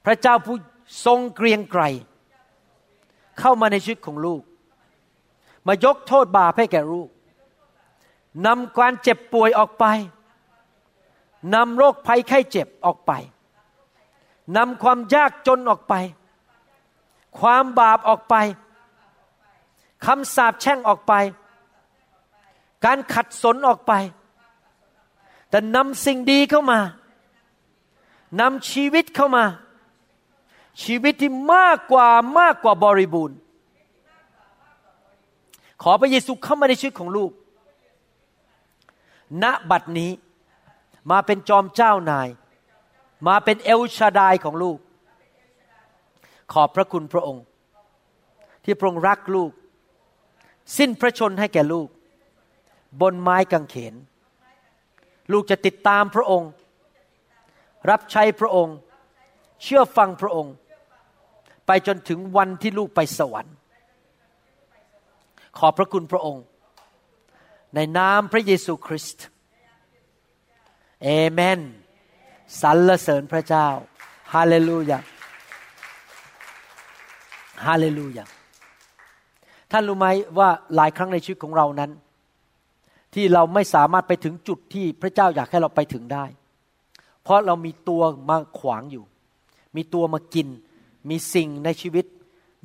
[0.04, 0.56] พระเจ้าผู้
[1.04, 1.82] ทรงเกรียงไกร
[3.38, 4.42] เข้ามาในชีวิตของลูก
[5.66, 7.08] มายกโทษบาปให้แก่ลูก
[8.46, 9.84] นำการเจ็บป่วยออกไป
[11.54, 13.12] นำโรคภัยไข้เจ็บออกไป
[14.56, 15.94] นำความยากจนออกไป
[17.38, 18.34] ความบาปออกไป
[20.06, 21.12] คำสาปแช่งออกไป
[22.84, 23.92] การขัดสนออกไป
[25.50, 26.80] แต่นำสิ่งดีเข้ามา
[28.40, 29.44] นำชีวิตเข้ามา
[30.84, 32.08] ชีวิตที่มากกว่า
[32.38, 33.36] มากกว่าบริบูรณ์
[35.82, 37.30] ขอพระเยซูเข้ามาในชีวิตของลูก
[39.42, 40.10] ณบัดนี้
[41.10, 42.28] มาเป็นจอมเจ้านาย
[43.28, 44.78] มาเป็นเอลชาดายของลูก
[46.52, 47.44] ขอบพระคุณพระองค์
[48.64, 49.50] ที่พระองค์รักลูก
[50.76, 51.88] สิ้นพระชนให้แก่ลูก
[53.00, 53.94] บนไม้กางเขน
[55.32, 56.50] ลูกจะติดตามพระองค์
[57.90, 58.76] รับใช้พระองค์
[59.62, 60.54] เชื่อฟังพระองค์
[61.66, 63.54] ไปจนถึงวันที่ลูกไปสวรรค์
[65.58, 66.44] ขอพระคุณพระองค์
[67.74, 69.24] ในนามพระเยซูคริสต์
[71.04, 71.60] เอเมน
[72.62, 73.68] สรรเสริญพระเจ้า
[74.34, 74.98] ฮาเลลูยา
[77.66, 78.24] ฮาเลลูยา
[79.70, 80.06] ท่านรู้ไหม
[80.38, 81.90] ว่าหลายครั้งในชีวิตของเรานั้น
[83.14, 86.24] ที่เราไม่สามารถไปถึงจุดที่พระเจ้าอยากให้เราไปถึงได้
[87.22, 89.04] เพราะเรามีตัวมาขวางอยู่
[89.76, 90.48] มีตัวมากิน
[91.10, 92.04] มีสิ่งในชีวิต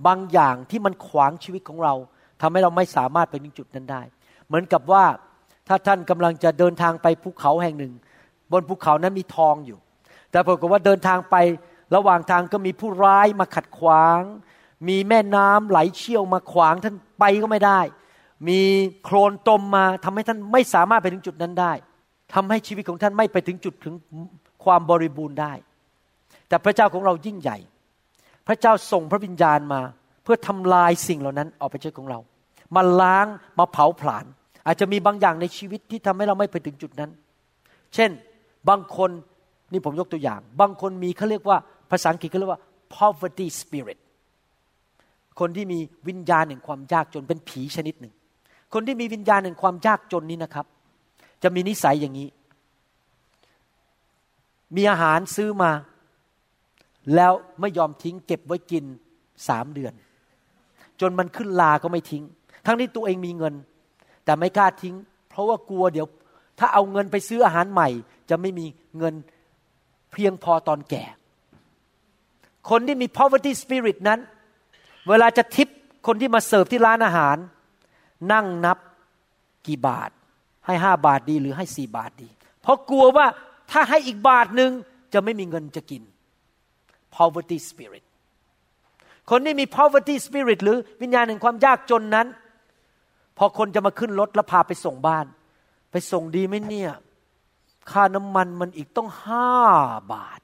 [0.08, 1.94] บางอย่างที่มันขวางชีวิตของเรา
[2.42, 4.02] ทำให้เราไม่สามารถไปถึงจุดนั้นได้
[4.48, 5.06] เหมือนกับว่า
[5.68, 7.94] ถ้าท่านกำลังจะเดินทางไปภูเขาแห่งหนึ่ง
[8.52, 9.80] บนภูเขานั้นมีทองอยู่
[10.32, 11.36] แต่ปรากฏว่าเดินทางไป
[11.96, 14.22] ระหว่างทางก็มีผู้ร้ายมาขัดขวาง
[14.88, 17.80] มีแม่น้ำไหลเชี่ยวมาขวางท่านไปก็ไม่ได้
[18.48, 18.60] มี
[19.04, 21.74] โคลนตมมาทำให้ท่านไม่สามารถไปถึงจุดนั้นได้
[22.34, 23.94] ทำให้ชีวิตของท่านไม่ไปถึงจุดถึง
[24.64, 25.54] ความบริบูรณ์ได้
[26.48, 27.58] แต่พระเจ้าของเรายิ่งใหญ่
[28.48, 29.82] พระเจ้าส่งพระวิญญาณมา
[30.24, 32.20] เพื่อทำลายสิ่งเหล่านั้นออกไปจากของเรา
[32.76, 33.28] มาล้าง
[33.60, 34.26] มาเผาผลาญ
[34.66, 37.12] อาจจะมีบางอย่างในชีวิตที่ทำให้เราไม่ไปถึงจุดนั้น
[37.94, 38.10] เช่น
[38.70, 39.10] บางคน
[39.72, 41.58] นี่ผมยกตัวอย่าง บางคนมีเขาเรียกว่า
[41.92, 42.62] ภาษาอังกฤษเขาเรียกว่า
[42.96, 44.00] poverty spirit
[45.40, 48.14] คนที่มีวิญญาณแห่งความยากจนเป็นผีชนิดหนึ่ง
[48.74, 50.66] คนที่มีวิญญาณแห่งความยากจนนี้นะครับ
[51.44, 52.30] จะมีนิสัยอย่างนี้
[54.76, 55.72] มีอาหารซื้อมา
[57.16, 58.84] แล้วไม่ยอมทิ้ง เก็บไว้กิน
[59.48, 59.94] สามเดือน
[61.02, 62.24] จนมันขึ้นลาก็ไม่ทิ้ง
[62.66, 63.54] ทั้งนี้ตัวเองมีเงิน
[64.26, 64.96] แต่ไม่กล้าทิ้ง
[65.30, 66.08] เพราะว่ากลัวเดี๋ยว
[66.60, 67.90] ถ้าเอาเงินไปซื้ออาหารใหม่
[68.30, 68.66] จะไม่มี
[68.98, 69.14] เงิน
[70.12, 71.04] เพียงพอตอนแก่
[72.70, 74.20] คนที่มี poverty spirit นั้น
[75.10, 75.68] เวลาจะทิป
[76.08, 77.38] คนที่มาเสิร์ฟที่ร้านอาหาร
[78.32, 78.78] นั่งนับ
[79.68, 80.10] กี่บาท
[80.66, 82.30] ให้ห้าบาทดีหรือให้สี่บาทดี
[82.62, 83.26] เพราะกลัวว่า
[83.72, 84.72] ถ้าให้อีกบาทหนึ่ง
[85.14, 86.04] จะไม่มีเงินจะกิน
[87.16, 88.06] poverty spirit
[89.30, 92.28] คนที่มี poverty spirit หรือวิญญาณแห่งความยากจนนั้น
[93.38, 95.26] พพอคนจะมาขึ้นรถแล้วพาไปส่งบ้าน
[95.92, 96.92] ไปส่งดีไหมเนี่ย
[97.92, 99.50] ค่าน้ำมันมันอีกต้องห้า
[100.14, 100.40] บาท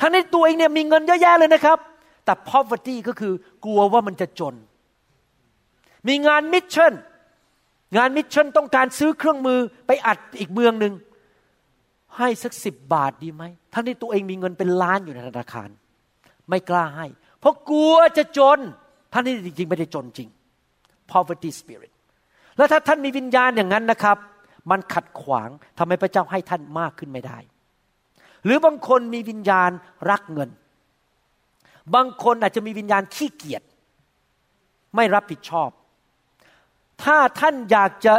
[0.00, 1.78] ทั้งในตัวเองเนี่ยมีเงินเยอะแยะเลยนะครับ
[2.24, 3.32] แต่ poverty ก็คือ
[3.64, 4.54] กลัวว่ามันจะจน
[6.08, 6.92] มีงาน mission
[7.96, 10.92] งาน mission ต้องการซื้อเครื่องมือไปอัดอีกเมืองหนึ่ง
[12.18, 13.42] ให้สักสิบบาทดีไหม
[13.72, 15.68] ทั้งที่ตัวเองมีเงินเป็นล้านอยู่ในธนาคาร
[16.48, 17.06] ไม่กล้าให้
[17.40, 18.58] เพราะกลัวจะจน
[19.12, 20.28] ทั้งที่จริงๆ ไม่ได้จนจริง
[21.10, 21.92] poverty spirit
[22.56, 24.16] แล้วถ้าท่านมีวิญญาณอย่างนั้นนะครับ
[24.70, 25.48] มันขัดขวาง
[25.78, 27.38] ทำให้พระเจ้าให้ท่านมากขึ้นไม่ได้
[28.44, 29.70] หรือบางคนมีวิญญาณ
[30.10, 30.50] รักเงิน
[31.94, 33.62] บางคนอาจจะมีวิญญาณขี้เกียจ
[34.96, 35.70] ไม่รับผิดชอบ
[37.04, 38.14] ถ้าท่านอยากจะ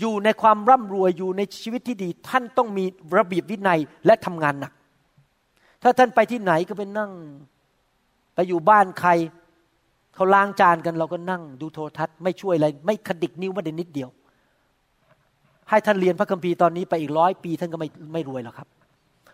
[0.00, 2.84] อยู่ในความร่ำรวยอยู่ในชีวิตที่ดี ท่านต้องมี
[3.18, 4.72] ระเบียบวินัยและทำงานหนัก
[5.82, 7.10] ถ้าท่านไปที่ไหนก็ไปนั่ง
[8.34, 9.10] ไปอยู่บ้านใคร
[10.14, 14.10] เขาล้างจานกันเราก็นั่ง ดูโทรทัศน์ไม่ช่วยอะไร ไม่ขดิกนิ้วมาเดนิดเดียว
[15.70, 18.68] ให้ท่านเรียนพระคัมภีร์ตอนนี้ไปอีกร้อยปี ท่านก็ไม่ไม่รวยหรอกครับ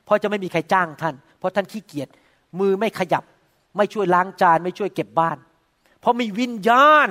[0.04, 2.08] เพราะจะไม่มีใครจ้างท่าน เพราะท่านขี้เกียจ
[2.60, 3.24] มือไม่ขยับ
[3.76, 5.36] ไม่ช่วยล้างจาน ไม่ช่วยเก็บบ้าน
[6.00, 7.08] เพราะมีวิญญาณ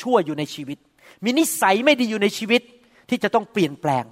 [0.00, 0.78] ชั่วอยู่ในชีวิต
[1.24, 2.62] มีนิสัยไม่ดีอยู่ในชีวิต
[3.08, 4.04] ที่จะต้องเปลี่ยนแปลง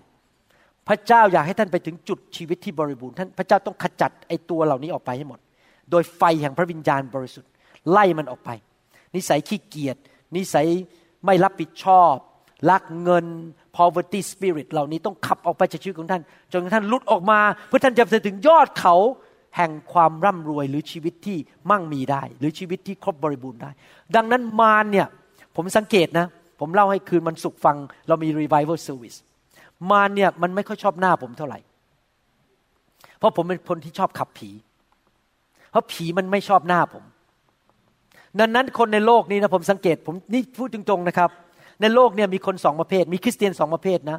[0.89, 5.41] พระเจ้าอยากให้ท่านไปถึงจุดชีวิตที่บริบูรณ์ท่านพระเจ้าต้องขจัดไอตัวเหล่านี้ออกไปให้หมด
[5.91, 7.51] โดยไฟแห่งพระวิญญาณบริสุทธิ์
[7.91, 8.51] ไล่มันออกไป
[9.15, 9.97] นิสัยขี้เกียจ
[10.37, 10.67] นิสัย
[11.27, 12.15] ไม่รับผิดชอบ
[12.71, 13.27] ลักเงิน
[13.77, 16.23] poverty spirit เหล่านี้ต้องขับออกไปจากชีวิตของท่าน
[16.53, 18.97] จนท่านลุดออกมา เพื่อท่านจะไปถึงยอดเขา
[19.57, 21.39] แห่งความร่ำรวยหรือชีวิตที่
[21.71, 23.71] มั่งมีได้ หรือชีวิตที่ครบบริบูรณ์ได้
[24.17, 25.07] ดังนั้นมารเนี่ย
[25.57, 26.27] ผมสังเกตนะ
[26.61, 27.77] ผมเล่าให้คืนมันสุกฟัง
[28.09, 29.19] เรามี revival service
[29.91, 31.59] มาเนี่ยมันไม่ค่อยชอบหน้าผมเท่าไหร่
[33.19, 34.51] เพราะผมเป็นคนที่ชอบขับผี
[35.71, 37.05] เพราะผีมันไม่ชอบหน้าผม
[38.41, 41.31] ดังนั้นคนในโลกนี้นะผมสังเกตผมนี่พูดตรงๆนะครับ
[41.81, 44.19] ในโลกเนี่ยมีคนสองประเภท มีคริสเตียนสองประเภทนะ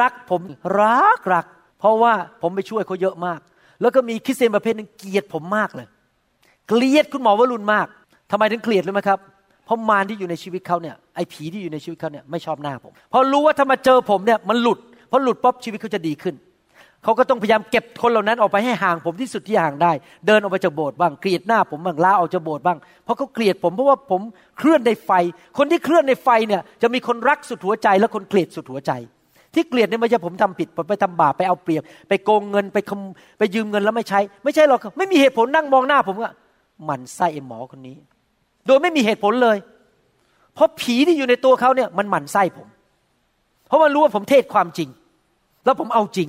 [0.00, 0.40] รักผม
[0.80, 1.46] รักรัก
[1.78, 2.12] เพราะว่า
[2.42, 3.40] ผมไปช่วยเขาเยอะมาก
[3.80, 5.88] แล้วก็มีคริสเตียนประเภทนึงเกลียดผมมากเลย
[6.68, 7.86] เกลียดคุณหมอวรุณมาก
[8.30, 9.18] ทำไมถึงเกลียดเลยไหมครับ
[9.68, 16.34] เพราะมารที่อยู่ในชีวิตเขาเนี่ยไอ้ผีที่อยู่ในชีวิตเขาเนี่ยไม่ชอบหน้าผมเพราะรู้ว่าถ้ามาเจอผมเนี่ยมันหลุดเพราะหลุดป๊อบชีวิตเขาจะดีขึ้น
[17.04, 19.92] เขาก็ต้องพยายามเก็บคนเหล่านั้นออกไปให้ห่างผมที่สุดที่ห่างได้
[20.26, 24.20] เดินออกไปจากโบสถ์บ้างเกลียดหน้าผมบ้างลาออกจากโบสถ์บ้าง เพราะเขาเกลียดผมเพราะว่าผม
[24.58, 25.10] เคลื่อนในไฟ
[25.58, 28.92] คนที่เคลื่อนในไฟเนี่ยจะมีคนรักสุดหัวใจ และคนเกลียดสุดหัวใจ
[29.54, 32.78] ที่เกลียดเนี่ยไม่ใช่ผมทำผิดผมไปทำบาปไปเอาเปรียบ ไปโกงเงินไป
[33.38, 36.30] ไปยืมเงินแล้วไม่ใช้ ไม่ใช่หรอกไม่มีเหตุผลนั่งมองหน้าผมว่า
[36.88, 37.96] มันไส้ไอ้หมอคนนี้
[38.68, 39.56] โดยไม่มีเหตุผลเลย
[40.54, 42.68] เพราะผีที่อยู่ในตัวเขาเนี่ยมันหมั่นไส้ผม
[43.66, 44.88] เพราะมันรู้ว่าผมเทศความจริง
[45.64, 46.28] แล้วผมเอาจริง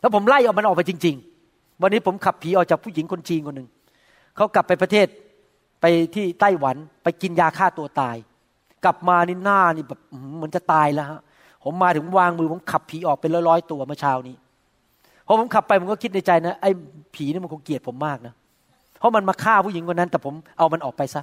[0.00, 1.16] แล้วผมไล่เอามันออกไปจริง
[1.48, 3.68] ๆ วันนี้ผมขับผีออกจากผู้หญิงคนจีนคนหนึ่ง
[4.36, 5.06] เขากลับไปประเทศ
[5.80, 5.84] ไป
[6.14, 8.16] ที่ไต้หวันไปกินยาฆ่าตัวตาย
[8.84, 10.00] กลับมานี่หน้านี่แบบ
[10.36, 11.20] เหมือนจะตายแล้วฮะ
[11.64, 14.36] ผมมาถึงวางมือผมขับผีออกเป็นร้อยๆตัวเมื่อเช้านี้
[15.26, 16.70] พอผมขับไปผมก็คิดในใจนะไอ้
[17.14, 18.34] ผีนี่มันคงเกลียดผมมากนะ
[18.98, 21.22] เพราะมันมาฆ่าผู้หญิงคนนั้น แต่ผมเอามันออกไปซะ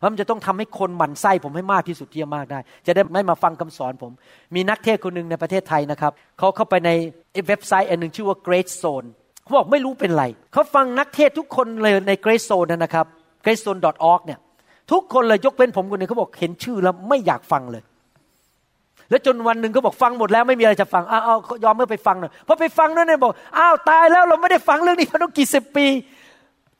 [0.00, 4.12] พราะมันจะต้องทำให้คนหมั่นไส้ผมให้มากที่สุดที่จะมากได้ จะได้ไม่มาฟังคำสอนผม
[4.54, 6.90] มีนักเทศคนหนึ่งในประเทศไทยนะครับเขาเข้าไปใน
[7.46, 9.06] เว็บไซต์อันหนึ่งชื่อว่า Great Zone
[9.42, 13.06] เขาบอกไม่รู้เป็นไรเขาฟังนักเทศทุกคนเลยใน Great Zone นะครับ
[13.44, 14.38] greatzone.org เนี่ย
[14.92, 17.82] ทุกคนเลยยกเว้นผมคนนึงเขาบอกเห็นชื่อแล้วไม่อยากฟังเลย
[19.10, 25.86] แล้วจนวันหนึ่งเขาบอกฟังหมดแล้วไม่มีอะไรจะฟังอ้าวยอมเมื่อไปฟังหน่อยพอไปฟังนั่นเนี่ยบอกอ้าวตายแล้วเราไม่ได้ฟังเรื่องนี้มาตั้งกี่สิบปี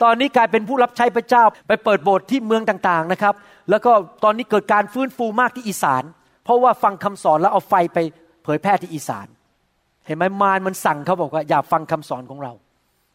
[0.03, 3.35] ตอนนี้กลายเป็นผู้รับใช้พระเจ้าไปเปิดโบสถ์ที่เมืองต่างๆนะครับ
[3.71, 3.93] แล้วก็
[4.25, 6.03] ตอนนี้เกิดการฟื้นฟูมากที่อีสาน
[6.45, 7.99] เพราะว่าฟังคำสอนแล้วเอาไฟไป
[8.45, 9.27] เผยแพร่ที่อีสาน
[10.07, 12.53] เห็นไหมมารมันสั่งเขาบอกว่าอย่าฟังคำสอนของเรา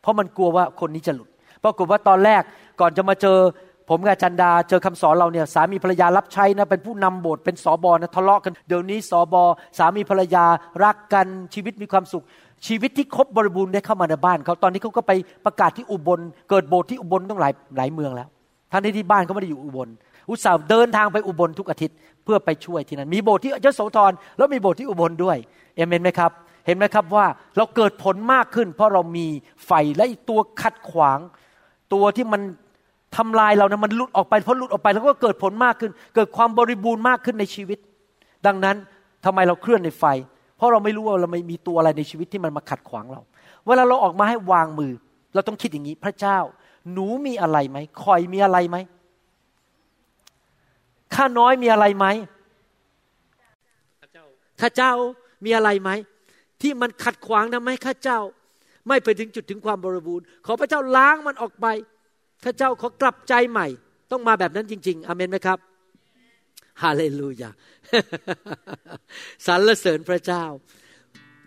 [0.01, 1.30] เพราะมันกลัวว่าคนนี้จะหลุด
[1.64, 2.41] ปรากฏว่าตอนแรก
[2.80, 3.38] ก่อนจะมาเจอ
[3.89, 9.43] ผมกับจันดาเจอคำสอนเราเนี่ยสามีภรรยารับใช้นะเป็นผู้นำโบสถ์เป็นสอบอนะทะเลาะกันเดี๋ยวนี้สอบอ
[9.77, 10.45] สามีภรรยา
[10.84, 12.23] รักกันชีวิตมีความสุข
[12.68, 15.11] ชีวิตที่ครบบริบูรณ์ได้เข้ามาในบ้านเขาตอนนี้เขาก็ไป
[15.45, 16.19] ประกาศที่อุบล
[16.49, 18.27] เกิดโบสถ์ที่อุบลต้องหลายหลายเมืองแล้ว
[18.72, 19.90] ท่านที่บ้านเขาไม่ได้อยู่อุบล
[20.30, 25.38] อุตส่าห์เดินทางไปอุบลทุกอาทิตย์เพื่อไปช่วยที่นั่นมีโบสถ์ที่ยโสธรแล้วมีโบสถ์ที่อุบลด้วย
[25.76, 26.31] เอเมนไหมครับ
[26.65, 27.26] เห็นไหมครับว่า
[27.57, 29.26] เราเกิดผลมากขึ้น เพราะเรามี
[29.65, 31.19] ไฟและตัวขัดขวาง
[31.94, 32.41] ตัวที่มัน
[33.18, 37.80] ทำลายเรานะมันหลุดออกไปเพราะหลุดออกไปแล้วก็เกิดผลมากขึ้น เกิดความบริบูรณ์มากขึ้นในชีวิต
[38.45, 38.76] ดังนั้น
[39.26, 40.03] ทำไมเราเคลื่อนในไฟ
[40.64, 43.22] ราะเราไม่รู้ว่าเราไม่มีตัวอะไรในชีวิตที่มันมาขัดขวางเรา
[43.65, 44.94] เวลาเราออกมาให้วางมือ
[45.34, 46.38] เราต้องคิดอย่างนี้พระเจ้า
[46.94, 48.77] หนูมีอะไรไหมคอยมีอะไรไหม
[51.15, 52.06] ข้าน้อยมีอะไรไหม
[54.61, 54.91] ข้าเจ้า
[55.45, 55.90] มีอะไรไหม
[56.61, 58.19] ที่มันขัดขวางทำให้ข้าเจ้า
[58.88, 61.68] ไม่ไปถึงจุดถึงความบริบูรณ์ ขอพระเจ้าล้างมันออกไป
[62.44, 63.68] ข้าเจ้าขอกลับใจใหม่
[64.11, 65.57] ต้องมาแบบนั้นจริง ๆอเมนไหมครับ
[66.81, 67.49] ฮาเลลูยา
[69.45, 70.45] สรรเสริญพระเจ้า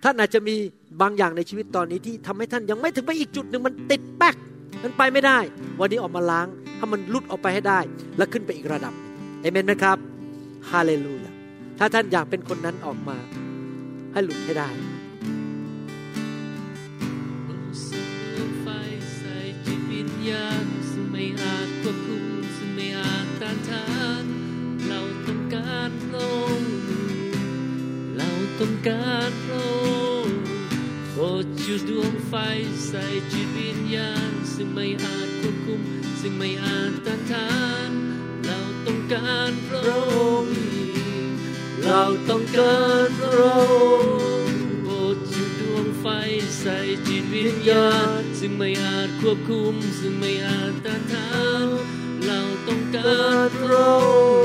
[0.02, 0.54] ท่านอาจจะมี
[1.02, 4.36] บางอย่างในชีวิตตอนนี้ที่ทำให้ท่านยังไม่ถึงไปอีกจุดหนึ่งมันติดแป๊ก
[4.82, 5.38] มันไปไม่ได้
[5.80, 6.46] วันนี้ออกมาล้าง
[6.76, 7.80] ให้มันลุดออกไปให้ได้
[8.16, 8.94] แล้วขึ้นไปอีกระดับ
[9.40, 9.98] เอเมนไหมครับ
[10.70, 11.32] ฮาเลลูยา
[11.78, 13.16] ถ้าท่านอยากเป็นคนนั้นออกมา
[14.12, 14.68] ให้หลุดให้ได้
[18.62, 18.66] ไฟ
[19.16, 21.85] ใส่จิตวิญญาณซึ่งไม่อาจ
[25.86, 26.74] การพระองค์
[28.16, 28.30] เรา
[28.60, 29.76] ต้องการพระอ
[30.24, 30.38] งค์
[31.10, 32.34] โปรดจุดดวงไฟ
[32.86, 35.80] ใส่จิตวิญญาณ ซึ่งไม่อาจควบคุม
[36.20, 37.50] ซึ่งไม่อาจต้านทา
[37.88, 37.90] น
[38.44, 39.92] เราต้องการพระอ
[40.42, 40.56] งค์
[41.82, 43.44] เราต้องการพระอ
[44.44, 46.06] งค์โปรดจุดดวงไฟ
[46.60, 47.90] ใส่จิตวิญญา
[48.20, 51.30] ณ ซึ่งไม่อาจควบคุม ซึ่งไม่อาจต้านทา
[51.64, 51.68] น
[52.26, 54.35] เราต้องการพระองค์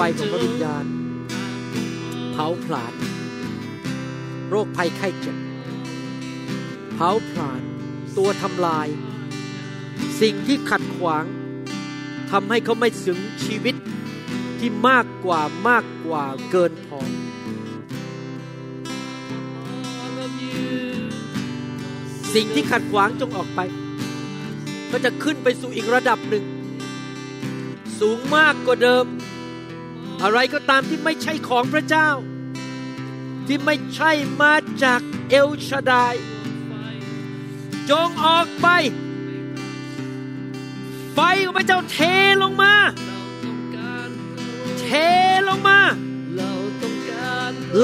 [0.00, 0.84] ฟของพระวิญญาณ
[2.32, 2.94] เผาผลาญ
[4.48, 5.36] โรคภัยไข้เจ็บ
[6.94, 7.62] เผาผลาญ
[8.16, 8.88] ตัวทำลาย
[10.20, 11.24] สิ่งที่ขัดขวาง
[12.30, 13.74] ทำให้เขาไม่ถึงชีวิต
[14.58, 17.00] ที่มากกว่ามากกว่าเกินพอ
[22.34, 23.60] สิ่งที่ขัดขวางจงออกไป
[24.90, 26.44] ก็จะขึ้นไปสู่อีกระดับหนึ่ง
[28.00, 29.06] สูงมากกว่าเดิม
[30.22, 32.08] อะไรก็ตามที่ไม่ใช่ของพระเจ้า
[33.46, 34.10] ที่ไม่ใช่
[34.40, 36.14] มาจากเอลชาดาย
[37.90, 38.68] จงออกไป
[41.14, 41.98] ไฟของพระเจ้าเท
[42.42, 42.74] ลงมา
[44.80, 44.88] เท
[45.48, 45.78] ลงมา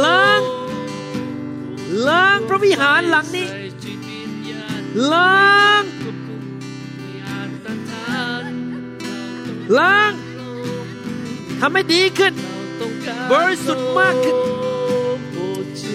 [0.05, 0.41] ล้าง
[2.09, 3.49] ล้างพระวิหารหลังนี้
[5.13, 5.83] ล้าง
[9.79, 10.13] ล้าง
[11.61, 14.37] ทำให้ดีขึ้นเราต้องการบริสุทธิ์มากขึ้น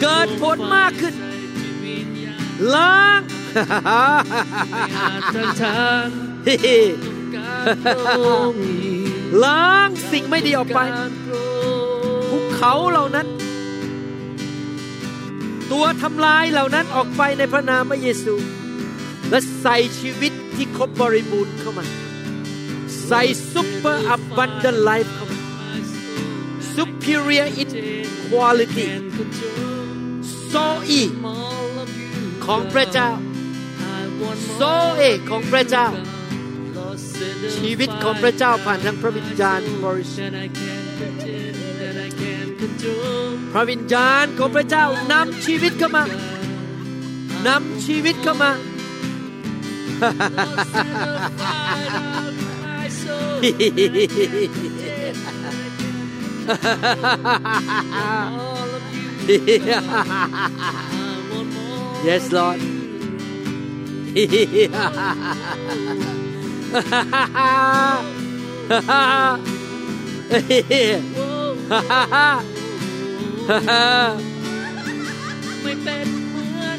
[0.01, 2.41] เกิดผลมากขึ้นใส่จิตวิญญาณ
[2.75, 3.19] ล้าง
[4.73, 6.09] ไม่อาจต้านทาน
[7.03, 8.21] ต้องการพระอ
[8.51, 8.63] งค์
[9.43, 13.27] ล้างสิ่งไม่ดีออกไปการพระองค์ภูเขาเหล่านั้น
[15.71, 18.35] ตัวทำลายเหล่านั้นออกไปในพระนามพระเยซู
[19.29, 21.85] และใส่ชีวิตที่ครบบริบูรณ์เข้ามา
[23.07, 23.21] ใส่
[23.51, 25.30] ซุปเปอร์อับบันเดนไลฟ์เข้ามา
[26.75, 27.67] superior in
[28.29, 29.69] quality and control
[30.49, 30.55] โซ
[30.89, 31.01] อี
[31.33, 32.09] all of you
[32.45, 33.09] ของพระเจ้า
[33.99, 35.87] I want โซ more เอของพระเจ้า
[36.77, 46.03] Lord, send the ชีวิตของพระเจ้าผ่านทางพระวิญญาณบริสุทธิ์ that I can contain that I can control พระวิญญาณของพระเจ้านำชีวิตเข้ามา
[47.47, 48.51] นำชีวิตเข้ามา
[62.03, 62.59] Yes, Lord.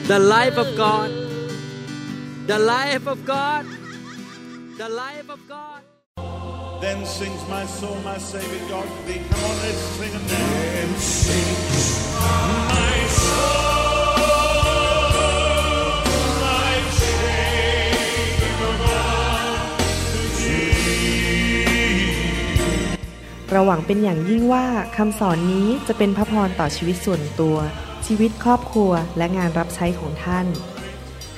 [0.09, 1.11] the life of God.
[2.49, 3.65] The life of God.
[4.77, 5.42] The life of
[6.83, 9.23] Then sings my soul, my Savior God to thee.
[9.31, 10.51] Come on, let's sing it now.
[10.75, 11.87] Then sings
[12.19, 14.03] my soul,
[16.43, 16.73] my
[23.51, 27.57] เราหวังเป็นอย่างยิ่งว่าคำสอนนี้จะเป็นพระพรต่อชีวิตส่วนตัว
[28.07, 30.47] ชีวิตครอบครัวและงานรับใช้ของท่าน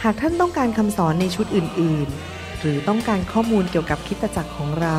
[0.03, 4.99] หากท่านต้องการคำสอนในชุดอื่น ๆ หรือต้องการข้อมูลเกี่ยวกับคริสตจักรของเรา